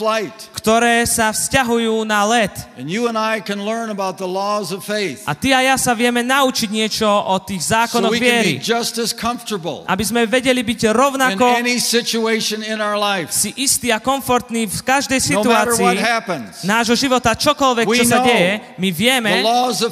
flight. 0.00 0.32
ktoré 0.56 1.04
sa 1.04 1.28
vzťahujú 1.32 2.04
na 2.08 2.24
let. 2.24 2.52
And 2.80 2.88
you 2.88 3.08
and 3.08 3.20
I 3.20 3.44
can 3.44 3.60
learn 3.60 3.92
about 3.92 4.16
the 4.16 4.28
laws 4.28 4.72
of 4.72 4.80
faith 4.84 5.24
A 5.28 5.36
ty 5.36 5.52
a 5.52 5.60
ja 5.60 5.76
sa 5.76 5.92
vieme 5.92 6.24
naučiť 6.24 6.68
niečo 6.72 7.08
o 7.08 7.36
tých 7.40 7.60
so 7.60 7.76
zákonoch 7.76 8.12
be 8.16 8.20
viery. 8.20 8.52
just 8.60 8.96
as 8.96 9.12
comfortable 9.12 9.84
Aby 9.84 10.04
sme 10.08 10.24
vedeli 10.24 10.64
byť 10.64 10.80
in 10.88 10.92
rovnako 10.96 11.44
any 11.56 11.76
situation 11.76 12.64
in 12.64 12.80
our 12.80 12.96
life, 12.96 13.28
si 13.32 13.52
istí 13.60 13.92
a 13.92 14.00
komfortní 14.00 14.64
v 14.64 14.80
každej 14.80 15.20
no 15.20 15.26
situácii 15.44 15.96
happens. 16.00 16.64
nášho 16.64 16.96
života, 16.96 17.36
čokoľvek, 17.36 17.86
čo 17.88 18.04
sa 18.08 18.24
deje, 18.24 18.52
my 18.80 18.88
vieme, 18.92 19.32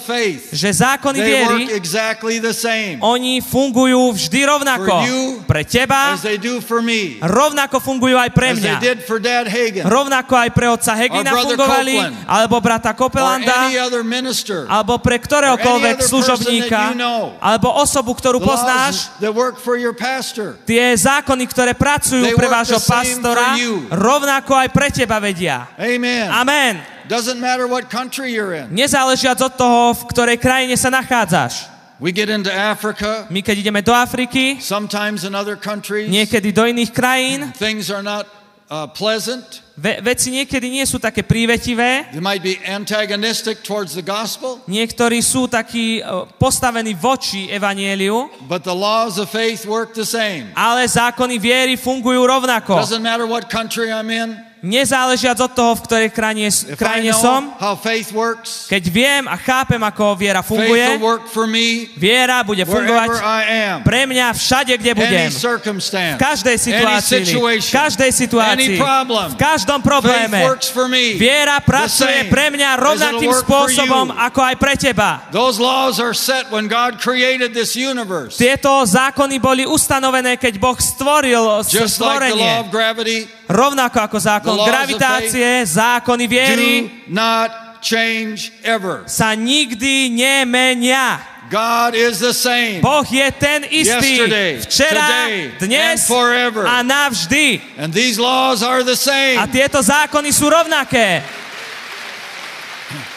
faith, 0.00 0.52
že 0.52 0.68
zákony 0.72 1.18
viery, 1.20 1.60
exactly 1.74 2.40
oni 3.00 3.40
fungujú 3.42 4.14
vždy 4.14 4.40
rovnako. 4.46 4.94
You 5.04 5.22
Pre 5.48 5.64
teba, 5.64 6.14
as 6.14 6.24
rovnako 7.24 7.76
fungujú 7.80 8.16
aj 8.20 8.30
pre 8.32 8.52
as 8.54 8.60
mňa. 8.60 8.76
did 8.80 8.98
for 9.04 9.18
Dad 9.18 9.48
Hagen 9.48 9.84
Rovnako 9.98 10.34
aj 10.38 10.50
pre 10.54 10.66
otca 10.70 10.92
Hegina 10.94 11.30
fungovali, 11.34 11.94
Copeland. 11.98 12.16
alebo 12.30 12.56
brata 12.62 12.90
Kopelanda, 12.94 13.66
alebo 14.70 14.94
pre 15.02 15.18
ktoréhokoľvek 15.18 15.96
služobníka, 16.06 16.94
you 16.94 16.98
know. 16.98 17.34
alebo 17.42 17.74
osobu, 17.74 18.14
ktorú 18.14 18.38
poznáš, 18.38 19.10
tie 20.62 20.84
zákony, 20.94 21.44
ktoré 21.50 21.72
pracujú 21.74 22.22
pre 22.38 22.46
vášho 22.46 22.78
pastora, 22.78 23.58
rovnako 23.90 24.52
aj 24.54 24.68
pre 24.70 24.88
teba 24.94 25.18
vedia. 25.18 25.66
Amen. 25.74 26.30
Amen. 26.30 26.74
Doesn't 27.08 27.40
matter 27.40 27.64
what 27.64 27.88
country 27.88 28.36
you're 28.36 28.52
in. 28.52 28.68
Nezáležiac 28.68 29.40
od 29.40 29.56
toho, 29.56 29.96
v 29.96 30.02
ktorej 30.12 30.36
krajine 30.36 30.76
sa 30.76 30.92
nachádzaš. 30.92 31.78
We 31.98 32.12
get 32.14 32.28
into 32.30 32.52
Africa, 32.52 33.26
My 33.26 33.42
keď 33.42 33.58
ideme 33.58 33.82
do 33.82 33.90
Afriky, 33.90 34.62
sometimes 34.62 35.26
in 35.26 35.34
other 35.34 35.58
countries, 35.58 36.06
niekedy 36.06 36.54
do 36.54 36.62
iných 36.62 36.94
krajín, 36.94 37.50
things 37.58 37.90
are 37.90 38.06
not 38.06 38.28
uh, 38.70 38.86
pleasant. 38.92 39.62
ve- 39.78 40.00
veci 40.02 40.30
niekedy 40.34 40.66
nie 40.70 40.82
sú 40.84 40.98
také 40.98 41.22
prívetivé, 41.22 42.10
They 42.10 42.20
might 42.20 42.42
be 42.42 42.58
antagonistic 42.66 43.62
towards 43.62 43.94
the 43.94 44.02
gospel, 44.02 44.58
niektorí 44.66 45.22
sú 45.22 45.46
takí 45.46 46.00
e, 46.00 46.04
postavení 46.36 46.94
voči 46.98 47.46
evanieliu, 47.52 48.26
but 48.50 48.66
the 48.66 48.74
laws 48.74 49.18
of 49.22 49.30
faith 49.30 49.62
work 49.64 49.94
the 49.94 50.02
same. 50.06 50.50
ale 50.58 50.82
zákony 50.88 51.38
viery 51.38 51.74
fungujú 51.78 52.26
rovnako. 52.26 52.74
Doesn't 52.82 53.04
matter 53.06 53.24
what 53.26 53.46
country 53.46 53.90
I'm 53.94 54.10
in. 54.10 54.34
Nezáležiac 54.58 55.38
od 55.38 55.52
toho, 55.54 55.78
v 55.78 55.80
ktorej 55.86 56.10
krajine, 56.10 56.50
krajine 56.74 57.14
som, 57.14 57.54
keď 58.66 58.82
viem 58.90 59.22
a 59.30 59.38
chápem, 59.38 59.78
ako 59.78 60.18
viera 60.18 60.42
funguje, 60.42 60.98
viera 61.94 62.42
bude 62.42 62.66
fungovať 62.66 63.08
pre 63.86 64.00
mňa 64.06 64.26
všade, 64.34 64.74
kde 64.74 64.92
budem. 64.98 65.30
V 65.30 66.18
každej 66.18 66.56
situácii, 66.58 67.22
v 67.38 67.70
každej 67.70 68.10
situácii, 68.10 68.78
v 69.30 69.36
každom 69.38 69.78
probléme. 69.78 70.42
Viera 71.14 71.62
pracuje 71.62 72.26
pre 72.26 72.50
mňa 72.50 72.70
rovnakým 72.82 73.30
spôsobom, 73.46 74.10
ako 74.10 74.40
aj 74.42 74.54
pre 74.58 74.74
teba. 74.74 75.22
Tieto 78.34 78.72
zákony 78.82 79.36
boli 79.38 79.62
ustanovené, 79.62 80.34
keď 80.34 80.58
Boh 80.58 80.78
stvoril 80.78 81.62
stvorenie. 81.62 82.66
Rovnako 83.48 83.98
ako 84.04 84.18
zákon 84.20 84.47
of 84.48 84.68
gravitácie, 84.68 85.66
zákony 85.66 86.24
viery 86.28 86.72
sa 89.06 89.34
nikdy 89.34 90.10
nemenia. 90.10 91.20
God 91.48 91.96
is 91.96 92.20
the 92.20 92.36
same. 92.36 92.84
Boh 92.84 93.04
je 93.08 93.24
ten 93.40 93.64
istý 93.72 94.20
Yesterday, 94.20 94.60
včera, 94.60 95.00
today, 95.00 95.32
dnes 95.64 96.04
and 96.04 96.08
forever. 96.08 96.68
a 96.68 96.84
navždy. 96.84 97.60
And 97.80 97.88
these 97.88 98.20
laws 98.20 98.60
are 98.60 98.84
the 98.84 98.96
same. 98.96 99.40
A 99.40 99.48
tieto 99.48 99.80
zákony 99.80 100.28
sú 100.28 100.52
rovnaké. 100.52 101.24
Now, 102.92 103.00
may- 103.00 103.08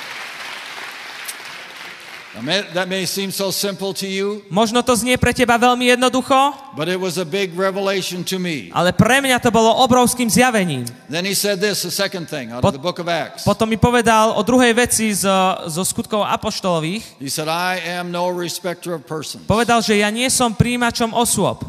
That 2.31 2.87
may 2.87 3.03
seem 3.03 3.27
so 3.27 3.51
simple 3.51 3.91
to 3.99 4.07
you, 4.07 4.39
Možno 4.47 4.79
to 4.79 4.95
znie 4.95 5.19
pre 5.19 5.35
teba 5.35 5.59
veľmi 5.59 5.91
jednoducho, 5.91 6.55
but 6.79 6.87
it 6.87 6.95
was 6.95 7.19
a 7.19 7.27
big 7.27 7.51
revelation 7.59 8.23
to 8.23 8.39
me. 8.39 8.71
ale 8.71 8.95
pre 8.95 9.19
mňa 9.19 9.35
to 9.43 9.51
bolo 9.51 9.67
obrovským 9.83 10.31
zjavením. 10.31 10.87
Then 11.11 11.27
he 11.27 11.35
said 11.35 11.59
this, 11.59 11.83
the 11.83 11.91
second 11.91 12.31
thing 12.31 12.55
out 12.55 12.63
Pot- 12.63 12.71
of 12.71 12.79
the 12.79 12.85
book 12.87 13.03
of 13.03 13.11
Acts. 13.11 13.43
Potom 13.43 13.67
mi 13.67 13.75
povedal 13.75 14.31
o 14.31 14.41
druhej 14.47 14.71
veci 14.71 15.11
z, 15.11 15.27
zo 15.67 15.83
skutkov 15.83 16.23
apoštolových. 16.23 17.19
He 17.19 17.27
said, 17.27 17.51
I 17.51 17.83
am 17.99 18.15
no 18.15 18.31
respecter 18.31 18.95
of 18.95 19.03
persons. 19.03 19.43
Povedal, 19.43 19.83
že 19.83 19.99
ja 19.99 20.07
nie 20.07 20.31
som 20.31 20.55
príjimačom 20.55 21.11
osôb. 21.11 21.67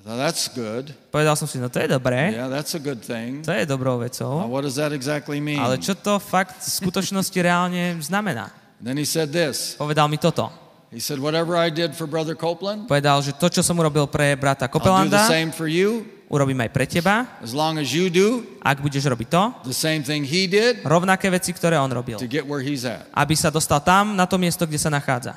Thought, 0.00 0.16
that's 0.16 0.48
good. 0.48 0.96
Povedal 1.12 1.36
som 1.36 1.44
si, 1.44 1.60
no 1.60 1.68
to 1.68 1.76
je 1.76 1.92
dobré, 1.92 2.32
Yeah, 2.32 2.48
that's 2.48 2.72
a 2.72 2.80
good 2.80 3.04
thing. 3.04 3.44
to 3.44 3.52
je 3.52 3.68
dobrou 3.68 4.00
Now, 4.00 4.08
vecou, 4.08 4.32
what 4.48 4.64
does 4.64 4.80
that 4.80 4.96
exactly 4.96 5.36
mean? 5.44 5.60
ale 5.60 5.76
čo 5.76 5.92
to 5.92 6.16
fakt 6.16 6.56
v 6.64 6.88
skutočnosti 6.88 7.36
reálne 7.44 8.00
znamená? 8.00 8.48
Then 8.78 8.96
he 8.96 9.06
said 9.06 9.34
this. 9.34 9.74
Povedal 9.74 10.06
mi 10.06 10.18
toto. 10.18 10.50
He 10.88 11.04
said, 11.04 11.20
whatever 11.20 11.52
I 11.52 11.68
did 11.68 11.92
for 11.92 12.08
Brother 12.08 12.32
Copeland, 12.32 12.88
Povedal, 12.88 13.20
že 13.20 13.36
to, 13.36 13.52
čo 13.52 13.60
som 13.60 13.76
urobil 13.76 14.08
pre 14.08 14.32
brata 14.40 14.64
I'll 14.64 14.72
do 14.72 14.80
the 14.80 14.88
Kopelanda, 14.88 15.20
same 15.28 15.52
for 15.52 15.68
you. 15.68 16.08
urobím 16.32 16.56
aj 16.64 16.70
pre 16.72 16.88
teba, 16.88 17.28
As 17.44 17.52
long 17.52 17.76
as 17.76 17.92
you 17.92 18.08
do 18.08 18.40
ak 18.64 18.80
budeš 18.80 19.04
robiť 19.04 19.28
to, 19.28 19.42
the 19.68 19.76
same 19.76 20.00
thing 20.00 20.24
he 20.24 20.48
did 20.48 20.80
rovnaké 20.88 21.28
veci, 21.28 21.52
ktoré 21.52 21.76
on 21.76 21.92
robil. 21.92 22.16
to 22.16 22.24
get 22.24 22.48
where 22.48 22.64
he's 22.64 22.88
at. 22.88 23.04
Aby 23.12 23.36
sa 23.36 23.52
dostal 23.52 23.84
tam, 23.84 24.16
na 24.16 24.24
to 24.24 24.40
miesto, 24.40 24.64
kde 24.64 24.80
sa 24.80 24.88
nachádza. 24.88 25.36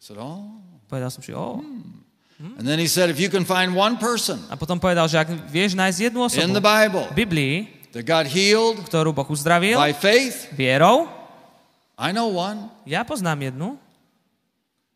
Said, 0.00 0.16
oh. 0.16 0.48
Povedal 0.88 1.12
som 1.12 1.20
si, 1.20 1.36
ó. 1.36 1.60
And 2.40 2.64
then 2.64 2.80
he 2.80 2.88
said, 2.88 3.12
if 3.12 3.20
you 3.20 3.28
can 3.28 3.44
find 3.44 3.76
one 3.76 4.00
person 4.00 4.40
A 4.48 4.56
potom 4.56 4.80
povedal, 4.80 5.04
že 5.12 5.20
ak 5.20 5.28
vieš 5.52 5.76
nájsť 5.76 6.08
jednu 6.08 6.24
in 6.24 6.56
the 6.56 6.56
osobu 6.56 6.64
Bible 6.64 7.04
v 7.12 7.16
Biblii, 7.20 7.54
that 7.92 8.08
got 8.08 8.24
healed 8.24 8.80
ktorú 8.88 9.12
Boh 9.12 9.28
uzdravil 9.28 9.76
by 9.76 9.92
faith, 9.92 10.48
vierou, 10.56 11.19
I 12.00 12.16
know 12.16 12.32
one. 12.32 12.72
ja 12.88 13.04
poznám 13.04 13.52
jednu. 13.52 13.76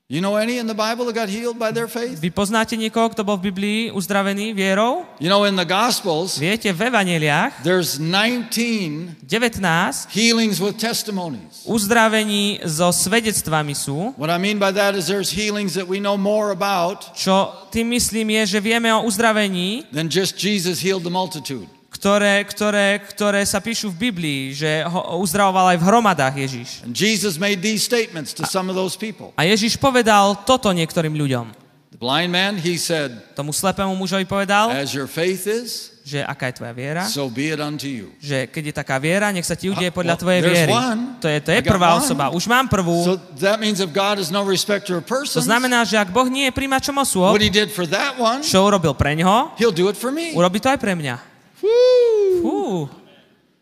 You 0.08 0.20
know 0.20 0.36
any 0.36 0.60
in 0.60 0.68
the 0.68 0.76
Bible 0.76 1.08
that 1.08 1.16
got 1.16 1.28
healed 1.32 1.56
by 1.56 1.72
their 1.72 1.88
faith? 1.88 2.20
Vy 2.20 2.28
poznáte 2.28 2.76
niekoho, 2.76 3.08
kto 3.08 3.24
bol 3.24 3.40
v 3.40 3.48
Biblii 3.48 3.78
uzdravený 3.88 4.52
vierou? 4.52 5.08
You 5.16 5.32
know, 5.32 5.48
in 5.48 5.56
the 5.56 5.64
Gospels, 5.64 6.36
Viete, 6.36 6.68
v 6.76 6.92
Evaneliách 6.92 7.64
there's 7.64 7.96
19 7.96 9.16
19 9.24 10.12
healings 10.12 10.60
with 10.60 10.76
testimonies. 10.76 11.64
uzdravení 11.64 12.60
so 12.68 12.92
svedectvami 12.92 13.72
sú. 13.72 14.12
What 14.20 14.28
I 14.28 14.36
mean 14.36 14.60
by 14.60 14.76
that 14.76 14.92
is 14.92 15.08
there's 15.08 15.32
healings 15.32 15.72
that 15.72 15.88
we 15.88 16.04
know 16.04 16.20
more 16.20 16.52
about 16.52 17.16
Čo 17.16 17.68
tým 17.72 17.96
myslím 17.96 18.44
je, 18.44 18.56
že 18.56 18.58
vieme 18.60 18.92
o 18.92 19.08
uzdravení, 19.08 19.88
than 19.88 20.12
just 20.12 20.36
Jesus 20.36 20.84
healed 20.84 21.00
the 21.00 21.10
multitude. 21.12 21.64
Ktoré, 21.94 22.42
ktoré, 22.42 22.98
ktoré 22.98 23.40
sa 23.46 23.62
píšu 23.62 23.94
v 23.94 24.10
Biblii, 24.10 24.42
že 24.50 24.82
ho 24.82 25.22
uzdravoval 25.22 25.72
aj 25.72 25.78
v 25.78 25.84
hromadách 25.86 26.34
Ježiš. 26.34 26.68
Jesus 26.90 27.38
made 27.38 27.62
these 27.62 27.86
statements 27.86 28.34
to 28.34 28.42
some 28.42 28.66
of 28.66 28.74
those 28.74 28.98
people. 28.98 29.30
A 29.38 29.46
Ježiš 29.46 29.78
povedal 29.78 30.34
toto 30.42 30.74
niektorým 30.74 31.14
ľuďom. 31.14 31.54
The 31.94 32.02
blind 32.02 32.34
man, 32.34 32.58
he 32.58 32.74
said, 32.74 33.14
Tomu 33.38 33.54
slepému 33.54 33.94
mužovi 33.94 34.26
povedal, 34.26 34.74
As 34.74 34.90
your 34.90 35.06
faith 35.06 35.46
is, 35.46 35.94
že 36.02 36.20
aká 36.20 36.50
je 36.50 36.58
tvoja 36.58 36.74
viera, 36.74 37.06
so 37.06 37.30
be 37.30 37.54
it 37.54 37.62
unto 37.62 37.86
you. 37.86 38.10
že 38.18 38.50
keď 38.50 38.62
je 38.68 38.74
taká 38.74 38.98
viera, 38.98 39.30
nech 39.30 39.46
sa 39.46 39.54
ti 39.54 39.70
udeje 39.70 39.94
podľa 39.94 40.18
tvojej 40.18 40.42
viery. 40.42 40.74
one. 40.74 41.22
To 41.22 41.30
je, 41.30 41.38
to 41.40 41.54
je 41.54 41.62
prvá 41.62 41.94
one. 41.96 42.02
osoba. 42.02 42.34
Už 42.34 42.50
mám 42.50 42.66
prvú. 42.66 43.06
So 43.06 43.16
that 43.38 43.62
means 43.62 43.78
if 43.78 43.94
God 43.94 44.18
is 44.18 44.34
no 44.34 44.42
respecter 44.42 44.98
of 44.98 45.06
To 45.06 45.40
znamená, 45.40 45.86
že 45.86 45.94
ak 45.96 46.10
Boh 46.10 46.26
nie 46.26 46.50
je 46.50 46.52
príjmačom 46.52 46.98
osôb, 46.98 47.30
what 47.30 47.40
he 47.40 47.48
did 47.48 47.70
for 47.70 47.86
that 47.86 48.18
one, 48.18 48.42
čo 48.42 48.66
urobil 48.66 48.92
pre 48.98 49.14
ňoho, 49.14 49.54
he'll 49.56 49.72
do 49.72 49.86
it 49.86 49.96
for 49.96 50.10
me. 50.10 50.34
urobí 50.34 50.58
to 50.58 50.68
aj 50.68 50.82
pre 50.82 50.98
mňa. 50.98 51.33
Woo! 51.64 52.88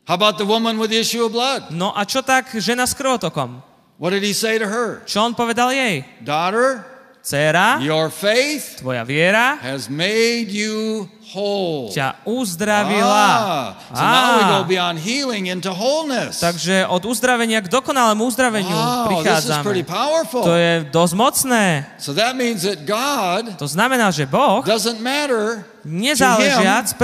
How 0.02 0.18
about 0.18 0.36
the 0.36 0.44
woman 0.44 0.78
with 0.82 0.90
the 0.90 0.98
issue 0.98 1.22
of 1.22 1.30
blood? 1.30 1.70
No 1.70 1.94
a 1.94 2.02
čo 2.02 2.26
tak 2.26 2.50
žena 2.58 2.84
s 2.84 2.92
krvotokom? 2.92 3.62
What 4.02 4.10
did 4.10 4.26
he 4.26 4.34
say 4.34 4.58
to 4.58 4.66
her? 4.66 5.06
Čo 5.06 5.30
on 5.30 5.38
povedal 5.38 5.70
jej? 5.70 6.02
Daughter, 6.26 6.82
Céra, 7.22 7.78
your 7.78 8.10
faith 8.10 8.82
tvoja 8.82 9.06
viera 9.06 9.54
has 9.62 9.86
made 9.86 10.50
you 10.50 11.06
whole. 11.30 11.88
ťa 11.94 12.18
uzdravila. 12.26 13.26
Ah, 13.38 13.78
so 13.94 14.02
now 14.02 14.28
we 14.36 14.42
go 14.42 14.58
Á, 14.62 14.68
beyond 14.68 14.96
healing 14.98 15.46
into 15.46 15.70
wholeness. 15.70 16.42
takže 16.42 16.86
od 16.90 17.06
uzdravenia 17.06 17.62
k 17.62 17.70
dokonalému 17.70 18.26
uzdraveniu 18.26 18.74
Wow, 18.74 19.22
this 19.22 19.46
is 19.46 19.56
pretty 19.62 19.86
prichádzame. 19.86 19.86
powerful. 19.86 20.42
To 20.42 20.54
je 20.58 20.72
dosť 20.90 21.14
mocné. 21.14 21.64
So 22.02 22.12
that 22.12 22.34
means 22.34 22.66
that 22.66 22.82
God 22.82 23.54
To 23.62 23.68
znamená, 23.70 24.10
že 24.10 24.26
Boh, 24.26 24.66
doesn't 24.66 24.98
matter 24.98 25.64
nezáležiac 25.84 26.94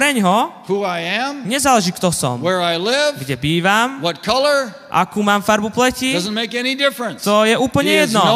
I 0.87 1.01
am, 1.19 1.43
nezáleží 1.45 1.91
kto 1.93 2.15
som, 2.15 2.39
where 2.39 2.63
I 2.63 2.79
live, 2.79 3.19
kde 3.19 3.35
bývam, 3.35 3.99
what 3.99 4.23
color, 4.23 4.71
akú 4.87 5.19
mám 5.23 5.43
farbu 5.43 5.71
pleti, 5.75 6.15
to 7.19 7.37
je 7.43 7.55
úplne 7.59 7.91
He 7.91 7.99
is 8.07 8.15
jedno. 8.15 8.23
no. 8.23 8.35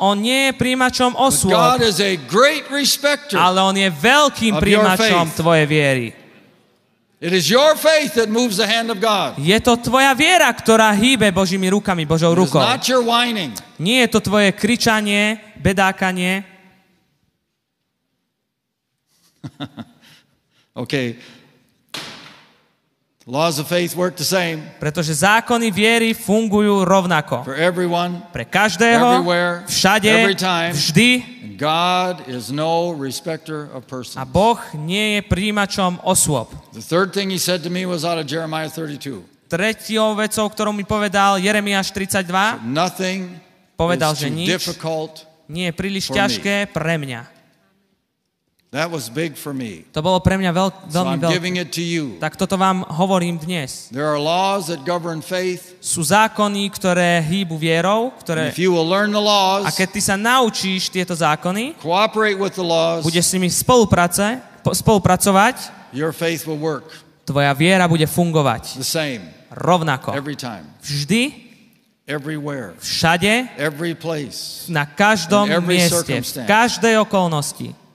On 0.00 0.16
nie 0.16 0.48
je 0.48 0.52
príjimačom 0.56 1.12
osôb, 1.12 1.52
is 1.84 2.00
a 2.00 2.16
great 2.16 2.64
respecter. 2.72 3.36
ale 3.36 3.60
on 3.60 3.76
je 3.78 3.90
veľkým 3.90 4.58
príjimačom 4.58 5.30
tvojej 5.34 5.66
viery. 5.66 6.06
It 7.18 7.34
is 7.34 7.50
your 7.50 7.74
faith 7.74 8.14
that 8.14 8.30
moves 8.30 8.62
the 8.62 8.66
hand 8.66 8.94
of 8.94 9.02
God. 9.02 9.34
Je 9.42 9.58
to 9.58 9.74
tvoja 9.74 10.14
viera, 10.14 10.46
ktorá 10.54 10.94
hýbe 10.94 11.26
Božími 11.34 11.66
rukami, 11.66 12.06
Božou 12.06 12.30
It 12.30 12.38
is 12.38 12.40
rukou. 12.46 12.62
not 12.62 12.86
your 12.86 13.02
whining. 13.02 13.58
Nie 13.82 14.06
je 14.06 14.14
to 14.14 14.20
tvoje 14.22 14.54
kričanie, 14.54 15.38
bedákanie. 15.58 16.46
Okay. 20.78 21.18
Laws 23.26 23.58
of 23.58 23.66
faith 23.66 23.98
work 23.98 24.14
the 24.14 24.22
same 24.24 24.62
Pretože 24.78 25.10
zákony 25.26 25.74
viery 25.74 26.14
fungujú 26.14 26.86
rovnako. 26.86 27.42
for 27.42 27.58
everyone. 27.58 28.22
Pre 28.30 28.46
každého, 28.46 29.20
Everywhere, 29.20 29.66
všade, 29.66 30.06
every 30.06 30.38
time. 30.38 30.70
vždy. 30.70 31.10
God 31.58 32.30
is 32.30 32.54
no 32.54 32.94
respecter 32.94 33.66
of 33.74 33.82
persons. 33.90 34.14
A 34.14 34.22
Boh 34.22 34.62
nie 34.78 35.18
je 35.18 35.20
príjimačom 35.26 35.98
osôb. 36.06 36.54
The 36.70 36.84
third 36.86 37.10
thing 37.10 37.34
he 37.34 37.40
said 37.42 37.66
to 37.66 37.70
me 37.70 37.82
was 37.82 38.06
out 38.06 38.14
of 38.14 38.30
Jeremiah 38.30 38.70
32. 38.70 39.26
Tretiou 39.50 40.14
vecou, 40.14 40.46
ktorú 40.46 40.70
mi 40.70 40.86
povedal 40.86 41.42
Jeremiáš 41.42 41.90
32, 41.90 42.62
Nothing 42.62 43.42
povedal, 43.74 44.14
že 44.14 44.30
nič 44.30 44.54
difficult. 44.54 45.26
nie 45.50 45.66
je 45.66 45.74
príliš 45.74 46.14
ťažké 46.14 46.70
pre 46.70 46.94
mňa. 46.94 47.37
That 48.68 48.92
was 48.92 49.08
big 49.08 49.32
for 49.32 49.56
me. 49.56 49.88
To 49.96 50.04
bolo 50.04 50.20
pre 50.20 50.36
mňa 50.36 50.52
veľ, 50.52 50.68
So 50.92 51.00
veľmi 51.00 51.24
giving 51.24 51.56
veľké. 51.56 52.20
Tak 52.20 52.36
toto 52.36 52.60
vám 52.60 52.84
hovorím 52.84 53.40
dnes. 53.40 53.88
There 53.88 54.04
are 54.04 54.20
laws 54.20 54.68
that 54.68 54.84
govern 54.84 55.24
faith. 55.24 55.80
Sú 55.80 56.04
zákony, 56.04 56.68
ktoré 56.76 57.24
hýbu 57.24 57.56
vierou, 57.56 58.12
ktoré... 58.20 58.52
if 58.52 58.60
you 58.60 58.68
will 58.68 58.84
learn 58.84 59.08
the 59.08 59.24
laws, 59.24 59.64
A 59.64 59.72
keď 59.72 59.88
ty 59.96 60.00
sa 60.04 60.20
naučíš 60.20 60.92
tieto 60.92 61.16
zákony, 61.16 61.80
cooperate 61.80 62.36
with 62.36 62.60
the 62.60 62.66
laws, 62.66 63.08
budeš 63.08 63.32
s 63.32 63.40
nimi 63.40 63.48
spolupráce, 63.48 64.44
po- 64.60 64.76
spolupracovať, 64.76 65.72
your 65.96 66.12
faith 66.12 66.44
will 66.44 66.60
work 66.60 66.84
tvoja 67.24 67.56
viera 67.56 67.88
bude 67.88 68.04
fungovať 68.04 68.76
the 68.76 68.84
same 68.84 69.32
rovnako. 69.48 70.12
every 70.12 70.36
time, 70.36 70.68
Vždy, 70.84 71.32
everywhere, 72.04 72.76
všade, 72.84 73.48
every 73.56 73.96
place. 73.96 74.68
na 74.68 74.84
každom 74.84 75.48
mieste, 75.64 76.20
v 76.20 76.44
každej 76.44 77.00
okolnosti. 77.00 77.87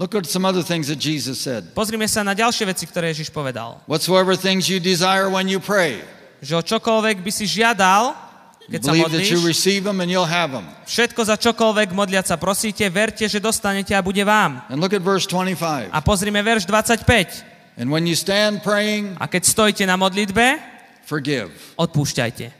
Look 0.00 0.16
at 0.16 0.24
some 0.24 0.48
other 0.48 0.64
things 0.64 0.88
that 0.88 0.96
Jesus 0.96 1.36
said. 1.44 1.76
Pozrime 1.76 2.08
sa 2.08 2.24
na 2.24 2.32
ďalšie 2.32 2.64
veci, 2.64 2.88
ktoré 2.88 3.12
Ježiš 3.12 3.28
povedal. 3.28 3.84
Whatsoever 3.84 4.32
things 4.32 4.64
you 4.64 4.80
desire 4.80 5.28
when 5.28 5.44
you 5.44 5.60
pray, 5.60 6.00
Že 6.40 6.64
čokoľvek 6.64 7.20
by 7.20 7.28
si 7.28 7.44
žiadal, 7.44 8.16
keď 8.64 8.80
sa 8.80 8.96
believe 8.96 9.12
that 9.12 9.28
you 9.28 9.36
modlíš, 9.36 9.52
receive 9.52 9.84
them 9.84 10.00
and 10.00 10.08
you'll 10.08 10.24
have 10.24 10.56
them. 10.56 10.64
všetko 10.88 11.20
za 11.20 11.36
čokoľvek 11.36 11.92
modliať 11.92 12.32
sa 12.32 12.40
prosíte, 12.40 12.80
verte, 12.88 13.28
že 13.28 13.44
dostanete 13.44 13.92
a 13.92 14.00
bude 14.00 14.24
vám. 14.24 14.64
And 14.72 14.80
look 14.80 14.96
at 14.96 15.04
verse 15.04 15.28
25. 15.28 15.92
A 15.92 16.00
pozrime 16.00 16.40
verš 16.40 16.64
25. 16.64 17.44
And 17.76 17.92
when 17.92 18.08
you 18.08 18.16
stand 18.16 18.64
praying, 18.64 19.20
A 19.20 19.28
keď 19.28 19.44
stojíte 19.44 19.84
na 19.84 20.00
modlitbe, 20.00 20.56
forgive. 21.04 21.52
odpúšťajte. 21.76 22.59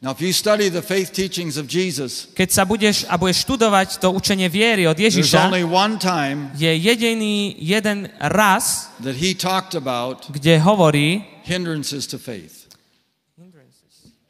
Now, 0.00 0.16
if 0.16 0.24
you 0.24 0.32
study 0.32 0.72
the 0.72 0.80
faith 0.80 1.12
teachings 1.12 1.60
of 1.60 1.68
Jesus, 1.68 2.24
Keď 2.32 2.48
sa 2.48 2.64
budeš 2.64 3.04
a 3.04 3.20
budeš 3.20 3.44
študovať 3.44 4.00
to 4.00 4.08
učenie 4.08 4.48
viery 4.48 4.88
od 4.88 4.96
Ježiša, 4.96 5.52
only 5.52 5.60
one 5.60 6.00
time 6.00 6.48
je 6.56 6.72
jediný 6.72 7.52
jeden 7.60 8.08
raz, 8.16 8.88
that 9.04 9.12
he 9.20 9.36
talked 9.36 9.76
about 9.76 10.24
kde 10.32 10.56
hovorí 10.56 11.20
hindrances 11.44 12.08
to 12.08 12.16
faith. 12.16 12.64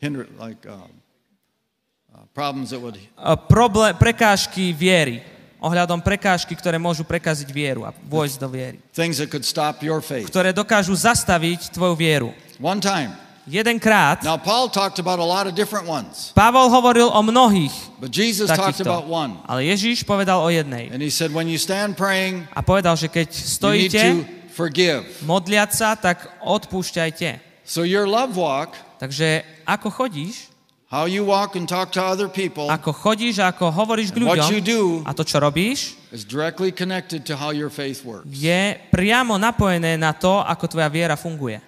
Hinder, 0.03 0.27
like 0.43 0.59
uh, 0.67 0.75
uh, 0.75 2.27
problems 2.35 2.75
that 2.75 2.83
would 2.83 2.99
uh, 3.15 3.39
problé- 3.39 3.95
prekážky 3.95 4.75
viery. 4.75 5.23
Ohľadom 5.61 6.01
prekážky, 6.03 6.57
ktoré 6.57 6.81
môžu 6.81 7.05
prekaziť 7.07 7.47
vieru 7.53 7.85
a 7.87 7.95
vojsť 8.11 8.37
do 8.43 8.49
viery. 8.51 8.83
things 8.91 9.23
that 9.23 9.31
could 9.31 9.47
stop 9.47 9.87
your 9.87 10.03
faith. 10.03 10.27
Ktoré 10.27 10.51
dokážu 10.51 10.99
zastaviť 10.99 11.71
tvoju 11.71 11.95
vieru. 11.95 12.35
One 12.59 12.83
time. 12.83 13.15
Jedenkrát 13.49 14.21
Now, 14.23 14.37
Paul 14.37 14.69
talked 14.69 15.01
about 15.01 15.17
a 15.17 15.25
lot 15.25 15.49
of 15.49 15.57
different 15.57 15.89
ones, 15.89 16.33
Pavol 16.33 16.69
hovoril 16.69 17.09
o 17.09 17.21
mnohých 17.23 17.73
but 17.97 18.11
Jesus 18.11 18.49
talked 18.49 18.77
takýchto. 18.77 18.89
about 18.89 19.09
one. 19.09 19.41
Ale 19.49 19.65
Ježíš 19.65 20.05
povedal 20.05 20.41
o 20.41 20.49
jednej. 20.49 20.93
And 20.93 21.01
he 21.01 21.09
said, 21.09 21.33
when 21.33 21.49
you 21.49 21.57
stand 21.57 21.97
praying, 21.97 22.45
A 22.53 22.61
povedal, 22.61 22.97
že 22.97 23.09
keď 23.09 23.29
you 23.29 23.41
need 23.41 23.49
stojíte 23.57 24.03
to 24.03 24.17
forgive. 24.53 25.03
modliať 25.25 25.71
sa, 25.73 25.97
tak 25.97 26.29
odpúšťajte. 26.45 27.41
So 27.65 27.83
your 27.87 28.05
love 28.05 28.37
walk, 28.37 28.77
Takže 29.01 29.41
ako 29.65 29.89
chodíš, 29.89 30.53
how 30.93 31.09
you 31.09 31.25
walk 31.25 31.57
and 31.57 31.65
talk 31.65 31.89
to 31.95 32.03
other 32.05 32.29
people 32.29 32.69
ako 32.69 32.93
chodíš 32.93 33.41
a 33.41 33.49
ako 33.49 33.73
hovoríš 33.73 34.13
k 34.13 34.21
And 34.21 34.27
what 34.29 34.37
ľuďom 34.37 34.51
you 34.53 34.61
do- 34.61 35.01
a 35.09 35.17
to, 35.17 35.25
čo 35.25 35.41
robíš, 35.41 35.97
is 36.13 36.27
directly 36.27 36.69
connected 36.69 37.25
to 37.25 37.39
how 37.39 37.49
your 37.55 37.73
faith 37.73 38.05
works. 38.05 38.29
je 38.29 38.77
priamo 38.93 39.41
napojené 39.41 39.97
na 39.97 40.13
to, 40.13 40.43
ako 40.43 40.67
tvoja 40.69 40.91
viera 40.91 41.15
funguje. 41.17 41.63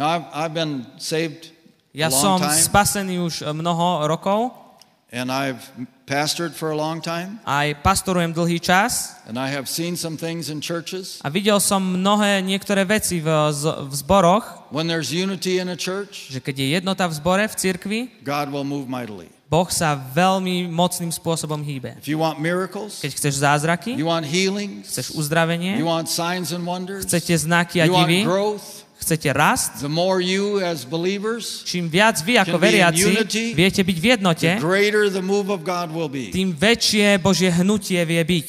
Now, 0.00 0.16
I've, 0.16 0.26
I've 0.32 0.54
been 0.56 0.88
saved 0.96 1.52
Ja 1.92 2.08
a 2.08 2.10
som 2.10 2.40
long 2.40 2.48
time, 2.48 2.56
spasený 2.56 3.14
už 3.20 3.44
e, 3.44 3.52
mnoho 3.52 4.08
rokov, 4.08 4.56
and 5.12 5.28
I've 5.28 5.60
pastored 6.08 6.56
for 6.56 6.72
a 6.72 6.78
long 6.78 7.04
time, 7.04 7.36
aj 7.44 7.84
pastorujem 7.84 8.32
dlhý 8.32 8.64
čas 8.64 9.20
and 9.28 9.36
I 9.36 9.52
have 9.52 9.68
seen 9.68 10.00
some 10.00 10.16
things 10.16 10.48
in 10.48 10.64
churches. 10.64 11.20
a 11.20 11.28
videl 11.28 11.60
som 11.60 11.84
mnohé 11.84 12.40
niektoré 12.40 12.88
veci 12.88 13.20
v, 13.20 13.28
v 13.60 13.92
zboroch, 13.92 14.72
When 14.72 14.88
there's 14.88 15.12
unity 15.12 15.60
in 15.60 15.68
a 15.68 15.76
church, 15.76 16.32
že 16.32 16.40
keď 16.40 16.54
je 16.64 16.66
jednota 16.80 17.04
v 17.04 17.12
zbore, 17.20 17.44
v 17.44 17.54
cirkvi, 17.60 18.00
God 18.24 18.48
will 18.48 18.64
move 18.64 18.88
mightily. 18.88 19.28
Boh 19.52 19.68
sa 19.68 19.98
veľmi 19.98 20.70
mocným 20.70 21.12
spôsobom 21.12 21.60
hýbe. 21.60 21.98
If 22.00 22.08
you 22.08 22.16
want 22.16 22.40
miracles, 22.40 23.04
Keď 23.04 23.20
chceš 23.20 23.44
zázraky, 23.44 24.00
you 24.00 24.08
want 24.08 24.24
healings, 24.24 24.88
chceš 24.96 25.12
uzdravenie, 25.12 25.76
you 25.76 25.84
want 25.84 26.08
signs 26.08 26.56
and 26.56 26.64
wonders, 26.64 27.04
chcete 27.04 27.36
znaky 27.36 27.84
a 27.84 27.90
you 27.90 27.92
want 27.92 28.08
divy, 28.08 28.24
growth, 28.24 28.88
chcete 29.10 29.34
rast, 29.34 29.82
the 29.82 29.90
more 29.90 30.22
you 30.22 30.62
as 30.62 30.86
believers, 30.86 31.66
čím 31.66 31.90
viac 31.90 32.22
vy 32.22 32.38
ako 32.38 32.62
veriaci 32.62 33.10
unity, 33.10 33.44
viete 33.58 33.82
byť 33.82 33.96
v 33.98 34.06
jednote, 34.06 34.50
the 34.54 34.62
greater 34.62 35.10
the 35.10 35.18
move 35.18 35.50
of 35.50 35.66
God 35.66 35.90
will 35.90 36.06
be. 36.06 36.30
tým 36.30 36.54
väčšie 36.54 37.18
Božie 37.18 37.50
hnutie 37.50 37.98
vie 38.06 38.22
byť. 38.22 38.48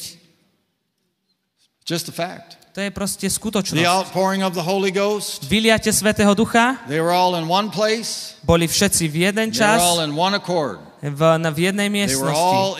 Just 1.82 2.06
a 2.06 2.14
fact. 2.14 2.62
To 2.72 2.80
je 2.80 2.94
proste 2.94 3.26
The 3.26 3.34
skutočnosť. 3.34 3.82
outpouring 3.84 4.46
of 4.46 4.54
the 4.54 4.62
Holy 4.62 4.94
Ghost, 4.94 5.50
Vyliate 5.50 5.90
Svetého 5.90 6.30
Ducha, 6.38 6.78
they 6.86 7.02
were 7.02 7.10
all 7.10 7.34
in 7.34 7.50
one 7.50 7.68
place, 7.74 8.38
boli 8.46 8.70
všetci 8.70 9.10
v 9.10 9.34
jeden 9.34 9.50
they 9.50 9.58
were 9.58 9.66
čas, 9.66 9.82
all 9.82 9.98
in 10.06 10.14
one 10.14 10.38
accord, 10.38 10.78
v, 11.02 11.20
na, 11.34 11.50
v 11.50 11.66
jednej 11.66 11.90
miestnosti. 11.90 12.78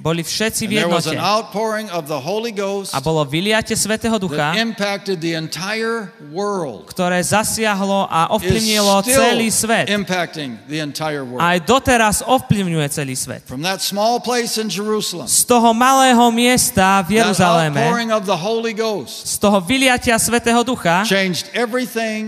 Boli 0.00 0.24
všetci 0.24 0.64
v 0.64 0.72
jednote. 0.80 1.12
A 2.96 3.00
bolo 3.04 3.28
vyliate 3.28 3.76
Svetého 3.76 4.16
Ducha, 4.16 4.56
ktoré 6.88 7.20
zasiahlo 7.20 8.08
a 8.08 8.32
ovplyvnilo 8.32 9.04
celý 9.04 9.52
svet. 9.52 9.84
world. 11.28 11.44
Aj 11.44 11.60
doteraz 11.60 12.24
ovplyvňuje 12.24 12.88
celý 12.88 13.12
svet. 13.12 13.44
Z 15.28 15.44
toho 15.44 15.76
malého 15.76 16.24
miesta 16.32 17.04
v 17.04 17.20
Jeruzaléme, 17.20 17.84
z 19.28 19.34
toho 19.36 19.60
vyliatia 19.60 20.16
Svetého 20.16 20.64
Ducha, 20.64 21.04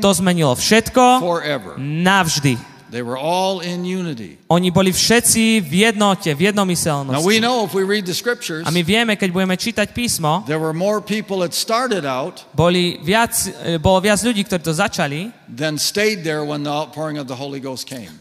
to 0.04 0.10
zmenilo 0.12 0.52
všetko 0.52 1.24
forever. 1.24 1.80
navždy. 1.80 2.73
They 2.94 3.02
were 3.02 3.18
all 3.18 3.58
in 3.58 3.82
unity. 3.82 4.38
Oni 4.46 4.70
boli 4.70 4.94
všetci 4.94 5.66
v 5.66 5.90
jednote, 5.90 6.30
v 6.30 6.38
Now 6.38 6.38
we 6.38 6.46
jednomyselnosti. 6.46 7.42
know 7.42 7.66
if 7.66 7.74
we 7.74 7.82
read 7.82 8.06
the 8.06 8.14
scriptures, 8.14 8.62
A 8.62 8.70
my 8.70 8.86
vieme, 8.86 9.18
keď 9.18 9.34
budeme 9.34 9.58
čítať 9.58 9.90
písmo, 9.90 10.46
there 10.46 10.62
were 10.62 10.70
more 10.70 11.02
people 11.02 11.42
that 11.42 11.50
started 11.50 12.06
out 12.06 12.46
boli 12.54 13.02
viac, 13.02 13.34
e, 13.66 13.82
bolo 13.82 13.98
viac 13.98 14.22
ľudí, 14.22 14.46
ktorí 14.46 14.62
to 14.62 14.70
začali, 14.70 15.34
than 15.50 15.74
stayed 15.74 16.22
there 16.22 16.46
when 16.46 16.62
the 16.62 16.70
outpouring 16.70 17.18
of 17.18 17.26
the 17.26 17.34
Holy 17.34 17.58
Ghost 17.58 17.82
came. 17.90 18.14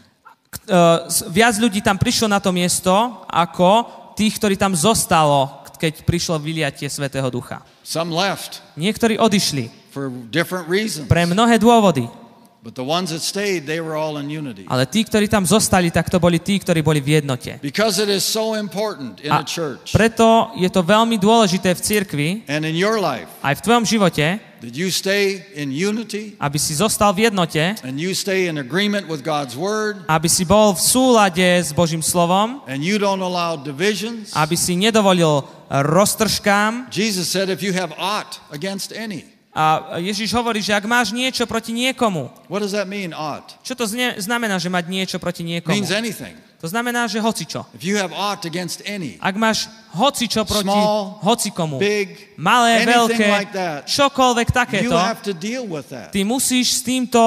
uh, 0.66 1.06
viac 1.30 1.54
ľudí 1.62 1.78
tam 1.78 1.94
prišlo 1.94 2.26
na 2.26 2.42
to 2.42 2.50
miesto, 2.50 2.90
ako 3.30 3.86
tých, 4.18 4.42
ktorí 4.42 4.58
tam 4.58 4.74
zostalo, 4.74 5.62
keď 5.78 6.02
prišlo 6.02 6.34
vyliatie 6.42 6.90
Svetého 6.90 7.30
Ducha. 7.30 7.62
Some 7.86 8.10
left 8.10 8.58
Niektorí 8.74 9.22
odišli 9.22 9.70
for 9.94 10.10
different 10.34 10.66
reasons, 10.66 11.06
pre 11.06 11.30
mnohé 11.30 11.62
dôvody, 11.62 12.10
but 12.64 12.72
the 12.72 12.80
ones 12.82 13.12
that 13.12 13.20
stayed, 13.20 13.68
they 13.68 13.76
were 13.76 13.92
all 13.92 14.16
in 14.16 14.32
unity. 14.32 14.64
ale 14.72 14.88
tí, 14.88 15.04
ktorí 15.04 15.28
tam 15.28 15.44
zostali, 15.44 15.92
tak 15.92 16.08
to 16.08 16.16
boli 16.16 16.40
tí, 16.40 16.56
ktorí 16.56 16.80
boli 16.80 17.04
v 17.04 17.20
jednote. 17.20 17.60
Because 17.60 18.00
it 18.00 18.08
is 18.08 18.24
so 18.24 18.56
important 18.56 19.20
in 19.20 19.28
A 19.28 19.44
a 19.44 19.46
church 19.46 19.92
preto 19.92 20.48
je 20.56 20.72
to 20.72 20.80
veľmi 20.80 21.20
dôležité 21.20 21.76
v 21.76 21.80
cirkvi, 21.84 22.28
and 22.48 22.64
in 22.64 22.72
your 22.72 22.96
life 22.96 23.28
aj 23.44 23.60
v 23.60 23.64
tvojom 23.68 23.84
živote, 23.84 24.26
that 24.64 24.72
you 24.72 24.88
stay 24.88 25.44
in 25.52 25.68
unity 25.68 26.40
aby 26.40 26.56
si 26.56 26.72
zostal 26.72 27.12
v 27.12 27.28
jednote, 27.28 27.76
and 27.84 28.00
you 28.00 28.16
stay 28.16 28.48
in 28.48 28.56
agreement 28.56 29.04
with 29.12 29.20
God's 29.20 29.52
word 29.52 30.00
aby 30.08 30.24
si 30.32 30.48
bol 30.48 30.72
v 30.72 30.80
súlade 30.80 31.44
s 31.60 31.76
Božím 31.76 32.00
slovom, 32.00 32.64
and 32.64 32.80
you 32.80 32.96
don't 32.96 33.20
allow 33.20 33.60
divisions. 33.60 34.32
aby 34.32 34.56
si 34.56 34.72
nedovolil 34.72 35.44
roztržkám. 35.68 36.88
Jesus 36.88 37.28
said, 37.28 37.52
if 37.52 37.60
you 37.60 37.76
have 37.76 37.92
aught 37.98 38.40
against 38.48 38.92
any, 38.96 39.33
A 39.54 39.96
Ježiš 40.02 40.34
hovorí, 40.34 40.58
že 40.58 40.74
ak 40.74 40.82
máš 40.82 41.14
niečo 41.14 41.46
proti 41.46 41.70
niekomu, 41.70 42.26
what 42.50 42.58
does 42.58 42.74
that 42.74 42.90
mean, 42.90 43.14
aught? 43.14 43.54
čo 43.62 43.78
to 43.78 43.86
zne, 43.86 44.18
znamená, 44.18 44.58
že 44.58 44.66
mať 44.66 44.90
niečo 44.90 45.16
proti 45.22 45.46
niekomu? 45.46 45.70
means 45.70 45.94
anything. 45.94 46.34
To 46.58 46.66
znamená, 46.66 47.06
že 47.06 47.22
hocičo. 47.22 47.62
If 47.70 47.86
you 47.86 47.94
have 47.94 48.10
aught 48.10 48.42
against 48.50 48.82
any, 48.82 49.14
Ak 49.22 49.38
máš 49.38 49.70
hocičo 49.94 50.42
proti 50.42 50.66
Small, 50.66 51.22
hocikomu, 51.22 51.78
big, 51.78 52.34
malé, 52.34 52.82
veľké, 52.82 53.26
like 53.30 53.54
that, 53.54 53.86
čokoľvek 53.86 54.48
you 54.50 54.56
takéto, 54.58 54.96
have 54.98 55.22
to 55.22 55.30
deal 55.30 55.62
with 55.70 55.86
that. 55.86 56.10
ty 56.10 56.26
musíš 56.26 56.74
s 56.74 56.80
týmto 56.82 57.20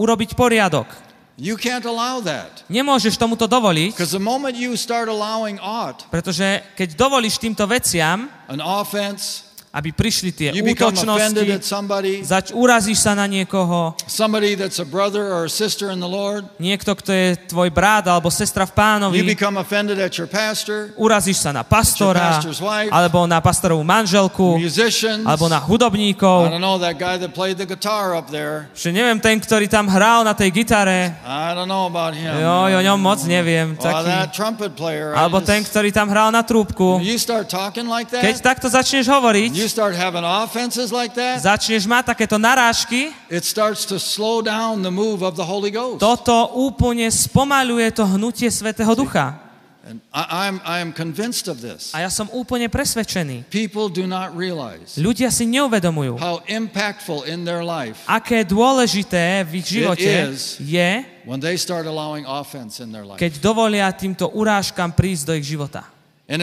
urobiť 0.00 0.32
poriadok. 0.32 0.88
You 1.36 1.58
can't 1.60 1.84
allow 1.84 2.22
that. 2.24 2.64
Nemôžeš 2.72 3.20
tomuto 3.20 3.44
dovoliť, 3.44 3.98
the 3.98 4.22
moment 4.22 4.56
you 4.56 4.72
start 4.72 5.12
allowing 5.12 5.60
aught, 5.60 6.08
pretože 6.08 6.64
keď 6.72 6.96
dovolíš 6.96 7.36
týmto 7.36 7.68
veciam, 7.68 8.30
an 8.48 8.62
offense, 8.64 9.43
aby 9.74 9.90
prišli 9.90 10.30
tie 10.30 10.48
you 10.54 10.62
útočnosti, 10.62 11.58
somebody, 11.66 12.22
zač 12.22 12.54
urazíš 12.54 13.02
sa 13.02 13.18
na 13.18 13.26
niekoho, 13.26 13.98
somebody 14.06 14.54
that's 14.54 14.78
a 14.78 14.86
brother 14.86 15.34
or 15.34 15.50
a 15.50 15.52
sister 15.52 15.90
in 15.90 15.98
the 15.98 16.06
Lord, 16.06 16.46
niekto, 16.62 16.94
kto 16.94 17.10
je 17.10 17.34
tvoj 17.50 17.74
brat 17.74 18.06
alebo 18.06 18.30
sestra 18.30 18.70
v 18.70 18.72
pánovi, 18.72 19.18
you 19.18 19.26
become 19.26 19.58
offended 19.58 19.98
at 19.98 20.14
your 20.14 20.30
pastor, 20.30 20.94
urazíš 20.94 21.42
sa 21.42 21.50
na 21.50 21.66
pastora, 21.66 22.38
wife, 22.62 22.94
alebo 22.94 23.26
na 23.26 23.42
pastorovú 23.42 23.82
manželku, 23.82 24.62
musicians. 24.62 25.26
alebo 25.26 25.50
na 25.50 25.58
I 25.58 25.66
hudobníkov, 25.66 26.54
don't 26.54 26.62
know, 26.62 26.78
that 26.78 26.94
guy 26.94 27.18
that 27.18 27.34
played 27.34 27.58
the 27.58 27.66
guitar 27.66 28.14
up 28.14 28.30
there. 28.30 28.70
že 28.78 28.94
neviem, 28.94 29.18
ten, 29.18 29.42
ktorý 29.42 29.66
tam 29.66 29.90
hral 29.90 30.22
na 30.22 30.38
tej 30.38 30.54
gitare, 30.54 31.18
I 31.26 31.50
don't 31.58 31.66
know 31.66 31.90
about 31.90 32.14
him. 32.14 32.30
jo, 32.30 32.78
o 32.78 32.82
ňom 32.94 32.98
moc 33.02 33.18
neviem, 33.26 33.74
Or 33.82 34.06
that 34.06 34.30
taký, 34.30 34.38
trumpet 34.38 34.78
player. 34.78 35.18
I 35.18 35.26
alebo 35.26 35.42
ten, 35.42 35.66
ktorý 35.66 35.90
tam 35.90 36.06
hral 36.06 36.30
na 36.30 36.46
trúbku. 36.46 37.02
you 37.02 37.18
start 37.18 37.50
talking 37.50 37.90
like 37.90 38.06
Keď 38.06 38.38
that, 38.38 38.54
takto 38.54 38.70
začneš 38.70 39.10
hovoriť, 39.10 39.63
you 39.64 39.72
start 39.72 39.96
having 39.96 40.20
offenses 40.20 40.92
like 40.92 41.16
that, 41.16 41.40
začneš 41.40 41.88
mať 41.88 42.12
takéto 42.12 42.36
narážky, 42.36 43.08
it 43.32 43.48
starts 43.48 43.88
to 43.88 43.96
slow 43.96 44.44
down 44.44 44.84
the 44.84 44.92
move 44.92 45.24
of 45.24 45.40
the 45.40 45.46
Holy 45.46 45.72
Ghost. 45.72 46.04
toto 46.04 46.52
úplne 46.60 47.08
spomaluje 47.08 47.88
to 47.96 48.04
hnutie 48.04 48.52
Svetého 48.52 48.92
Ducha. 48.92 49.40
And 49.84 50.00
I, 50.16 50.48
I'm, 50.48 50.56
I 50.64 50.80
am 50.80 50.96
convinced 50.96 51.44
of 51.44 51.60
this. 51.60 51.92
A 51.92 52.00
ja 52.00 52.08
som 52.08 52.24
úplne 52.32 52.72
presvedčený. 52.72 53.44
People 53.52 53.92
do 53.92 54.08
not 54.08 54.32
realize 54.32 54.96
Ľudia 54.96 55.28
si 55.28 55.44
neuvedomujú, 55.44 56.16
how 56.16 56.40
impactful 56.48 57.28
in 57.28 57.44
their 57.44 57.60
life 57.60 58.00
aké 58.08 58.48
dôležité 58.48 59.44
v 59.44 59.60
ich 59.60 59.68
živote 59.68 60.08
is. 60.32 60.56
je, 60.56 61.04
when 61.28 61.36
they 61.36 61.60
start 61.60 61.84
allowing 61.84 62.24
offense 62.24 62.80
in 62.80 62.92
their 62.92 63.04
life. 63.04 63.20
keď 63.20 63.40
dovolia 63.44 63.88
týmto 63.92 64.32
urážkam 64.32 64.88
prísť 64.92 65.22
do 65.28 65.32
ich 65.36 65.44
života. 65.44 65.84
A 66.24 66.40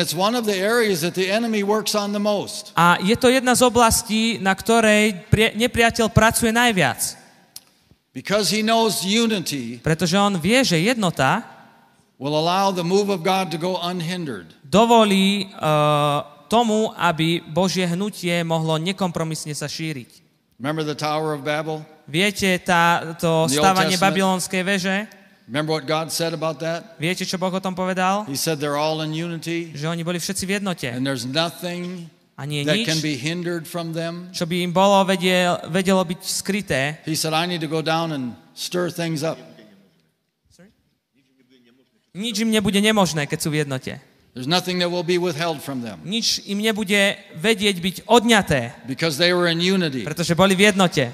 je 3.01 3.15
to 3.17 3.27
jedna 3.33 3.53
z 3.57 3.61
oblastí, 3.65 4.37
na 4.37 4.53
ktorej 4.53 5.25
nepriateľ 5.33 6.05
pracuje 6.13 6.53
najviac. 6.53 7.17
Because 8.11 8.51
he 8.51 8.59
knows 8.59 9.07
unity 9.07 9.79
Pretože 9.79 10.19
on 10.19 10.35
vie, 10.35 10.59
že 10.67 10.75
jednota 10.75 11.47
will 12.19 12.35
allow 12.35 12.67
the 12.69 12.83
move 12.83 13.07
of 13.07 13.23
God 13.23 13.49
to 13.49 13.57
go 13.57 13.79
unhindered. 13.79 14.51
dovolí 14.67 15.47
uh, 15.55 16.21
tomu, 16.51 16.91
aby 16.99 17.39
Božie 17.41 17.87
hnutie 17.87 18.43
mohlo 18.43 18.75
nekompromisne 18.77 19.55
sa 19.55 19.71
šíriť. 19.71 20.19
Remember 20.59 20.83
the 20.85 20.93
Tower 20.93 21.33
of 21.33 21.41
Babel? 21.41 21.81
Viete 22.05 22.59
tá, 22.61 23.15
to 23.17 23.47
stávanie 23.47 23.95
babylonskej 23.95 24.61
veže? 24.61 25.07
Remember 25.47 25.73
what 25.73 25.85
God 25.85 26.11
said 26.11 26.31
about 26.33 26.59
that? 26.61 26.95
Viete, 27.01 27.25
čo 27.25 27.35
Boh 27.37 27.51
o 27.51 27.59
tom 27.59 27.75
povedal? 27.75 28.23
He 28.29 28.37
said 28.39 28.61
they're 28.61 28.77
all 28.79 29.01
in 29.01 29.11
unity 29.11 29.73
Že 29.75 29.87
oni 29.99 30.03
boli 30.05 30.19
všetci 30.21 30.43
v 30.45 30.51
jednote. 30.61 30.87
and 30.89 31.03
there's 31.03 31.25
nothing 31.27 32.07
A 32.39 32.45
nie 32.47 32.63
that 32.65 32.73
nič, 32.77 32.87
can 32.87 32.99
be 33.03 33.13
hindered 33.19 33.67
from 33.67 33.91
them. 33.93 34.31
čo 34.31 34.47
by 34.47 34.63
im 34.63 34.71
bolo 34.71 34.97
vedel, 35.03 35.59
vedelo 35.69 36.01
byť 36.07 36.21
skryté. 36.23 36.81
He 37.05 37.13
said, 37.19 37.33
I 37.35 37.45
need 37.45 37.59
to 37.61 37.69
go 37.69 37.83
down 37.83 38.15
and 38.15 38.33
stir 38.55 38.89
things 38.89 39.21
up. 39.21 39.37
Nič 42.11 42.43
im 42.43 42.51
nebude 42.51 42.75
nemožné, 42.83 43.23
keď 43.23 43.39
sú 43.39 43.49
v 43.55 43.63
jednote. 43.63 43.95
There's 44.35 44.47
nothing 44.47 44.79
that 44.79 44.87
will 44.87 45.03
be 45.03 45.19
withheld 45.19 45.59
from 45.59 45.83
them 45.83 45.99
Nič 46.07 46.39
im 46.47 46.63
nebude 46.63 47.19
vedieť 47.35 47.75
byť 47.83 47.95
odňaté, 48.07 48.71
because 48.87 49.19
they 49.19 49.35
were 49.35 49.47
in 49.51 49.59
unity. 49.59 50.07
pretože 50.07 50.35
boli 50.35 50.55
v 50.55 50.71
jednote. 50.71 51.11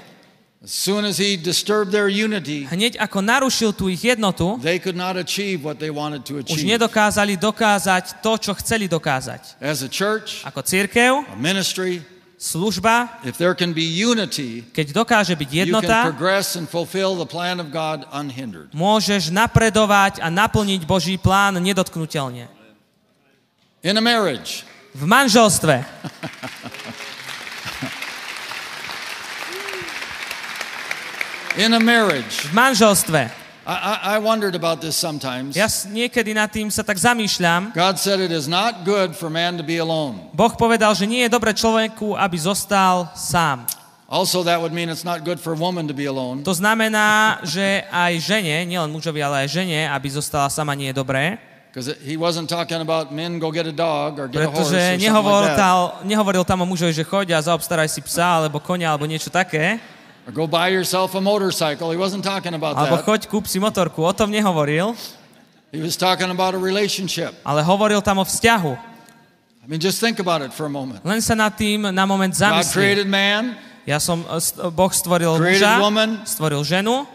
As 0.58 0.74
soon 0.74 1.06
as 1.06 1.22
he 1.22 1.38
disturbed 1.38 1.94
their 1.94 2.10
unity, 2.10 2.66
Hneď 2.66 2.98
ako 2.98 3.22
narušil 3.22 3.70
tú 3.78 3.86
ich 3.86 4.02
jednotu, 4.02 4.58
they 4.58 4.82
could 4.82 4.98
not 4.98 5.14
achieve 5.14 5.62
what 5.62 5.78
they 5.78 5.86
wanted 5.86 6.26
to 6.26 6.42
už 6.42 6.50
achieve. 6.50 6.66
nedokázali 6.74 7.38
dokázať 7.38 8.18
to, 8.18 8.32
čo 8.42 8.52
chceli 8.58 8.90
dokázať. 8.90 9.54
As 9.62 9.86
a 9.86 9.90
church, 9.90 10.42
Ako 10.42 10.58
církev, 10.66 11.22
a 11.30 11.38
ministry, 11.38 12.02
služba, 12.34 13.22
if 13.22 13.38
there 13.38 13.54
can 13.54 13.70
be 13.70 13.86
unity, 13.86 14.66
keď 14.74 14.98
dokáže 14.98 15.38
byť 15.38 15.46
you 15.46 15.70
can 15.70 15.78
jednota, 15.78 15.98
progress 16.10 16.58
and 16.58 16.66
fulfill 16.66 17.14
the 17.14 17.26
plan 17.26 17.62
of 17.62 17.70
God 17.70 18.02
unhindered. 18.10 18.74
môžeš 18.74 19.30
napredovať 19.30 20.18
a 20.18 20.26
naplniť 20.26 20.82
Boží 20.90 21.22
plán 21.22 21.54
nedotknutelne. 21.62 22.50
In 23.86 23.94
a 23.94 24.02
marriage, 24.02 24.66
V 24.98 25.06
manželstve. 25.06 25.86
in 31.58 31.74
a 31.74 31.82
marriage. 31.82 32.46
V 32.46 32.54
manželstve. 32.54 33.48
I, 33.68 34.16
I, 34.16 34.18
wondered 34.18 34.56
about 34.56 34.80
this 34.80 34.96
sometimes. 34.96 35.52
Ja 35.52 35.68
niekedy 35.68 36.32
nad 36.32 36.48
tým 36.48 36.72
sa 36.72 36.80
tak 36.80 36.96
zamýšľam. 36.96 37.76
God 37.76 38.00
said 38.00 38.16
it 38.16 38.32
is 38.32 38.48
not 38.48 38.80
good 38.88 39.12
for 39.12 39.28
man 39.28 39.60
to 39.60 39.64
be 39.66 39.76
alone. 39.76 40.32
Boh 40.32 40.56
povedal, 40.56 40.96
že 40.96 41.04
nie 41.04 41.28
je 41.28 41.30
dobre 41.30 41.52
človeku, 41.52 42.16
aby 42.16 42.36
zostal 42.40 43.12
sám. 43.12 43.68
Also, 44.08 44.40
that 44.40 44.56
would 44.56 44.72
mean 44.72 44.88
it's 44.88 45.04
not 45.04 45.20
good 45.20 45.36
for 45.36 45.52
woman 45.52 45.84
to 45.84 45.92
be 45.92 46.08
alone. 46.08 46.40
To 46.48 46.56
znamená, 46.56 47.44
že 47.44 47.84
aj 47.92 48.24
žene, 48.24 48.64
nielen 48.64 48.88
mužovi, 48.88 49.20
ale 49.20 49.44
aj 49.44 49.60
žene, 49.60 49.84
aby 49.84 50.08
zostala 50.08 50.48
sama, 50.48 50.72
nie 50.72 50.88
je 50.88 50.96
dobré. 50.96 51.36
Because 51.68 51.92
he 52.00 52.16
wasn't 52.16 52.48
talking 52.48 52.80
about 52.80 53.12
men 53.12 53.36
go 53.36 53.52
get 53.52 53.68
a 53.68 53.76
dog 53.76 54.16
or 54.16 54.32
get 54.32 54.40
a 54.40 54.48
horse 54.48 54.72
or 54.72 54.80
Pretože 54.80 54.96
nehovoril, 54.96 55.52
like 55.52 56.08
nehovoril 56.08 56.44
tam 56.48 56.64
o 56.64 56.66
mužovi, 56.66 56.96
že 56.96 57.04
choď 57.04 57.36
a 57.36 57.44
zaobstaraj 57.44 57.92
si 57.92 58.00
psa, 58.00 58.40
alebo 58.40 58.56
konia, 58.64 58.88
alebo 58.88 59.04
niečo 59.04 59.28
také. 59.28 59.76
Or 60.28 60.32
go 60.32 60.44
buy 60.46 60.68
yourself 60.68 61.14
a 61.16 61.20
motorcycle. 61.24 61.88
He 61.90 61.96
wasn't 61.96 62.20
talking 62.22 62.52
about 62.52 62.76
Alebo 62.76 63.00
that. 63.00 63.06
choď, 63.08 63.20
kúp 63.32 63.48
si 63.48 63.56
motorku. 63.58 64.04
O 64.04 64.12
tom 64.12 64.28
nehovoril, 64.28 64.92
He 65.72 65.80
was 65.80 65.96
talking 65.96 66.28
about 66.28 66.52
a 66.54 66.60
relationship. 66.60 67.32
ale 67.44 67.64
hovoril 67.64 68.04
tam 68.04 68.20
o 68.20 68.24
vzťahu. 68.28 68.76
I 68.76 69.66
mean, 69.68 69.80
just 69.80 70.00
think 70.00 70.20
about 70.20 70.40
it 70.44 70.52
for 70.52 70.68
a 70.68 70.72
moment. 70.72 71.00
Len 71.04 71.20
sa 71.24 71.32
nad 71.32 71.52
tým 71.56 71.88
na 71.92 72.04
moment 72.04 72.32
God 72.36 72.40
zamyslí. 72.44 72.72
created 72.76 73.08
man, 73.08 73.56
Ja 73.88 73.96
som, 73.96 74.20
e, 74.20 74.36
st- 74.36 74.68
Boh 74.76 74.92
stvoril 74.92 75.40
Created 75.40 75.64
muža, 75.64 75.80
woman. 75.80 76.20
stvoril 76.28 76.60
ženu, 76.60 77.08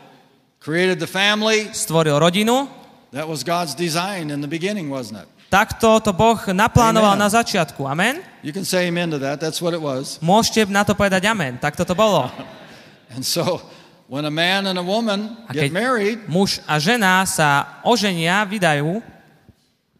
created 0.58 0.98
the 0.98 1.06
family. 1.06 1.70
stvoril 1.70 2.18
rodinu. 2.18 2.66
That 3.14 3.30
was 3.30 3.46
God's 3.46 3.78
design 3.78 4.34
in 4.34 4.42
the 4.42 4.50
beginning, 4.50 4.90
wasn't 4.90 5.22
it? 5.22 5.30
Takto 5.54 6.02
to 6.02 6.10
Boh 6.14 6.34
naplánoval 6.50 7.14
Amen. 7.14 7.22
na 7.22 7.30
začiatku. 7.30 7.86
Amen? 7.86 8.26
You 8.42 8.50
can 8.50 8.66
say 8.66 8.90
amen 8.90 9.14
to 9.14 9.22
that. 9.22 9.38
That's 9.38 9.62
what 9.62 9.78
it 9.78 9.82
was. 9.86 10.18
Môžete 10.18 10.66
na 10.66 10.82
to 10.82 10.98
povedať 10.98 11.30
amen. 11.30 11.62
Takto 11.62 11.86
to 11.86 11.94
bolo. 11.94 12.26
And 13.12 13.26
so, 13.26 13.62
when 14.08 14.26
a 14.26 14.32
man 14.32 14.68
and 14.68 14.78
a 14.78 14.86
woman 14.86 15.36
A 15.50 15.54
get 15.54 15.72
married, 15.72 16.24
muž 16.28 16.62
a 16.68 16.80
žena 16.80 17.26
sa 17.28 17.82
oženia, 17.84 18.46
vydajú, 18.46 19.02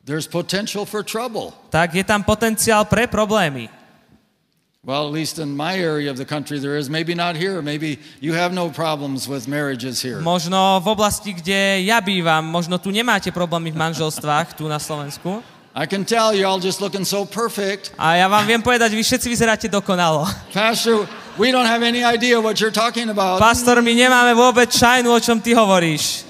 there's 0.04 0.28
potential 0.28 0.86
for 0.86 1.04
trouble. 1.04 1.56
tak 1.72 1.96
je 1.96 2.04
tam 2.04 2.24
potenciál 2.24 2.86
pre 2.86 3.08
problémy. 3.08 3.72
Well, 4.84 5.08
at 5.08 5.16
least 5.16 5.40
in 5.40 5.56
my 5.56 5.80
area 5.80 6.12
of 6.12 6.20
the 6.20 6.28
country, 6.28 6.60
there 6.60 6.76
is. 6.76 6.92
Maybe 6.92 7.16
not 7.16 7.40
here. 7.40 7.64
Maybe 7.64 8.04
you 8.20 8.36
have 8.36 8.52
no 8.52 8.68
problems 8.68 9.32
with 9.32 9.48
marriages 9.48 10.04
here. 10.04 10.20
Možno 10.20 10.84
v 10.84 10.92
oblasti, 10.92 11.32
kde 11.32 11.88
ja 11.88 12.04
bývam, 12.04 12.44
možno 12.44 12.76
tu 12.76 12.92
nemáte 12.92 13.32
problémy 13.32 13.72
v 13.72 13.80
manželstvách, 13.80 14.60
tu 14.60 14.68
na 14.68 14.84
Slovensku. 14.84 15.40
I 15.74 15.90
can 15.90 16.06
tell 16.06 16.38
you 16.38 16.46
all 16.46 16.62
just 16.62 16.82
looking 16.86 17.02
so 17.02 17.26
perfect. 17.26 17.98
A 17.98 18.22
ja 18.22 18.30
vám 18.30 18.46
viem 18.46 18.62
povedať, 18.62 18.94
vy 18.94 19.02
všetci 19.02 19.26
vyzeráte 19.26 19.66
dokonalo. 19.66 20.22
Pastor, 20.54 21.10
we 21.34 21.50
don't 21.50 21.66
have 21.66 21.82
any 21.82 22.06
idea 22.06 22.38
what 22.38 22.62
you're 22.62 22.70
talking 22.70 23.10
about. 23.10 23.42
Pastor, 23.42 23.82
my 23.82 23.90
nemáme 23.90 24.38
vôbec 24.38 24.70
šajnu, 24.70 25.10
o 25.10 25.18
čom 25.18 25.42
ty 25.42 25.58
hovoríš. 25.58 26.30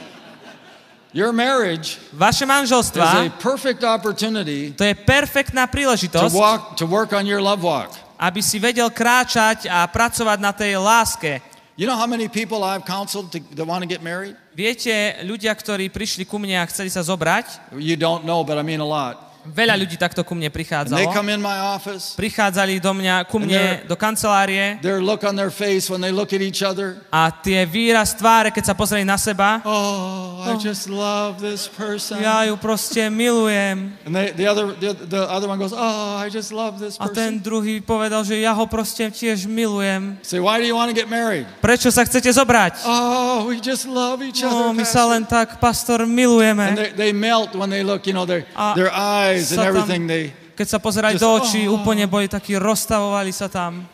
Your 1.13 1.29
marriage 1.29 2.01
Vaše 2.09 2.41
is 2.41 2.49
a 2.49 2.49
manželstva, 2.49 3.05
perfect 3.37 3.85
opportunity 3.85 4.73
to 4.73 4.81
je 4.81 4.97
perfektná 4.97 5.69
to 5.69 5.77
príležitosť, 5.77 6.33
walk 6.33 6.73
to 6.73 6.89
work 6.89 7.13
on 7.13 7.29
your 7.29 7.37
love 7.37 7.61
walk. 7.61 7.93
aby 8.17 8.41
si 8.41 8.57
vedel 8.57 8.89
kráčať 8.89 9.69
a 9.69 9.85
pracovať 9.85 10.39
na 10.41 10.49
tej 10.49 10.81
láske. 10.81 11.37
You 11.77 11.85
know 11.85 11.93
how 11.93 12.09
many 12.09 12.25
people 12.25 12.65
I've 12.65 12.85
counseled 12.87 13.29
to, 13.33 13.37
that 13.59 13.65
want 13.65 13.85
to 13.85 13.89
get 13.89 14.01
married? 14.01 14.33
Viete, 14.57 15.21
ľudia, 15.25 15.53
ktorí 15.53 15.89
prišli 15.93 16.25
ku 16.25 16.41
mne 16.41 16.61
a 16.61 16.65
chceli 16.65 16.89
sa 16.89 17.05
zobrať, 17.05 17.77
You 17.77 17.93
don't 17.93 18.25
know, 18.25 18.41
but 18.41 18.57
I 18.57 18.65
mean 18.65 18.81
a 18.81 18.85
lot. 18.85 19.32
Veľa 19.45 19.75
ľudí 19.75 19.99
takto 19.99 20.23
ku 20.23 20.33
mne 20.35 20.47
And 20.47 20.53
they 20.53 20.57
prichádzalo. 20.63 21.11
come 21.13 21.29
in 21.29 21.41
my 21.41 21.57
office. 21.75 22.15
Prichádzali 22.15 22.79
do 22.79 22.91
mňa, 22.93 23.27
ku 23.27 23.39
mne, 23.39 23.83
do 23.87 23.95
kancelárie 23.95 24.79
Their 24.81 25.01
look 25.03 25.23
on 25.23 25.35
their 25.35 25.51
face 25.51 25.89
when 25.91 25.99
they 25.99 26.11
look 26.11 26.31
at 26.31 26.41
each 26.41 26.63
other. 26.63 26.99
a 27.11 27.31
tie 27.31 27.63
výraz 27.65 28.13
tváre, 28.15 28.51
keď 28.51 28.71
sa 28.71 28.75
pozreli 28.75 29.03
na 29.03 29.17
seba, 29.17 29.59
Oh, 29.65 30.43
I 30.43 30.55
just 30.59 30.87
love 30.91 31.39
this 31.39 31.67
person. 31.67 32.19
ja 32.21 32.43
ju 32.47 32.55
proste 32.59 33.09
milujem. 33.09 33.95
And 34.05 34.11
they, 34.15 34.31
the 34.35 34.47
other 34.47 34.75
the, 34.75 34.93
the 34.93 35.23
goes, 35.57 35.73
"Oh, 35.73 36.19
A 36.19 37.07
ten 37.09 37.39
person." 37.39 37.43
druhý 37.43 37.79
povedal, 37.81 38.23
že 38.23 38.39
ja 38.39 38.53
ho 38.53 38.65
proste 38.67 39.07
tiež 39.09 39.47
milujem. 39.47 40.17
Say, 40.21 40.39
"Why 40.39 40.59
do 40.59 40.65
you 40.67 40.75
want 40.75 40.91
to 40.91 40.95
get 40.95 41.07
married?" 41.09 41.47
Prečo 41.63 41.89
sa 41.91 42.03
chcete 42.03 42.27
zobrať? 42.31 42.83
Oh, 42.85 43.47
we 43.47 43.59
just 43.63 43.87
love 43.87 44.19
each 44.21 44.43
No, 44.43 44.71
other. 44.71 44.75
my 44.75 44.83
sa 44.83 45.03
Pastor." 45.03 45.11
len 45.11 45.23
tak, 45.25 45.47
pastor, 45.59 45.99
And 46.03 46.11
milujeme. 46.13 46.65
they, 46.75 46.91
they 46.93 47.11
melt 47.15 47.55
when 47.55 47.69
they 47.69 47.83
look, 47.83 48.03
you 48.05 48.13
know, 48.13 48.25
their 48.27 48.43
A 48.55 48.75
their 48.75 48.91
eyes 48.91 49.32
and 49.39 49.47
sa 49.47 49.55
tam- 49.55 49.69
everything. 49.73 50.03
They 50.05 50.33
Keď 50.53 50.67
sa 50.69 50.77
pozerali 50.77 51.17
do 51.17 51.25
očí, 51.33 51.65
oh. 51.65 51.81
úplne 51.81 52.05
boli 52.05 52.29
takí, 52.29 52.53
rozstavovali 52.53 53.33
sa 53.33 53.49
tam. 53.49 53.89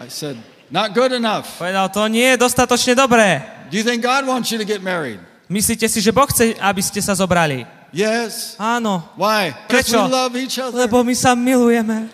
I 0.00 0.08
said, 0.08 0.40
"Not 0.72 0.96
good 0.96 1.12
enough." 1.12 1.44
Povedal, 1.60 1.92
to 1.92 2.08
nie 2.08 2.24
je 2.32 2.36
dostatočne 2.40 2.96
dobré. 2.96 3.44
Do 3.68 3.76
you 3.76 3.84
think 3.84 4.00
God 4.00 4.24
wants 4.24 4.48
you 4.48 4.56
to 4.56 4.64
get 4.64 4.80
married? 4.80 5.20
Myslíte 5.44 5.84
si, 5.92 6.00
že 6.00 6.08
Boh 6.14 6.24
chce, 6.24 6.56
aby 6.56 6.80
ste 6.80 7.04
sa 7.04 7.12
zobrali? 7.12 7.68
Yes. 7.92 8.54
Áno. 8.56 9.02
Why? 9.18 9.50
Prečo? 9.66 9.98
we 9.98 10.08
love 10.08 10.32
each 10.38 10.56
other. 10.62 10.78
Lebo 10.86 11.02
my 11.02 11.12
sa 11.12 11.34
milujeme. 11.34 12.06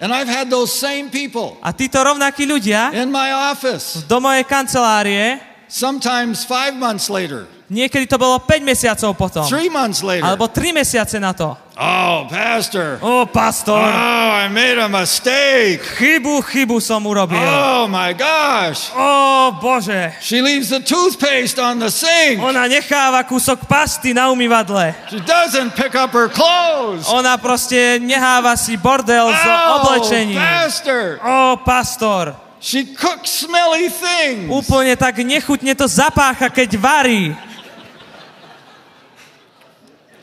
And 0.00 0.10
I've 0.16 0.28
had 0.32 0.48
those 0.48 0.72
same 0.72 1.12
people 1.12 1.60
A 1.60 1.76
títo 1.76 2.00
rovnakí 2.00 2.48
ľudia 2.48 2.88
in 2.96 3.12
my 3.12 3.52
office. 3.52 4.00
do 4.08 4.16
mojej 4.16 4.44
kancelárie, 4.48 5.38
Sometimes 5.70 6.42
five 6.42 6.74
months 6.74 7.06
later, 7.06 7.46
niekedy 7.70 8.04
to 8.04 8.18
bolo 8.18 8.42
5 8.42 8.60
mesiacov 8.66 9.14
potom. 9.16 9.46
three 9.46 9.70
months 9.70 10.02
later. 10.02 10.26
Alebo 10.26 10.50
3 10.50 10.74
mesiace 10.74 11.16
na 11.22 11.30
to. 11.32 11.54
Oh, 11.80 12.28
Pastor. 12.28 13.00
Ó, 13.00 13.24
pastor, 13.24 13.80
Oh, 13.80 14.28
I 14.36 14.52
made 14.52 14.76
a 14.76 14.84
mistake. 14.84 15.80
chybu, 15.96 16.44
chybu 16.44 16.76
som 16.76 17.00
urobil. 17.00 17.40
Oh 17.40 17.88
my 17.88 18.12
gosh. 18.12 18.92
Ó, 18.92 19.48
Bože. 19.56 20.12
She 20.20 20.44
leaves 20.44 20.68
the 20.68 20.84
toothpaste 20.84 21.56
on 21.56 21.80
the 21.80 21.88
sink. 21.88 22.36
Ona 22.36 22.68
necháva 22.68 23.24
kúsok 23.24 23.64
pasty 23.64 24.12
na 24.12 24.28
umývadle. 24.28 24.92
She 25.08 25.24
doesn't 25.24 25.72
pick 25.72 25.96
up 25.96 26.12
her 26.12 26.28
clothes. 26.28 27.08
Ona 27.08 27.40
proste 27.40 27.96
neháva 27.96 28.60
si 28.60 28.76
bordel 28.76 29.32
s 29.32 29.40
Oh, 29.40 29.80
oblečením. 29.80 30.36
Pastor. 30.36 31.16
Ó, 31.24 31.56
pastor. 31.64 32.36
She 32.60 32.84
cooks 32.92 33.48
smelly 33.48 33.88
things. 33.88 34.52
Úplne 34.52 34.92
tak 35.00 35.16
nechutne 35.24 35.72
to 35.72 35.88
zapácha, 35.88 36.52
keď 36.52 36.76
varí. 36.76 37.32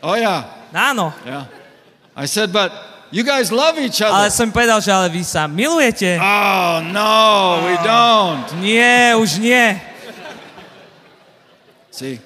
Oh 0.07 0.15
yeah. 0.15 0.47
Áno. 0.71 1.11
Yeah. 1.27 1.51
I 2.15 2.23
said, 2.31 2.55
but 2.55 2.71
you 3.11 3.27
guys 3.27 3.51
love 3.51 3.75
each 3.75 3.99
Ale 3.99 4.31
other. 4.31 4.31
som 4.31 4.47
povedal, 4.55 4.79
že 4.79 4.87
ale 4.87 5.11
vy 5.11 5.19
sa 5.27 5.51
milujete. 5.51 6.15
Oh 6.15 6.79
no, 6.79 7.59
we 7.67 7.75
don't. 7.83 8.47
Nie, 8.63 9.19
už 9.19 9.43
nie. 9.43 9.75
See, 11.91 12.21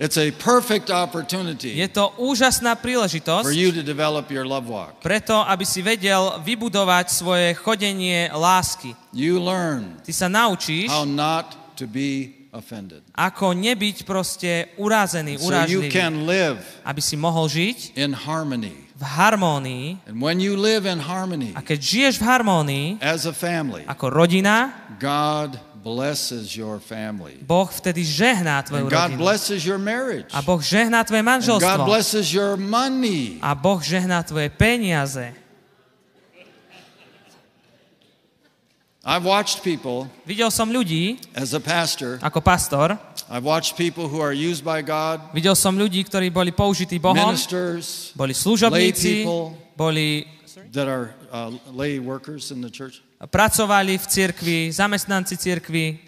it's 0.00 0.16
a 0.18 0.32
perfect 0.32 0.88
opportunity 0.90 1.76
Je 1.76 1.86
to 1.86 2.10
úžasná 2.18 2.74
for 2.74 2.82
príležitosť 2.90 3.52
you 3.54 3.70
to 3.70 3.84
develop 3.86 4.32
your 4.32 4.42
love 4.48 4.66
walk. 4.66 4.98
preto, 5.04 5.46
aby 5.46 5.62
si 5.62 5.78
vedel 5.84 6.42
vybudovať 6.42 7.06
svoje 7.12 7.54
chodenie 7.54 8.32
lásky. 8.34 8.96
You 9.14 9.38
learn 9.38 10.00
Ty 10.02 10.12
sa 10.16 10.26
naučíš, 10.32 10.88
how 10.90 11.04
not 11.06 11.76
to 11.78 11.84
be 11.86 12.41
offended. 12.52 13.00
ako 13.16 13.56
nebyť 13.56 14.04
proste 14.04 14.68
urazený, 14.76 15.40
So 15.40 15.48
you 15.66 15.82
urážlivý. 15.82 15.90
can 15.90 16.28
live 16.28 16.60
Aby 16.84 17.00
si 17.00 17.16
mohol 17.16 17.48
žiť 17.48 17.96
in 17.96 18.12
harmony. 18.12 18.76
v 18.94 19.04
harmónii. 19.08 20.06
And 20.06 20.22
when 20.22 20.38
you 20.38 20.54
live 20.54 20.86
in 20.86 21.00
harmony 21.02 21.50
A 21.56 21.64
keď 21.64 21.78
žiješ 21.82 22.14
v 22.20 22.24
harmónii, 22.28 22.86
as 23.02 23.26
a 23.26 23.34
family, 23.34 23.82
ako 23.88 24.12
rodina, 24.12 24.70
God 25.02 25.58
blesses 25.82 26.54
your 26.54 26.78
family. 26.78 27.42
Boh 27.42 27.66
vtedy 27.66 28.06
žehná 28.06 28.62
tvoju 28.62 28.86
And 28.86 28.94
God 28.94 29.10
rodinu. 29.10 29.18
blesses 29.18 29.66
your 29.66 29.82
marriage. 29.82 30.30
A 30.30 30.38
Boh 30.38 30.62
žehná 30.62 31.02
tvoje 31.02 31.18
And 31.18 31.26
God 31.26 31.32
manželstvo. 31.42 31.82
blesses 31.82 32.30
your 32.30 32.54
money. 32.54 33.42
A 33.42 33.58
Boh 33.58 33.82
žehná 33.82 34.22
tvoje 34.22 34.46
peniaze. 34.54 35.34
I've 39.02 39.26
watched 39.26 39.66
people 39.66 40.06
Videl 40.22 40.46
som 40.54 40.70
ľudí, 40.70 41.18
as 41.34 41.58
a 41.58 41.60
pastor, 41.60 42.22
ako 42.22 42.38
pastor, 42.38 42.94
I've 43.26 43.42
watched 43.42 43.74
people 43.74 44.06
who 44.06 44.22
are 44.22 44.30
used 44.30 44.62
by 44.62 44.78
God, 44.78 45.18
videl 45.34 45.58
som 45.58 45.74
ľudí, 45.74 46.06
ktorí 46.06 46.30
boli 46.30 46.54
použití 46.54 47.02
Bohom, 47.02 47.18
ministers 47.34 48.14
boli 48.14 48.30
služobníci, 48.30 49.26
people. 49.26 49.58
boli, 49.74 50.22
that 50.70 50.86
are 50.86 51.18
uh, 51.34 51.50
lay 51.74 51.98
workers 51.98 52.54
in 52.54 52.62
the 52.62 52.70
church, 52.70 53.02
pracovali 53.18 53.98
v 53.98 54.06
cirkvi, 54.06 54.58
zamestnanci 54.70 55.34
cirkvi, 55.34 55.98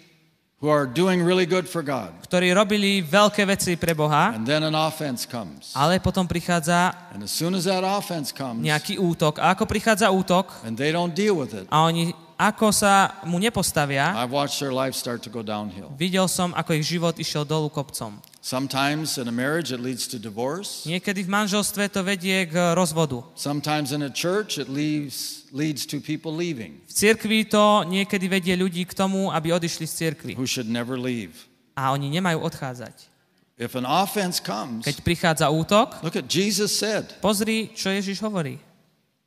who 0.63 0.65
who 0.65 0.71
are 0.71 0.87
doing 0.87 1.19
really 1.19 1.43
good 1.43 1.67
for 1.67 1.83
God. 1.83 2.15
ktorí 2.23 2.55
robili 2.55 3.03
veľké 3.03 3.43
veci 3.43 3.75
pre 3.75 3.91
Boha, 3.91 4.31
And 4.31 4.47
then 4.47 4.63
an 4.63 4.71
offense 4.71 5.27
comes. 5.27 5.75
ale 5.75 5.99
potom 5.99 6.23
prichádza 6.23 6.95
And 7.11 7.27
as 7.27 7.35
soon 7.35 7.59
as 7.59 7.67
that 7.67 7.83
offense 7.83 8.31
comes, 8.31 8.63
nejaký 8.63 9.03
útok. 9.03 9.43
A 9.43 9.51
ako 9.51 9.67
prichádza 9.67 10.07
útok 10.15 10.63
and 10.63 10.79
they 10.79 10.95
don't 10.95 11.11
deal 11.11 11.35
with 11.35 11.51
it, 11.51 11.67
a 11.67 11.83
oni 11.91 12.15
ako 12.35 12.71
sa 12.75 13.15
mu 13.23 13.39
nepostavia, 13.39 14.11
I've 14.15 14.31
watched 14.35 14.59
their 14.59 14.75
life 14.75 14.91
start 14.95 15.23
to 15.23 15.31
go 15.31 15.39
downhill. 15.39 15.91
videl 15.95 16.27
som, 16.27 16.51
ako 16.51 16.75
ich 16.75 16.85
život 16.85 17.15
išiel 17.15 17.47
dolu 17.47 17.71
kopcom. 17.71 18.19
Sometimes 18.45 19.17
in 19.17 19.25
a 19.25 19.33
marriage 19.33 19.73
it 19.73 19.81
leads 19.81 20.05
to 20.05 20.21
divorce. 20.21 20.85
Niekedy 20.85 21.25
v 21.25 21.29
manželstve 21.33 21.89
to 21.89 22.05
vedie 22.05 22.45
k 22.45 22.77
rozvodu. 22.77 23.25
Sometimes 23.33 23.89
in 23.89 24.05
a 24.05 24.11
church 24.13 24.61
it 24.61 24.69
leads, 24.69 25.49
leads 25.49 25.87
to 25.89 25.97
people 25.97 26.29
leaving 26.29 26.77
V 26.85 26.93
cirkvi 26.93 27.49
to 27.49 27.81
niekedy 27.89 28.29
vedie 28.29 28.53
ľudí 28.53 28.85
k 28.85 28.93
tomu, 28.93 29.33
aby 29.33 29.49
odišli 29.49 29.89
z 29.89 29.93
cirkvi. 29.97 30.31
who 30.37 30.45
should 30.45 30.69
never 30.69 30.93
leave. 30.99 31.49
A 31.73 31.89
oni 31.97 32.07
nemajú 32.13 32.37
odchádzať. 32.45 33.11
If 33.57 33.73
an 33.79 33.87
offense 33.87 34.37
comes, 34.43 34.83
Keď 34.85 34.99
prichádza 35.01 35.47
útok, 35.49 36.03
look 36.03 36.19
at 36.19 36.27
Jesus 36.27 36.75
said 36.75 37.07
pozri, 37.23 37.71
čo 37.73 37.89
Ježiš 37.89 38.19
hovorí. 38.21 38.59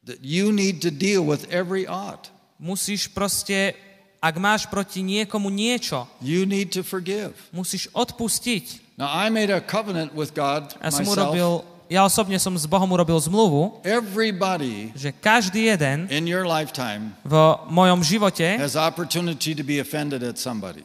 that 0.06 0.20
you 0.22 0.52
need 0.54 0.80
to 0.84 0.92
deal 0.94 1.20
with 1.26 1.48
every 1.50 1.88
ought. 1.90 2.30
Musíš 2.58 3.06
proste, 3.06 3.78
ak 4.18 4.34
máš 4.36 4.66
proti 4.66 4.98
niekomu 4.98 5.46
niečo, 5.46 6.10
You 6.18 6.42
need 6.42 6.74
to 6.74 6.82
forgive. 6.82 7.32
musíš 7.54 7.86
odpustiť. 7.94 8.98
Now 8.98 9.06
I 9.08 9.30
made 9.30 9.46
a 9.54 9.62
covenant 9.62 10.10
with 10.10 10.34
God 10.34 10.74
Ja 10.82 10.90
som 10.90 11.06
myself. 11.06 11.14
urobil, 11.30 11.50
ja 11.86 12.02
osobne 12.02 12.34
som 12.36 12.50
s 12.58 12.66
Bohom 12.66 12.90
urobil 12.90 13.14
zmluvu, 13.14 13.78
Everybody 13.86 14.90
že 14.98 15.14
každý 15.14 15.70
jeden 15.70 16.10
in 16.10 16.26
your 16.26 16.42
lifetime 16.42 17.14
v 17.22 17.34
mojom 17.70 18.02
živote, 18.02 18.58
has 18.58 18.74
opportunity 18.74 19.54
to 19.54 19.62
be 19.62 19.78
offended 19.78 20.26
at 20.26 20.34
somebody. 20.34 20.82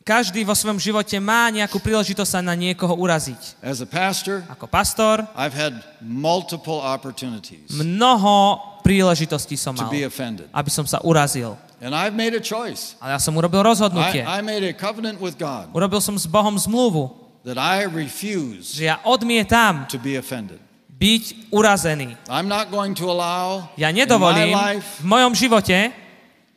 Každý 0.00 0.40
vo 0.48 0.56
svojom 0.56 0.80
živote 0.80 1.12
má 1.20 1.52
nejakú 1.52 1.76
príležitosť 1.76 2.30
sa 2.32 2.40
na 2.40 2.56
niekoho 2.56 2.96
uraziť. 2.96 3.60
As 3.60 3.84
a 3.84 3.88
pastor, 3.88 4.40
Ako 4.48 4.64
pastor, 4.64 5.20
I've 5.36 5.52
had 5.52 5.76
multiple 6.00 6.80
opportunities 6.80 7.68
mnoho 7.68 8.56
príležitostí 8.80 9.60
som 9.60 9.76
mal, 9.76 9.92
aby 10.52 10.70
som 10.72 10.88
sa 10.88 11.04
urazil. 11.04 11.60
And 11.82 11.92
I've 11.92 12.14
made 12.16 12.32
a 12.32 12.40
choice. 12.40 12.94
Ale 13.02 13.12
ja 13.14 13.20
som 13.20 13.34
urobil 13.36 13.60
rozhodnutie. 13.60 14.22
I, 14.24 14.38
I 14.38 14.40
made 14.40 14.64
a 14.64 14.72
covenant 14.72 15.20
with 15.20 15.36
God 15.36 15.68
Urobil 15.76 16.00
som 16.00 16.16
s 16.16 16.24
Bohom 16.24 16.56
zmluvu, 16.56 17.12
that 17.44 17.60
I 17.60 17.84
refuse 17.84 18.72
že 18.72 18.88
ja 18.88 18.96
odmietam 19.04 19.84
to 19.92 20.00
be 20.00 20.16
offended. 20.16 20.56
byť 20.88 21.52
urazený. 21.52 22.14
I'm 22.32 22.48
not 22.48 22.70
going 22.72 22.96
to 22.96 23.10
allow 23.10 23.68
Ja 23.76 23.92
nedovolím 23.92 24.56
life 24.56 25.02
v 25.02 25.06
mojom 25.06 25.32
živote 25.36 25.90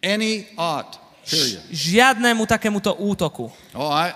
any 0.06 0.46
ought. 0.56 1.02
Period. 1.26 1.62
žiadnemu 1.74 2.46
takémuto 2.46 2.94
útoku. 2.96 3.50
Oh, 3.74 3.90
I, 3.90 4.14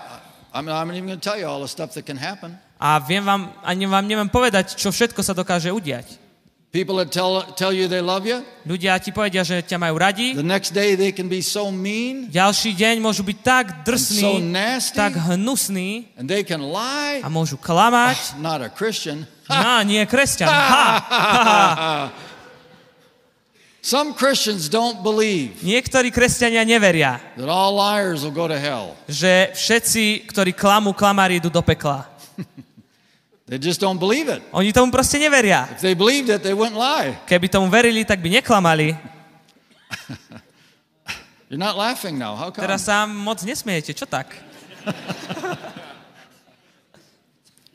I'm, 0.54 0.66
I'm 0.66 0.88
not 0.88 0.96
even 0.96 1.06
going 1.10 1.20
to 1.20 1.22
tell 1.22 1.38
you 1.38 1.46
all 1.46 1.60
the 1.62 1.70
stuff 1.70 1.94
that 1.94 2.06
can 2.06 2.18
happen. 2.18 2.54
A 2.80 2.96
viem 2.98 3.20
vám, 3.20 3.52
ani 3.60 3.84
vám 3.84 4.08
neviem 4.08 4.30
povedať, 4.30 4.72
čo 4.72 4.88
všetko 4.88 5.20
sa 5.20 5.36
dokáže 5.36 5.68
udiať. 5.68 6.16
People 6.70 7.02
that 7.02 7.10
tell, 7.10 7.42
tell 7.58 7.74
you 7.74 7.90
they 7.90 7.98
love 7.98 8.22
you, 8.30 8.46
Ľudia 8.62 8.94
ti 9.02 9.10
povedia, 9.10 9.42
že 9.42 9.58
ťa 9.58 9.74
majú 9.74 9.98
radi, 9.98 10.38
the 10.38 10.46
next 10.46 10.70
day 10.70 10.94
they 10.94 11.10
can 11.10 11.26
be 11.26 11.42
so 11.42 11.66
mean 11.74 12.30
ďalší 12.30 12.78
deň 12.78 13.02
môžu 13.02 13.26
byť 13.26 13.38
tak 13.42 13.64
and 13.66 13.74
so 13.74 13.86
drsní, 13.90 14.32
nasty 14.54 14.94
tak 14.94 15.18
hnusní 15.18 16.14
and 16.14 16.30
they 16.30 16.46
can 16.46 16.62
lie. 16.62 17.18
a 17.20 17.28
môžu 17.28 17.58
klamať. 17.58 18.38
Not 18.38 18.62
a 18.62 18.70
Christian. 18.70 19.26
No, 19.50 19.82
nie 19.82 19.98
kresťan. 20.06 20.46
Ha, 20.46 20.62
ha, 21.10 21.26
ha. 21.74 21.94
Some 23.90 24.14
Christians 24.14 24.70
don't 24.70 25.02
believe 25.02 25.58
Niektorí 25.66 26.14
kresťania 26.14 26.62
neveria, 26.62 27.18
that 27.34 27.50
all 27.50 27.74
liars 27.74 28.22
will 28.22 28.30
go 28.30 28.46
to 28.46 28.54
hell. 28.54 28.94
že 29.10 29.50
všetci, 29.50 30.30
ktorí 30.30 30.54
klamú, 30.54 30.94
klamári 30.94 31.42
idú 31.42 31.50
do 31.50 31.58
pekla. 31.58 32.06
They 33.50 33.58
just 33.58 33.82
don't 33.82 33.98
believe 33.98 34.30
it. 34.30 34.46
Oni 34.54 34.70
tomu 34.70 34.94
proste 34.94 35.18
neveria. 35.18 35.66
If 35.74 35.82
they 35.82 35.98
believed 35.98 36.30
it, 36.30 36.46
they 36.46 36.54
wouldn't 36.54 36.78
lie. 36.78 37.18
Keby 37.26 37.50
tomu 37.50 37.66
verili, 37.66 38.06
tak 38.06 38.22
by 38.22 38.38
neklamali. 38.38 38.94
You're 41.50 41.58
not 41.58 41.74
laughing 41.74 42.14
now. 42.14 42.38
How 42.38 42.54
come? 42.54 42.62
Teraz 42.62 42.86
sa 42.86 43.10
moc 43.10 43.42
nesmiejete. 43.42 43.90
Čo 43.90 44.06
tak? 44.06 44.38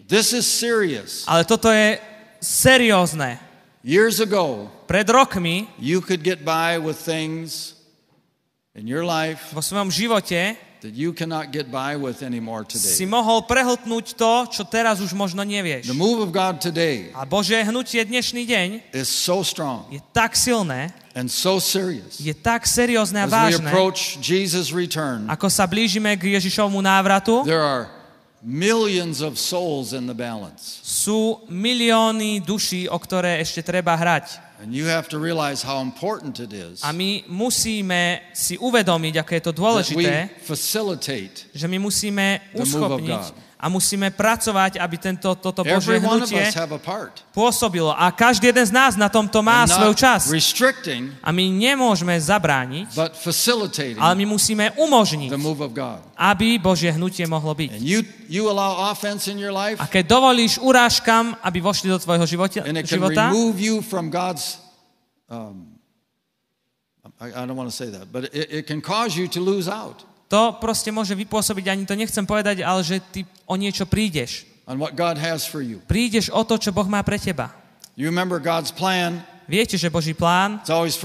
This 0.08 0.32
is 0.32 0.48
serious. 0.48 1.28
Ale 1.28 1.44
toto 1.44 1.68
je 1.68 2.00
seriózne. 2.40 3.45
Years 3.86 4.18
ago, 4.18 4.74
Pred 4.90 5.14
rokmi 5.14 5.70
you 5.78 6.02
could 6.02 6.26
get 6.26 6.42
by 6.42 6.82
with 6.82 6.98
things 6.98 7.78
in 8.74 8.90
your 8.90 9.06
life 9.06 9.54
vo 9.54 9.62
svojom 9.62 9.94
živote 9.94 10.58
that 10.82 10.94
you 10.98 11.14
cannot 11.14 11.54
get 11.54 11.70
by 11.70 11.94
with 11.94 12.26
anymore 12.26 12.66
si 12.66 12.82
today. 12.82 13.06
mohol 13.06 13.46
prehltnúť 13.46 14.18
to, 14.18 14.34
čo 14.50 14.66
teraz 14.66 14.98
už 15.06 15.14
možno 15.14 15.46
nevieš. 15.46 15.86
The 15.86 15.94
move 15.94 16.18
of 16.18 16.34
God 16.34 16.58
today 16.66 17.14
A 17.14 17.30
Bože 17.30 17.62
hnutie 17.62 18.02
dnešný 18.02 18.50
deň 18.50 18.68
is 18.90 19.06
so 19.06 19.46
strong 19.46 19.86
je 19.94 20.02
tak 20.18 20.34
silné, 20.34 20.90
and 21.14 21.30
so 21.30 21.62
serious. 21.62 22.18
je 22.18 22.34
tak 22.34 22.66
seriózne 22.66 23.22
a 23.22 23.30
As 23.30 23.30
we 23.30 23.38
vážne. 23.38 23.70
approach 23.70 24.18
Jesus' 24.18 24.74
return, 24.74 25.30
Ako 25.30 25.46
sa 25.46 25.70
blížime 25.70 26.18
k 26.18 26.34
Ježišovmu 26.34 26.82
návratu, 26.82 27.46
there 27.46 27.62
are 27.62 27.86
millions 28.46 29.26
of 29.26 29.42
souls 29.42 29.92
in 29.92 30.06
the 30.06 30.14
balance. 30.14 30.80
sú 30.86 31.42
milióny 31.50 32.46
duší, 32.46 32.86
o 32.86 33.02
ktoré 33.02 33.42
ešte 33.42 33.66
treba 33.66 33.98
hrať. 33.98 34.46
And 34.62 34.72
you 34.72 34.88
have 34.88 35.12
to 35.12 35.20
realize 35.20 35.60
how 35.66 35.84
important 35.84 36.40
it 36.40 36.56
is 36.56 36.80
A 36.80 36.96
my 36.96 37.28
musíme 37.28 38.32
si 38.32 38.56
uvedomiť, 38.56 39.14
aké 39.20 39.34
je 39.42 39.44
to 39.44 39.52
that 39.52 39.60
we 39.60 39.66
dôležité, 39.66 40.14
facilitate 40.40 41.52
že 41.52 41.68
my 41.68 41.76
musíme 41.82 42.40
The 42.56 42.64
move 42.64 42.86
of 42.88 43.02
uschopniť 43.04 43.24
God. 43.34 43.45
A 43.56 43.66
musíme 43.72 44.12
pracovať, 44.12 44.78
aby 44.78 44.96
tento, 45.00 45.32
toto 45.40 45.64
Božie 45.64 45.98
hnutie 45.98 46.44
pôsobilo. 47.32 47.96
A 47.96 48.12
každý 48.12 48.52
jeden 48.52 48.66
z 48.68 48.74
nás 48.76 48.94
na 49.00 49.08
tomto 49.08 49.40
má 49.40 49.64
svoju 49.64 49.96
časť. 49.96 50.28
A 51.24 51.30
my 51.32 51.46
nemôžeme 51.50 52.14
zabrániť, 52.20 52.92
ale 53.98 54.14
my 54.20 54.26
musíme 54.28 54.76
umožniť, 54.76 55.32
aby 56.20 56.48
Božie 56.60 56.92
hnutie 56.92 57.24
mohlo 57.26 57.56
byť. 57.56 57.72
A 59.80 59.86
keď 59.88 60.04
dovolíš 60.04 60.60
urážkam, 60.60 61.36
aby 61.40 61.58
vošli 61.64 61.88
do 61.90 62.00
tvojho 62.00 62.26
života, 62.28 62.60
života. 62.84 63.32
Um, 65.26 65.76
I, 67.20 67.34
I 67.34 67.46
don't 67.50 67.58
want 67.58 67.70
to 67.70 67.76
say 67.76 67.90
that, 67.90 68.12
but 68.14 68.26
it, 68.30 68.62
it 68.62 68.64
can 68.68 68.78
cause 68.78 69.18
you 69.18 69.28
to 69.30 69.42
lose 69.42 69.68
out 69.68 70.06
to 70.26 70.58
proste 70.58 70.90
môže 70.90 71.14
vypôsobiť, 71.14 71.66
ani 71.70 71.84
to 71.86 71.94
nechcem 71.94 72.26
povedať, 72.26 72.66
ale 72.66 72.82
že 72.82 73.02
ty 73.14 73.24
o 73.46 73.56
niečo 73.56 73.86
prídeš. 73.86 74.46
on 74.66 74.82
what 74.82 74.98
God 74.98 75.22
has 75.22 75.46
for 75.46 75.62
you. 75.62 75.78
Prídeš 75.86 76.34
o 76.34 76.42
to, 76.42 76.58
čo 76.58 76.74
Boh 76.74 76.90
má 76.90 77.06
pre 77.06 77.22
teba. 77.22 77.54
You 77.94 78.10
remember 78.10 78.42
God's 78.42 78.74
plan, 78.74 79.22
Viete, 79.46 79.78
že 79.78 79.94
Boží 79.94 80.18
plán 80.18 80.58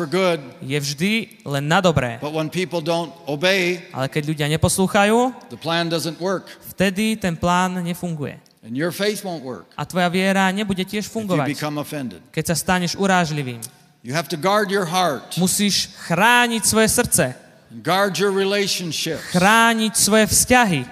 good, 0.08 0.40
je 0.64 0.78
vždy 0.80 1.44
len 1.44 1.64
na 1.68 1.84
dobré. 1.84 2.16
obey, 3.28 3.84
Ale 3.92 4.08
keď 4.08 4.22
ľudia 4.32 4.46
neposlúchajú, 4.48 5.28
vtedy 6.72 7.20
ten 7.20 7.36
plán 7.36 7.84
nefunguje. 7.84 8.40
A 9.76 9.82
tvoja 9.84 10.08
viera 10.08 10.48
nebude 10.56 10.80
tiež 10.88 11.04
fungovať, 11.12 11.52
keď 12.32 12.44
sa 12.48 12.56
staneš 12.56 12.96
urážlivým. 12.96 13.60
Musíš 15.36 15.92
chrániť 16.08 16.62
svoje 16.64 16.88
srdce, 16.88 17.24
guard 17.78 18.18
your 18.18 18.34
relationships, 18.34 19.22
chrániť 19.30 19.94
svoje 19.94 20.26
vzťahy 20.26 20.82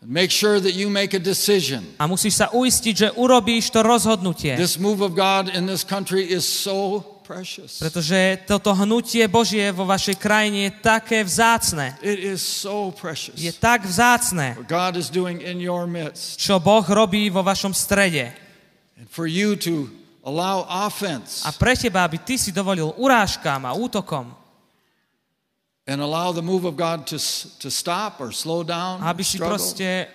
make 0.00 0.30
sure 0.30 0.60
that 0.60 0.72
you 0.72 0.88
make 0.88 1.12
a 1.12 1.20
decision. 1.20 1.84
a 2.00 2.08
musíš 2.08 2.40
sa 2.40 2.48
uistiť, 2.52 2.94
že 2.96 3.08
urobíš 3.16 3.68
to 3.68 3.84
rozhodnutie. 3.84 4.56
This 4.56 4.80
move 4.80 5.04
of 5.04 5.12
God 5.12 5.52
in 5.52 5.68
this 5.68 5.84
country 5.84 6.24
is 6.24 6.44
so 6.48 7.04
precious. 7.20 7.78
Pretože 7.78 8.42
toto 8.48 8.72
hnutie 8.72 9.28
Božie 9.28 9.68
vo 9.70 9.84
vašej 9.84 10.16
krajine 10.18 10.66
je 10.66 10.72
také 10.80 11.20
vzácne. 11.20 11.94
It 12.00 12.16
is 12.16 12.40
so 12.40 12.90
precious. 12.96 13.36
Je 13.36 13.52
tak 13.52 13.84
vzácne, 13.84 14.56
What 14.56 14.68
God 14.72 14.94
is 14.96 15.12
doing 15.12 15.44
in 15.44 15.60
your 15.60 15.84
midst. 15.84 16.40
čo 16.40 16.56
Boh 16.58 16.82
robí 16.88 17.28
vo 17.28 17.44
vašom 17.44 17.76
strede. 17.76 18.32
And 18.96 19.04
for 19.08 19.28
you 19.28 19.52
to 19.60 19.92
allow 20.24 20.64
offense 20.64 21.44
A 21.44 21.52
pre 21.52 21.76
teba, 21.76 22.08
aby 22.08 22.20
ty 22.20 22.40
si 22.40 22.52
dovolil 22.52 22.92
urážkám 22.96 23.68
a 23.68 23.76
útokom, 23.76 24.39
and 25.90 25.98
allow 25.98 26.30
the 26.30 26.42
move 26.42 26.62
of 26.62 26.78
God 26.78 27.02
to, 27.10 27.18
to 27.58 27.66
stop 27.66 28.22
or 28.22 28.30
slow 28.30 28.62
down, 28.62 29.02
aby 29.02 29.26
si 29.26 29.42
struggle, 29.42 29.58
proste 29.58 30.06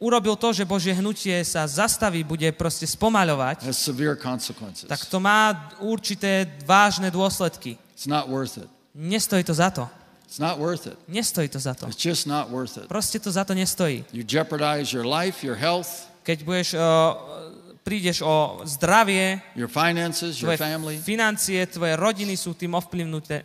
urobil 0.00 0.40
to, 0.40 0.56
že 0.56 0.64
Božie 0.64 0.96
hnutie 0.96 1.36
sa 1.44 1.68
zastaví, 1.68 2.24
bude 2.24 2.48
proste 2.56 2.88
spomaľovať, 2.88 3.68
has 3.68 3.76
severe 3.76 4.16
consequences. 4.16 4.88
tak 4.88 5.04
to 5.04 5.20
má 5.20 5.68
určité 5.84 6.48
vážne 6.64 7.12
dôsledky. 7.12 7.76
It's 7.92 8.08
not 8.08 8.32
worth 8.32 8.56
it. 8.56 8.70
Nestojí 8.96 9.44
to 9.44 9.52
za 9.52 9.68
to. 9.70 9.84
It's 10.24 10.40
not 10.40 10.56
worth 10.58 10.86
it. 10.88 10.96
Nestojí 11.08 11.48
to 11.52 11.60
za 11.60 11.74
to. 11.76 11.86
It's 11.88 12.00
just 12.00 12.24
not 12.26 12.48
worth 12.48 12.76
it. 12.80 12.88
Proste 12.88 13.20
to 13.20 13.28
za 13.32 13.44
to 13.44 13.52
nestojí. 13.52 14.04
You 14.12 14.24
jeopardize 14.24 14.96
your 14.96 15.04
life, 15.04 15.44
your 15.44 15.56
health, 15.56 16.08
Keď 16.24 16.44
budeš, 16.44 16.68
uh, 16.76 17.16
prídeš 17.80 18.20
o 18.20 18.60
zdravie, 18.68 19.40
your 19.56 19.68
finances, 19.72 20.36
your 20.44 20.60
family. 20.60 21.00
financie, 21.00 21.64
tvoje 21.66 21.96
rodiny 21.96 22.36
sú 22.36 22.52
tým 22.52 22.76
ovplyvnuté. 22.76 23.40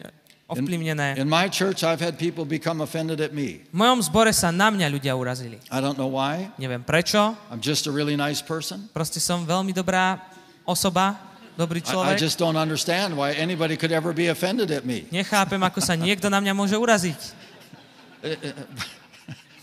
Ovplyvnené. 0.47 1.15
In 1.17 1.29
my 1.29 1.47
church, 1.47 1.81
I've 1.83 2.03
had 2.03 2.19
people 2.19 2.43
become 2.43 2.83
offended 2.83 3.23
at 3.23 3.31
me. 3.31 3.63
V 3.71 3.77
mojom 3.77 4.03
zbore 4.03 4.29
sa 4.35 4.51
na 4.51 4.69
mňa 4.69 4.87
ľudia 4.91 5.13
urazili. 5.15 5.57
I 5.71 5.79
don't 5.79 5.95
know 5.95 6.11
why. 6.11 6.51
Neviem 6.59 6.83
prečo, 6.83 7.33
I'm 7.49 7.63
just 7.63 7.87
a 7.87 7.91
really 7.95 8.13
nice 8.19 8.43
person. 8.43 8.91
proste 8.91 9.17
som 9.23 9.47
veľmi 9.47 9.71
dobrá 9.71 10.19
osoba, 10.67 11.15
dobrý 11.55 11.79
I, 11.81 11.87
I 11.87 11.89
človek. 11.89 12.15
just 12.19 12.37
don't 12.37 12.59
understand 12.59 13.15
why 13.15 13.31
anybody 13.33 13.79
could 13.79 13.91
ever 13.95 14.11
be 14.11 14.27
offended 14.29 14.69
at 14.69 14.83
me. 14.83 15.07
Nechápem, 15.09 15.59
ako 15.63 15.79
sa 15.79 15.95
niekto 15.95 16.27
na 16.27 16.37
mňa 16.43 16.53
môže 16.53 16.75
uraziť. 16.75 17.19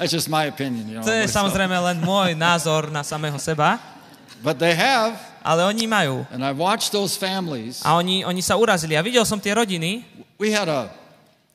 That's 0.00 0.12
just 0.12 0.32
my 0.32 0.48
opinion, 0.48 0.88
you 0.88 0.96
know. 0.96 1.04
To 1.04 1.12
je 1.12 1.28
samozrejme 1.28 1.76
len 1.76 2.00
môj 2.00 2.32
názor 2.32 2.88
na 2.88 3.04
samého 3.04 3.36
seba, 3.36 3.76
But 4.40 4.56
they 4.56 4.72
have, 4.72 5.20
ale 5.44 5.68
oni 5.68 5.84
majú. 5.84 6.24
and 6.32 6.40
I've 6.40 6.56
watched 6.56 6.88
those 6.96 7.12
families. 7.12 7.84
A 7.84 8.00
oni, 8.00 8.24
oni 8.24 8.40
sa 8.40 8.56
urazili. 8.56 8.96
A 8.96 9.04
videl 9.04 9.20
som 9.28 9.36
tie 9.36 9.52
rodiny. 9.52 10.08
We 10.40 10.48
had 10.48 10.72
a, 10.72 10.88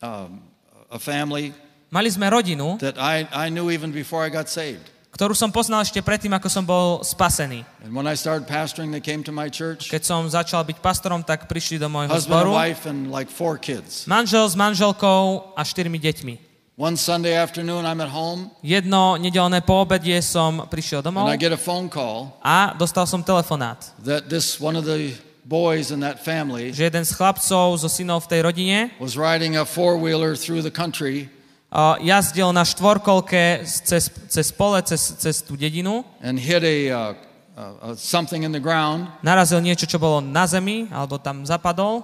um, 0.05 0.45
a 0.93 1.01
family 1.01 1.57
Mali 1.89 2.09
sme 2.13 2.29
rodinu, 2.29 2.77
that 2.77 3.01
I, 3.01 3.25
I 3.33 3.49
knew 3.49 3.73
even 3.73 3.89
before 3.89 4.21
I 4.21 4.29
got 4.29 4.45
saved. 4.45 4.93
ktorú 5.15 5.31
som 5.31 5.47
poznal 5.47 5.79
ešte 5.81 6.03
predtým, 6.03 6.29
ako 6.36 6.51
som 6.51 6.61
bol 6.67 6.99
spasený. 7.01 7.63
And 7.81 7.95
when 7.95 8.03
I 8.03 8.19
started 8.19 8.45
pastoring, 8.45 8.91
they 8.91 8.99
came 9.01 9.23
to 9.23 9.31
my 9.31 9.47
church. 9.47 9.88
Keď 9.88 10.03
som 10.03 10.27
začal 10.27 10.67
byť 10.67 10.83
pastorom, 10.83 11.23
tak 11.23 11.47
prišli 11.47 11.79
do 11.79 11.88
môjho 11.88 12.11
Husband 12.11 12.36
and 12.36 12.45
zboru. 12.45 12.51
wife 12.51 12.83
and 12.86 13.09
like 13.09 13.31
four 13.31 13.55
kids. 13.55 14.05
Manžel 14.05 14.43
s 14.43 14.59
manželkou 14.59 15.55
a 15.55 15.61
štyrmi 15.63 15.97
deťmi. 15.97 16.36
One 16.75 16.99
Sunday 16.99 17.39
afternoon, 17.39 17.88
I'm 17.88 18.03
at 18.03 18.11
home 18.11 18.51
Jedno 18.59 19.15
nedelné 19.15 19.63
poobedie 19.63 20.19
som 20.19 20.67
prišiel 20.67 20.99
and 20.99 21.07
domov 21.07 21.31
I 21.31 21.39
get 21.39 21.55
a 21.55 21.57
phone 21.57 21.88
call 21.88 22.36
a 22.43 22.75
dostal 22.75 23.07
som 23.07 23.23
telefonát, 23.23 23.95
that 24.03 24.27
this 24.27 24.59
one 24.59 24.75
of 24.75 24.83
the 24.83 25.15
boys 25.45 25.93
in 25.93 26.01
that 26.01 26.17
family 26.19 26.73
že 26.73 26.89
jeden 26.89 27.05
z 27.05 27.13
chlapcov 27.13 27.77
zo 27.77 27.89
synov 27.89 28.25
v 28.25 28.27
tej 28.33 28.39
rodine 28.41 28.79
was 28.97 29.13
riding 29.15 29.55
a 29.55 29.63
four 29.65 29.95
wheeler 29.95 30.33
through 30.33 30.65
the 30.65 30.73
country 30.73 31.29
uh, 31.69 31.95
jazdil 32.01 32.49
na 32.49 32.65
štvorkolke 32.65 33.61
cez, 33.63 34.09
cez 34.09 34.47
pole, 34.51 34.81
cez, 34.81 34.99
cez 35.21 35.45
tú 35.45 35.53
dedinu, 35.59 36.01
and 36.23 36.39
hit 36.39 36.63
a, 36.63 36.77
uh, 36.89 37.13
uh, 37.55 37.91
uh, 37.91 37.95
something 37.95 38.43
in 38.43 38.51
the 38.51 38.61
ground, 38.61 39.07
narazil 39.21 39.59
niečo, 39.61 39.85
čo 39.85 39.99
bolo 39.99 40.23
na 40.23 40.47
zemi, 40.47 40.87
alebo 40.89 41.19
tam 41.19 41.43
zapadol, 41.45 42.03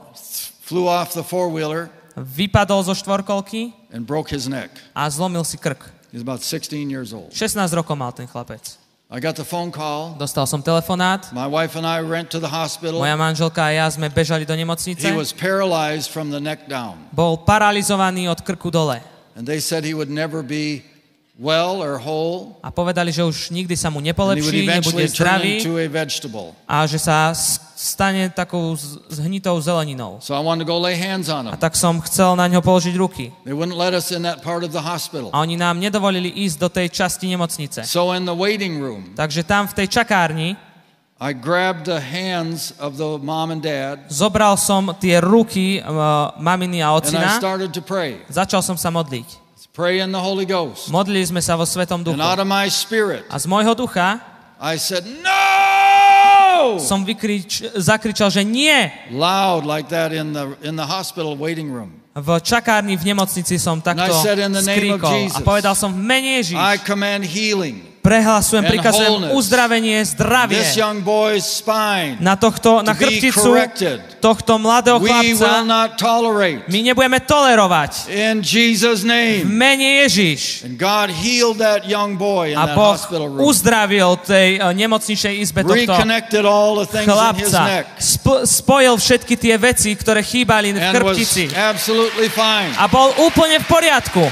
flew 0.61 0.87
off 0.87 1.15
the 1.15 1.23
four 1.23 1.47
wheeler 1.49 1.89
vypadol 2.15 2.83
zo 2.83 2.91
štvorkolky 2.91 3.71
and 3.95 4.03
broke 4.03 4.27
his 4.27 4.47
neck. 4.51 4.71
a 4.91 5.07
zlomil 5.07 5.43
si 5.47 5.55
krk. 5.55 5.87
He's 6.11 6.19
about 6.19 6.43
16 6.43 6.91
years 6.91 7.15
old. 7.15 7.31
16 7.31 7.71
rokov 7.71 7.95
mal 7.95 8.11
ten 8.11 8.27
chlapec. 8.27 8.75
I 9.11 9.19
got 9.19 9.35
the 9.35 9.43
phone 9.43 9.71
call. 9.75 10.15
Dostal 10.15 10.47
som 10.47 10.63
telefonát, 10.63 11.35
My 11.35 11.43
wife 11.43 11.75
and 11.75 11.83
I 11.83 11.99
went 11.99 12.31
to 12.31 12.39
the 12.39 12.47
hospital. 12.47 13.03
moja 13.03 13.19
manželka 13.19 13.59
a 13.67 13.71
ja 13.75 13.85
sme 13.91 14.07
bežali 14.07 14.47
do 14.47 14.55
He 14.55 14.63
nemocnice. 14.63 15.03
was 15.11 15.35
paralyzed 15.35 16.07
from 16.07 16.31
the 16.31 16.39
neck 16.39 16.63
down. 16.71 16.95
Bol 17.11 17.35
paralizovaný 17.43 18.31
od 18.31 18.39
krku 18.39 18.71
dole. 18.71 19.03
And 19.35 19.43
they 19.43 19.59
said 19.59 19.83
he 19.83 19.91
would 19.91 20.07
never 20.07 20.39
be 20.39 20.87
well 21.41 21.81
or 21.81 21.97
whole. 21.97 22.53
A 22.61 22.69
povedali, 22.69 23.09
že 23.09 23.25
už 23.25 23.49
nikdy 23.49 23.73
sa 23.73 23.89
mu 23.89 23.97
And 23.97 24.13
nepolepší, 24.13 24.61
nebude 24.61 25.01
zdravý 25.09 25.65
a 26.69 26.85
a 26.85 26.85
že 26.85 27.01
sa 27.01 27.33
stane 27.73 28.29
takou 28.29 28.77
zhnitou 29.09 29.57
zeleninou. 29.57 30.21
So 30.21 30.37
I 30.37 30.41
wanted 30.45 30.61
to 30.63 30.69
go 30.69 30.77
lay 30.77 30.93
hands 30.93 31.33
on 31.33 31.49
A 31.49 31.57
him. 31.57 31.57
tak 31.57 31.73
som 31.73 31.97
chcel 32.05 32.37
na 32.37 32.45
ňo 32.45 32.61
položiť 32.61 32.93
ruky. 32.93 33.33
They 33.41 33.57
wouldn't 33.57 33.73
let 33.73 33.97
us 33.97 34.13
in 34.13 34.21
that 34.21 34.45
part 34.45 34.61
of 34.61 34.69
the 34.69 34.85
hospital. 34.85 35.33
A 35.33 35.41
oni 35.41 35.57
nám 35.57 35.81
nedovolili 35.81 36.29
ísť 36.45 36.55
do 36.61 36.69
tej 36.69 36.93
časti 36.93 37.25
nemocnice. 37.25 37.89
So 37.89 38.13
in 38.13 38.29
the 38.29 38.37
waiting 38.37 38.77
room, 38.77 39.17
Takže 39.17 39.41
tam 39.41 39.65
v 39.65 39.73
tej 39.81 39.89
čakárni 39.89 40.53
I 41.21 41.33
grabbed 41.33 41.85
the 41.89 42.01
hands 42.01 42.73
of 42.77 42.97
the 43.01 43.17
mom 43.21 43.49
and 43.49 43.61
dad 43.65 44.05
zobral 44.13 44.57
som 44.61 44.93
tie 45.01 45.17
ruky 45.21 45.81
uh, 45.81 46.33
maminy 46.37 46.85
a 46.85 46.93
and 46.93 46.93
I 46.93 46.97
ocina, 47.01 47.29
started 47.37 47.73
to 47.73 47.81
pray. 47.81 48.21
začal 48.29 48.61
som 48.61 48.77
sa 48.77 48.93
modliť. 48.93 49.40
Pray 49.71 50.03
in 50.03 50.11
the 50.11 50.19
Holy 50.19 50.43
Ghost. 50.43 50.91
Modlili 50.91 51.23
sme 51.23 51.39
sa 51.39 51.55
vo 51.55 51.63
Svetom 51.63 52.03
And 52.03 52.11
duchu. 52.11 52.19
out 52.19 52.43
of 52.43 52.47
my 52.47 52.67
spirit, 52.67 53.23
A 53.31 53.39
z 53.39 53.47
môjho 53.47 53.71
ducha 53.71 54.19
I 54.59 54.75
said, 54.75 55.07
No! 55.07 56.75
som 56.77 57.01
vykrič, 57.07 57.73
zakričal, 57.79 58.27
že 58.29 58.43
nie! 58.43 58.91
Loud 59.15 59.63
like 59.63 59.87
that 59.89 60.11
in 60.11 60.35
the, 60.35 60.53
in 60.61 60.75
the 60.75 60.85
hospital 60.85 61.33
waiting 61.39 61.71
room. 61.71 61.97
V 62.11 62.27
čakárni 62.43 62.99
v 62.99 63.15
nemocnici 63.15 63.55
som 63.55 63.79
takto 63.79 64.03
And 64.03 64.11
I 64.11 64.19
said, 64.19 64.35
"In 64.43 64.51
the 64.51 64.59
name 64.59 64.91
of 64.91 64.99
skríkol 64.99 65.15
a 65.15 65.19
Jesus." 65.31 65.47
povedal 65.47 65.73
som 65.79 65.95
v 65.95 66.03
mene 66.03 66.43
Ježiš. 66.43 66.59
I 66.59 66.75
command 66.83 67.23
healing. 67.23 67.87
Prehlasujem, 68.01 68.65
prikazujem 68.65 69.05
uzdravenie, 69.37 70.01
zdravie 70.03 70.57
na, 72.17 72.33
tohto, 72.33 72.81
na 72.81 72.97
chrbticu 72.97 73.53
tohto 74.17 74.57
mladého 74.57 74.97
chlapca. 74.97 75.61
My 76.65 76.79
nebudeme 76.81 77.21
tolerovať. 77.21 78.09
V 79.45 79.45
mene 79.45 80.01
Ježiš. 80.01 80.65
A 82.57 82.63
Boh 82.73 82.97
uzdravil 83.45 84.17
tej 84.25 84.57
eh, 84.57 84.73
nemocničnej 84.73 85.37
izbe 85.37 85.61
tohto 85.61 86.01
chlapca. 87.05 87.61
Sp- 88.01 88.41
spojil 88.49 88.97
všetky 88.97 89.37
tie 89.37 89.55
veci, 89.57 89.93
ktoré 89.93 90.25
chýbali 90.25 90.73
v 90.73 90.81
chrbtici. 90.91 91.53
A 92.77 92.85
bol 92.87 93.13
úplne 93.21 93.61
v 93.61 93.65
poriadku. 93.69 94.25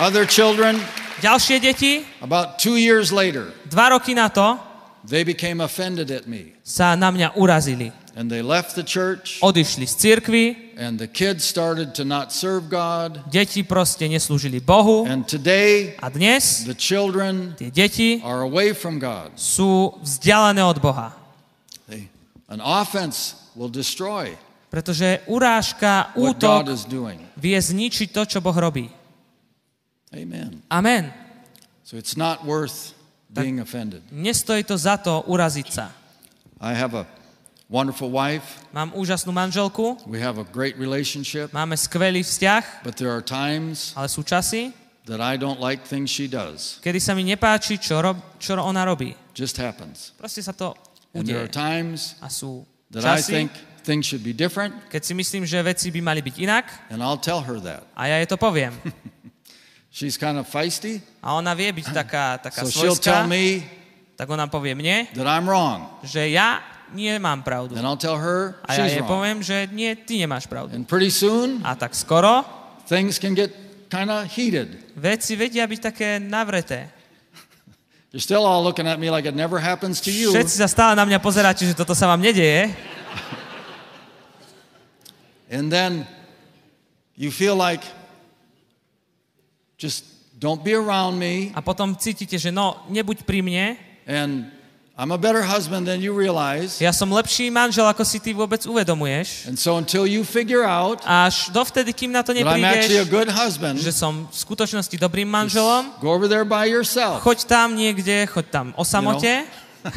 Other 0.00 0.24
children, 0.24 0.80
Ďalšie 1.20 1.60
deti, 1.60 2.08
about 2.24 2.56
two 2.56 2.80
years 2.80 3.12
later, 3.12 3.52
dva 3.68 3.92
roky 3.92 4.16
na 4.16 4.32
to, 4.32 4.56
they 5.04 5.20
became 5.20 5.60
offended 5.60 6.08
at 6.08 6.24
me. 6.24 6.56
sa 6.64 6.96
na 6.96 7.12
mňa 7.12 7.36
urazili. 7.36 7.92
And 8.16 8.32
they 8.32 8.40
left 8.40 8.72
the 8.72 8.82
church, 8.82 9.36
Odišli 9.44 9.84
z 9.84 9.94
cirkvi, 10.00 10.72
and 10.80 10.96
the 10.96 11.04
kids 11.04 11.44
started 11.44 11.92
to 12.00 12.08
not 12.08 12.32
serve 12.32 12.72
God. 12.72 13.20
deti 13.28 13.60
proste 13.60 14.08
neslúžili 14.08 14.64
Bohu 14.64 15.04
And 15.04 15.28
today, 15.28 16.00
a 16.00 16.08
dnes 16.08 16.64
the 16.64 16.72
children 16.72 17.52
tie 17.60 17.68
deti 17.68 18.24
are 18.24 18.40
away 18.40 18.72
from 18.72 18.96
God. 18.96 19.36
sú 19.36 20.00
vzdialené 20.00 20.64
od 20.64 20.80
Boha. 20.80 21.12
They, 21.92 22.08
an 22.48 22.64
offense 22.64 23.36
will 23.52 23.68
destroy 23.68 24.32
Pretože 24.72 25.20
urážka, 25.28 26.16
útok 26.16 26.64
vie 27.36 27.58
zničiť 27.60 28.08
to, 28.14 28.22
čo 28.24 28.38
Boh 28.40 28.56
robí. 28.56 28.88
Amen. 30.14 30.62
Amen. 30.70 31.12
So 31.84 31.96
it's 31.96 32.16
not 32.16 32.42
worth 32.44 32.94
being 33.30 33.60
offended. 33.60 34.02
Nestojí 34.10 34.64
to 34.66 34.74
za 34.78 34.96
to 34.98 35.22
uraziť 35.26 35.68
sa. 35.70 35.90
I 36.60 36.74
have 36.74 36.94
a 36.98 37.06
wonderful 37.70 38.10
wife. 38.10 38.66
Mám 38.74 38.90
úžasnú 38.98 39.30
manželku, 39.30 39.98
We 40.06 40.18
have 40.18 40.38
a 40.42 40.46
great 40.50 40.74
relationship, 40.78 41.54
máme 41.54 41.78
skvelý 41.78 42.26
vzťah, 42.26 42.82
but 42.82 42.98
there 42.98 43.10
are 43.14 43.22
times 43.22 43.94
ale 43.94 44.10
sú 44.10 44.26
časy, 44.26 44.74
that 45.06 45.22
I 45.22 45.38
don't 45.38 45.62
like 45.62 45.86
things 45.86 46.10
she 46.10 46.26
does. 46.26 46.82
kedy 46.82 46.98
sa 46.98 47.14
mi 47.14 47.22
nepáči, 47.22 47.78
čo, 47.78 48.02
rob, 48.02 48.18
čo 48.42 48.58
ona 48.58 48.82
robí. 48.82 49.14
Just 49.34 49.56
happens. 49.62 50.10
Proste 50.18 50.42
sa 50.42 50.50
to 50.50 50.74
And 51.14 51.22
there 51.26 51.38
are 51.42 51.50
udeje. 51.50 51.54
times 51.54 52.18
A 52.22 52.26
sú 52.30 52.66
that 52.90 53.06
I 53.06 53.18
časy, 53.22 53.30
think 53.30 53.50
things 53.86 54.04
should 54.10 54.26
be 54.26 54.34
different, 54.34 54.74
keď 54.90 55.02
si 55.06 55.14
myslím, 55.14 55.46
že 55.46 55.58
veci 55.62 55.88
by 55.94 56.02
mali 56.02 56.20
byť 56.22 56.34
inak 56.42 56.66
and 56.90 56.98
I'll 56.98 57.18
tell 57.18 57.40
her 57.46 57.62
that. 57.62 57.86
a 57.94 58.10
ja 58.10 58.18
jej 58.18 58.26
to 58.26 58.34
poviem. 58.38 58.74
She's 59.90 60.14
kind 60.14 60.38
of 60.38 60.46
feisty, 60.46 61.02
A 61.18 61.34
ona 61.34 61.50
vie 61.58 61.66
byť 61.74 61.90
taká, 61.90 62.38
taká 62.38 62.62
so 62.62 62.70
she'll 62.70 62.94
tell 62.94 63.26
svojská, 63.26 63.26
me 63.26 63.66
tak 64.14 64.30
ona 64.30 64.46
povie 64.46 64.78
mne, 64.78 65.10
that 65.18 65.26
I'm 65.26 65.48
wrong, 65.50 65.90
že 66.06 66.30
ja 66.30 66.62
nie 66.94 67.10
mám 67.18 67.42
pravdu. 67.42 67.74
and 67.74 67.82
I'll 67.82 67.98
tell 67.98 68.14
her 68.14 68.54
A 68.70 68.78
ja 68.78 68.86
jej 68.86 69.02
poviem, 69.02 69.42
že 69.42 69.66
nie, 69.74 69.90
ty 69.98 70.22
nemáš 70.22 70.46
pravdu. 70.46 70.78
And 70.78 70.86
pretty 70.86 71.10
soon, 71.10 71.58
A 71.66 71.74
tak 71.74 71.98
skoro 71.98 72.46
things 72.86 73.18
can 73.18 73.34
get 73.34 73.50
kind 73.90 74.10
of 74.14 74.30
heated. 74.30 74.78
veci 74.94 75.34
vedia 75.34 75.66
byť 75.66 75.80
také 75.82 76.22
navreté. 76.22 76.86
You're 78.14 78.22
still 78.22 78.46
all 78.46 78.62
looking 78.62 78.86
at 78.86 78.98
me 79.02 79.10
like 79.10 79.26
it 79.26 79.34
never 79.34 79.58
happens 79.58 79.98
to 80.06 80.10
you. 80.14 80.30
Všetci 80.30 80.54
sa 80.62 80.70
stále 80.70 80.94
na 80.94 81.02
mňa 81.02 81.18
pozeráte, 81.18 81.66
že 81.66 81.74
toto 81.74 81.98
sa 81.98 82.06
vám 82.06 82.22
nedeje. 82.22 82.70
And 85.50 85.66
then 85.66 86.06
you 87.18 87.34
feel 87.34 87.58
like 87.58 87.82
just 89.80 90.04
don't 90.36 90.60
be 90.60 90.76
around 90.76 91.16
me, 91.16 91.48
A 91.56 91.64
potom 91.64 91.96
cítite, 91.96 92.36
že 92.36 92.52
no, 92.52 92.76
nebuď 92.92 93.24
pri 93.24 93.40
mne. 93.40 93.80
and 94.04 94.52
I'm 95.00 95.16
a 95.16 95.16
better 95.16 95.40
husband 95.40 95.88
than 95.88 96.04
you 96.04 96.12
realize. 96.12 96.76
Ja 96.76 96.92
som 96.92 97.08
lepší 97.08 97.48
manžel, 97.48 97.88
ako 97.88 98.04
si 98.04 98.20
ty 98.20 98.36
vôbec 98.36 98.60
uvedomuješ. 98.68 99.48
And 99.48 99.56
so 99.56 99.80
until 99.80 100.04
you 100.04 100.28
figure 100.28 100.60
out 100.60 101.00
Až 101.08 101.48
dovtedy, 101.56 101.96
kým 101.96 102.12
na 102.12 102.20
to 102.20 102.36
neprídeš, 102.36 103.08
good 103.08 103.32
husband, 103.32 103.80
že 103.80 103.96
som 103.96 104.28
v 104.28 104.36
skutočnosti 104.36 104.92
dobrým 105.00 105.24
manželom, 105.24 105.96
go 106.04 106.12
over 106.12 106.28
there 106.28 106.44
by 106.44 106.68
yourself. 106.68 107.24
choď 107.24 107.48
tam 107.48 107.72
niekde, 107.80 108.28
choď 108.28 108.46
tam 108.52 108.66
o 108.76 108.84
samote. 108.84 109.48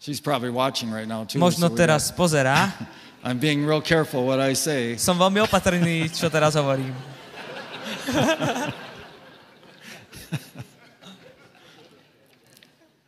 She's 0.00 0.20
probably 0.20 0.48
watching 0.48 0.88
right 0.88 1.08
now 1.08 1.24
too. 1.28 1.36
Možno 1.36 1.68
so 1.68 1.76
teraz 1.76 2.08
pozerá. 2.16 2.72
got- 2.80 2.88
I'm 3.28 3.36
being 3.40 3.64
real 3.64 3.80
careful 3.84 4.24
what 4.24 4.40
I 4.40 4.52
say. 4.56 4.96
Som 4.96 5.16
veľmi 5.16 5.40
opatrný, 5.44 6.12
čo 6.12 6.28
teraz 6.32 6.56
hovorím. 6.56 6.92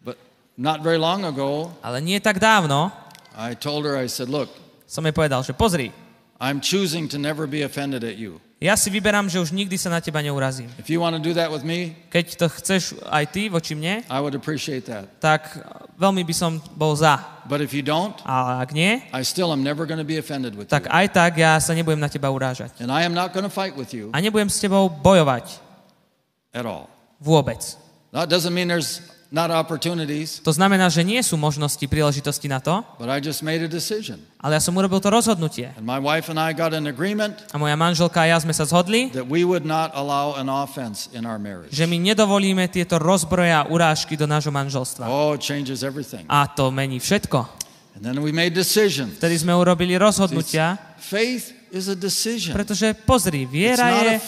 But 0.05 0.17
not 0.57 0.83
very 0.83 0.99
long 0.99 1.25
ago, 1.25 1.73
Ale 1.83 2.01
nie 2.01 2.21
tak 2.21 2.39
dávno 2.39 2.93
I 3.37 3.53
told 3.53 3.85
her, 3.85 4.01
I 4.01 4.09
said, 4.09 4.33
look, 4.33 4.49
som 4.89 5.05
jej 5.05 5.13
povedal, 5.13 5.45
že 5.45 5.53
pozri, 5.53 5.93
I'm 6.41 6.61
choosing 6.61 7.09
to 7.13 7.19
never 7.21 7.45
be 7.45 7.61
offended 7.61 8.05
at 8.05 8.17
you. 8.17 8.41
Ja 8.57 8.73
si 8.73 8.89
vyberám, 8.89 9.29
že 9.29 9.37
už 9.37 9.53
nikdy 9.53 9.77
sa 9.77 9.93
na 9.93 10.01
teba 10.01 10.25
neurazím. 10.25 10.73
If 10.81 10.89
you 10.89 10.97
want 10.97 11.13
to 11.13 11.21
do 11.21 11.37
that 11.37 11.53
with 11.53 11.61
me, 11.61 11.93
Keď 12.09 12.27
to 12.41 12.47
chceš 12.49 12.97
aj 13.05 13.25
ty 13.29 13.43
voči 13.53 13.77
mne, 13.77 14.01
I 14.09 14.19
would 14.25 14.33
appreciate 14.33 14.89
that. 14.89 15.13
tak 15.21 15.61
veľmi 16.01 16.25
by 16.25 16.33
som 16.33 16.57
bol 16.73 16.97
za. 16.97 17.21
But 17.45 17.61
if 17.61 17.77
you 17.77 17.85
don't, 17.85 18.17
Ale 18.25 18.65
ak 18.65 18.73
nie, 18.73 19.05
I 19.13 19.21
still 19.29 19.53
am 19.53 19.61
never 19.61 19.85
going 19.85 20.01
to 20.01 20.09
be 20.09 20.17
offended 20.17 20.57
with 20.57 20.73
tak 20.73 20.89
you. 20.89 20.93
aj 20.93 21.07
tak 21.13 21.33
ja 21.37 21.61
sa 21.61 21.77
nebudem 21.77 22.01
na 22.01 22.09
teba 22.09 22.33
urážať. 22.33 22.73
And 22.81 22.89
I 22.89 23.05
am 23.05 23.13
not 23.13 23.37
going 23.37 23.45
to 23.45 23.53
fight 23.53 23.77
with 23.77 23.93
you 23.93 24.09
A 24.17 24.25
nebudem 24.25 24.49
s 24.49 24.57
tebou 24.57 24.89
bojovať 24.89 25.61
at 26.57 26.65
all. 26.65 26.89
vôbec. 27.21 27.61
That 28.17 28.33
doesn't 28.33 28.57
mean 28.57 28.73
there's 28.73 29.05
not 29.31 29.51
opportunities, 29.51 30.39
To 30.41 30.55
znamená, 30.55 30.87
že 30.87 31.03
nie 31.03 31.19
sú 31.19 31.35
možnosti, 31.35 31.83
príležitosti 31.83 32.47
na 32.47 32.63
to, 32.63 32.81
but 32.97 33.11
I 33.11 33.19
just 33.19 33.43
made 33.43 33.59
a 33.61 33.67
decision. 33.67 34.23
ale 34.39 34.55
ja 34.55 34.63
som 34.63 34.73
urobil 34.79 35.03
to 35.03 35.11
rozhodnutie. 35.11 35.75
And 35.75 35.83
my 35.83 35.99
wife 35.99 36.31
and 36.31 36.39
I 36.39 36.55
got 36.55 36.71
an 36.71 36.87
agreement 36.87 37.43
A 37.51 37.59
moja 37.59 37.75
manželka 37.75 38.23
a 38.23 38.31
ja 38.31 38.39
sme 38.39 38.55
sa 38.55 38.63
zhodli, 38.63 39.11
that 39.11 39.27
we 39.27 39.43
would 39.43 39.67
not 39.67 39.91
allow 39.99 40.39
an 40.39 40.47
offense 40.47 41.11
in 41.11 41.27
our 41.27 41.37
marriage. 41.43 41.75
že 41.75 41.85
my 41.85 41.99
nedovolíme 41.99 42.71
tieto 42.71 43.03
rozbroje 43.03 43.51
a 43.51 43.67
urážky 43.67 44.15
do 44.15 44.31
nášho 44.31 44.55
manželstva. 44.55 45.11
Oh, 45.11 45.35
it 45.35 45.43
changes 45.43 45.83
everything. 45.83 46.23
A 46.31 46.47
to 46.47 46.71
mení 46.71 47.03
všetko. 47.03 47.66
And 47.97 48.05
then 48.05 48.21
we 48.21 48.29
made 48.29 48.53
decisions. 48.53 49.17
Vtedy 49.17 49.41
sme 49.41 49.57
urobili 49.57 49.97
rozhodnutia, 49.97 50.77
Faith 51.01 51.57
is 51.73 51.89
a 51.89 51.97
decision. 51.97 52.53
pretože 52.53 52.93
pozri, 53.09 53.49
viera 53.49 53.89
je 54.05 54.21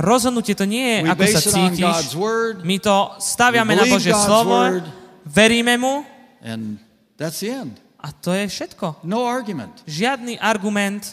rozhodnutie, 0.00 0.56
to 0.56 0.64
nie 0.64 0.80
je, 0.80 0.98
ako 1.04 1.22
sa 1.28 1.40
cítiš. 1.44 2.16
My 2.64 2.80
to 2.80 2.96
staviame 3.20 3.76
na 3.76 3.84
Božie 3.84 4.16
slovo, 4.16 4.80
veríme 5.28 5.76
mu 5.76 6.00
and 6.40 6.80
that's 7.20 7.44
the 7.44 7.52
end. 7.52 7.76
a 8.00 8.08
to 8.08 8.32
je 8.32 8.48
všetko. 8.48 9.04
No 9.04 9.28
argument. 9.28 9.84
Žiadny 9.84 10.40
argument, 10.40 11.12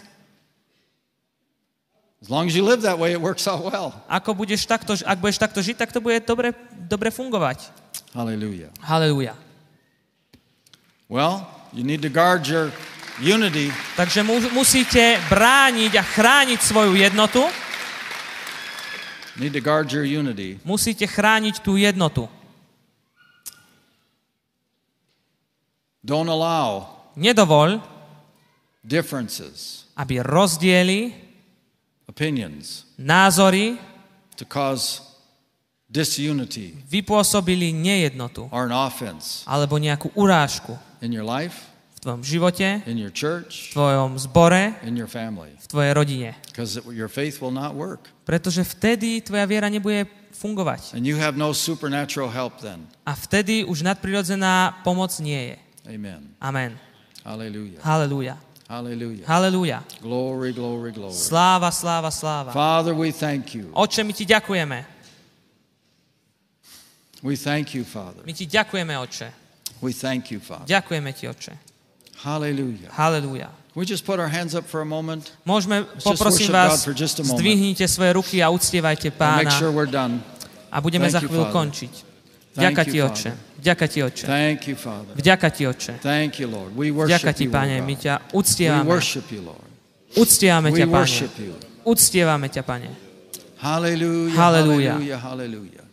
As 2.18 2.34
long 2.34 2.48
as 2.50 2.56
you 2.58 2.66
live 2.66 2.82
that 2.82 2.98
way, 2.98 3.14
it 3.14 3.22
works 3.22 3.46
out 3.46 3.62
well. 3.62 3.94
ako 4.10 4.34
budeš 4.34 4.64
takto, 4.66 4.96
ak 4.96 5.20
budeš 5.22 5.38
takto 5.38 5.60
žiť, 5.62 5.76
tak 5.76 5.92
to 5.94 6.00
bude 6.02 6.18
dobre, 6.26 6.56
dobre 6.88 7.12
fungovať. 7.12 7.68
Hallelujah. 8.16 8.72
Halelúja. 8.82 9.36
Well, 11.08 11.46
you 11.74 11.84
need 11.84 12.02
to 12.02 12.10
guard 12.10 12.48
your 12.48 12.72
unity. 13.20 13.72
Takže 13.98 14.24
mu, 14.24 14.38
musíte 14.54 15.18
brániť 15.30 15.92
a 15.98 16.04
chrániť 16.04 16.60
svoju 16.62 16.96
jednotu, 16.96 17.44
Need 19.38 19.54
to 19.54 19.62
guard 19.62 19.94
your 19.94 20.02
unity. 20.06 20.58
musíte 20.66 21.06
chrániť 21.06 21.62
tú 21.62 21.78
jednotu. 21.78 22.26
Don't 26.04 26.30
allow 26.30 26.98
Nedovol, 27.18 27.82
differences, 28.86 29.90
aby 29.98 30.22
rozdiely, 30.22 31.12
opinions 32.08 32.86
názory 32.96 33.76
to 34.38 34.46
cause 34.46 35.02
disunity 35.90 36.78
vypôsobili 36.88 37.74
nejednotu 37.76 38.48
or 38.54 38.70
an 38.70 38.74
offense 38.74 39.44
alebo 39.50 39.76
nejakú 39.82 40.14
urážku 40.16 40.78
in 41.02 41.14
your 41.14 41.26
life, 41.26 41.70
v 41.98 42.00
tvojom 42.00 42.22
živote, 42.22 42.82
in 42.86 42.98
your 42.98 43.14
church, 43.14 43.74
v 43.74 43.82
tvojom 43.82 44.18
zbore, 44.22 44.78
in 44.86 44.94
your 44.94 45.10
family. 45.10 45.54
v 45.58 45.68
tvojej 45.68 45.92
rodine. 45.94 46.30
Because 46.50 46.78
your 46.94 47.10
faith 47.10 47.42
will 47.42 47.54
not 47.54 47.74
work. 47.74 48.10
Pretože 48.26 48.62
vtedy 48.64 49.22
tvoja 49.22 49.46
viera 49.50 49.66
nebude 49.70 50.06
fungovať. 50.38 50.94
And 50.94 51.06
you 51.06 51.18
have 51.18 51.34
no 51.34 51.54
supernatural 51.58 52.30
help 52.30 52.62
then. 52.62 52.86
A 53.06 53.18
vtedy 53.18 53.66
už 53.66 53.82
nadprirodzená 53.82 54.82
pomoc 54.86 55.18
nie 55.18 55.54
je. 55.54 55.58
Amen. 55.90 56.36
Amen. 56.38 56.78
Hallelujah. 57.26 57.82
Halelúja. 57.82 58.36
Hallelujah. 58.68 59.24
Halelúja. 59.24 59.80
Glory, 60.04 60.52
glory, 60.52 60.92
glory. 60.92 61.16
Sláva, 61.16 61.72
sláva, 61.72 62.12
sláva. 62.12 62.52
Father, 62.52 62.92
we 62.92 63.16
thank 63.16 63.56
you. 63.56 63.72
Oče, 63.72 64.04
my 64.04 64.12
ti 64.12 64.28
ďakujeme. 64.28 64.84
We 67.24 67.36
thank 67.40 67.74
you, 67.74 67.88
Father. 67.88 68.22
My 68.28 68.36
ti 68.36 68.44
ďakujeme, 68.46 68.94
Oče. 69.00 69.47
We 69.82 69.94
thank 69.94 70.32
you, 70.32 70.40
Father. 70.40 70.66
Ďakujeme 70.66 71.14
ti, 71.14 71.28
Oče. 71.30 71.54
Hallelujah. 72.24 72.90
Halelúja. 72.92 73.50
Can 73.74 73.78
we 73.78 73.86
just 73.86 74.06
put 74.06 74.18
our 74.18 74.28
hands 74.28 74.58
up 74.58 74.66
for 74.66 74.82
a 74.82 74.90
moment 74.90 75.38
Môžeme, 75.46 75.86
poprosím 76.02 76.50
vás, 76.50 76.82
zdvihnite 77.22 77.86
svoje 77.86 78.18
ruky 78.18 78.42
a 78.42 78.50
uctievajte 78.50 79.14
and 79.14 79.20
make 79.22 79.46
pána 79.46 79.54
sure 79.54 79.70
we're 79.70 79.86
done? 79.86 80.18
a 80.74 80.82
budeme 80.82 81.06
Thank 81.06 81.14
za 81.14 81.20
chvíľu 81.22 81.46
končiť. 81.54 81.94
Thank 82.58 82.74
Vďaka 82.74 82.82
you, 82.82 82.92
ti, 82.92 82.98
Oče. 83.06 83.30
Vďaka 83.62 83.86
ti, 83.86 84.00
Oče. 84.02 84.26
Thank 84.26 84.60
you, 84.66 84.76
Father. 84.76 85.14
Vďaka 85.14 85.48
ti, 85.54 85.64
Oče. 85.70 85.94
Thank 86.02 86.42
you, 86.42 86.48
Lord. 86.50 86.74
We 86.74 86.90
Vďaka 86.90 87.32
ti, 87.38 87.46
Pane, 87.46 87.86
my 87.86 87.96
ťa 87.96 88.34
We 88.34 88.42
uctievame. 88.42 88.90
worship 88.90 89.30
you, 89.30 89.42
Lord. 89.46 89.70
Uctievame 90.18 90.74
ťa, 90.74 90.86
Pane. 90.90 91.18
Uctievame 91.86 92.48
ťa, 92.50 92.64
Pane. 92.66 92.90
Hallelujah. 93.62 94.34
Hallelujah. 94.34 95.18
Hallelujah. 95.22 95.87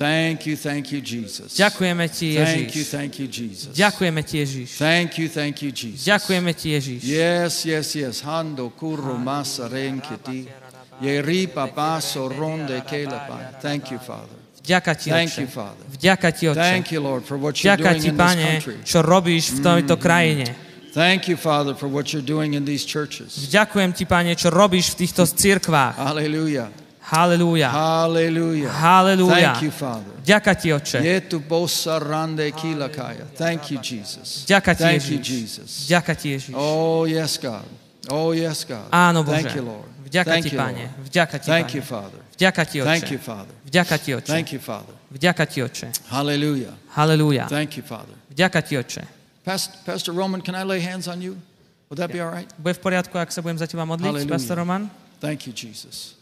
Thank 0.00 0.48
you, 0.48 0.56
thank 0.56 0.88
you, 0.96 1.04
Jesus. 1.04 1.52
Ďakujeme 1.60 2.08
ti, 2.08 2.32
Thank 2.32 2.72
you, 2.72 2.80
Ježiš. 2.80 2.88
thank 2.88 3.12
you, 3.20 3.26
Jesus. 3.28 3.72
Ďakujeme 3.76 4.20
ti, 4.24 4.34
Ježiš. 4.40 4.68
Thank 4.80 5.10
you, 5.20 5.28
thank 5.28 5.56
you, 5.60 5.70
Jesus. 5.76 6.08
Ďakujeme 6.08 6.50
ti, 6.56 6.66
Ježiš. 6.72 7.00
Yes, 7.04 7.52
yes, 7.68 7.86
yes. 7.92 8.24
Hando 8.24 8.72
kurro 8.72 9.20
masa 9.20 9.68
renketi. 9.68 10.48
Yeripa 11.04 11.68
paso 11.68 12.32
ronde 12.32 12.80
kelapa. 12.88 13.60
Thank 13.60 13.92
you, 13.92 14.00
Father. 14.00 14.40
Vďaka 14.64 14.96
ti, 14.96 15.12
Thank 15.12 15.36
Oče. 15.36 15.40
you, 15.40 15.48
Father. 15.52 15.84
Vďaka 15.92 16.28
ti, 16.32 16.44
Oče. 16.48 16.60
Thank 16.64 16.86
you, 16.96 17.00
Lord, 17.04 17.22
for 17.28 17.36
what 17.36 17.60
you're 17.60 17.76
Vďaka 17.76 17.90
ti, 18.00 18.08
in 18.08 18.16
Pane, 18.16 18.48
čo 18.80 19.04
robíš 19.04 19.52
v 19.52 19.58
tejto 19.60 20.00
krajine. 20.00 20.48
Thank 20.96 21.28
you, 21.28 21.36
Father, 21.36 21.76
for 21.76 21.92
what 21.92 22.08
you're 22.16 22.24
doing 22.24 22.56
in 22.56 22.64
these 22.64 22.88
churches. 22.88 23.36
Ďakujem 23.52 23.92
ti, 23.92 24.08
Pane, 24.08 24.32
čo 24.32 24.48
robíš 24.48 24.96
v 24.96 25.04
týchto 25.04 25.28
cirkvách. 25.28 26.00
Hallelujah. 26.00 26.72
Halelúja. 27.10 27.70
Hallelujah. 27.70 28.70
Halelúja. 28.70 29.52
Thank 29.58 29.62
you, 29.62 29.70
Father. 29.70 30.14
Ďaka 30.22 30.54
ti, 30.54 30.70
Oče. 30.70 30.98
Yetu 31.02 31.40
bossa 31.42 31.98
rande 31.98 32.46
kilakaya. 32.54 33.26
Thank 33.34 33.70
you, 33.70 33.78
Jesus. 33.82 34.46
Vďaka 34.46 34.74
ti, 34.78 34.82
Thank 34.82 35.10
you. 35.10 35.18
Jesus. 35.18 35.90
Vďaka 35.90 36.14
ti, 36.14 36.30
Ježiš. 36.30 36.54
Oh, 36.54 37.02
yes, 37.10 37.34
God. 37.42 37.66
Oh, 38.06 38.30
yes, 38.30 38.62
God. 38.62 38.86
Áno, 38.94 39.26
Bože. 39.26 39.42
Thank 39.42 39.58
you, 39.58 39.64
Lord. 39.66 39.90
Vďaka 40.06 40.30
Thank 40.30 40.44
ti, 40.46 40.54
you, 40.54 40.58
Pane. 40.62 40.84
Vďaka 41.02 41.36
ti, 41.38 41.46
Thank 41.50 41.66
Pane. 41.66 41.74
you, 41.74 41.82
Father. 41.82 42.20
Vďaka 42.38 42.62
ti, 42.64 42.78
Thank 42.78 43.10
you. 43.10 43.18
Father. 43.18 43.54
Vďaka 43.66 43.94
ti, 43.98 44.10
Oče. 44.14 44.30
Thank 44.30 44.48
you, 44.54 44.60
Father. 44.62 44.94
Vďaka 45.10 45.42
ti, 45.50 45.58
Oče. 45.66 45.86
Hallelujah. 46.14 46.74
Halelúja. 46.94 47.44
Thank 47.50 47.74
you, 47.76 47.82
Father. 47.82 48.14
Vďaka 48.30 48.62
ti, 48.62 48.78
Oče. 48.78 49.02
Pastor, 49.42 49.74
Pastor 49.82 50.12
Roman, 50.14 50.38
can 50.42 50.54
I 50.54 50.62
lay 50.62 50.78
hands 50.78 51.08
on 51.10 51.18
you? 51.18 51.34
Would 51.90 51.98
that 51.98 52.12
be 52.12 52.22
all 52.22 52.30
right? 52.30 52.46
Bude 52.54 52.78
v 52.78 52.82
poriadku, 52.86 53.18
ak 53.18 53.34
sa 53.34 53.42
budem 53.42 53.58
za 53.58 53.66
teba 53.66 53.82
modliť, 53.82 54.30
pastor 54.30 54.62
Roman? 54.62 54.86
Thank 55.18 55.50
you, 55.50 55.52
Jesus. 55.52 56.19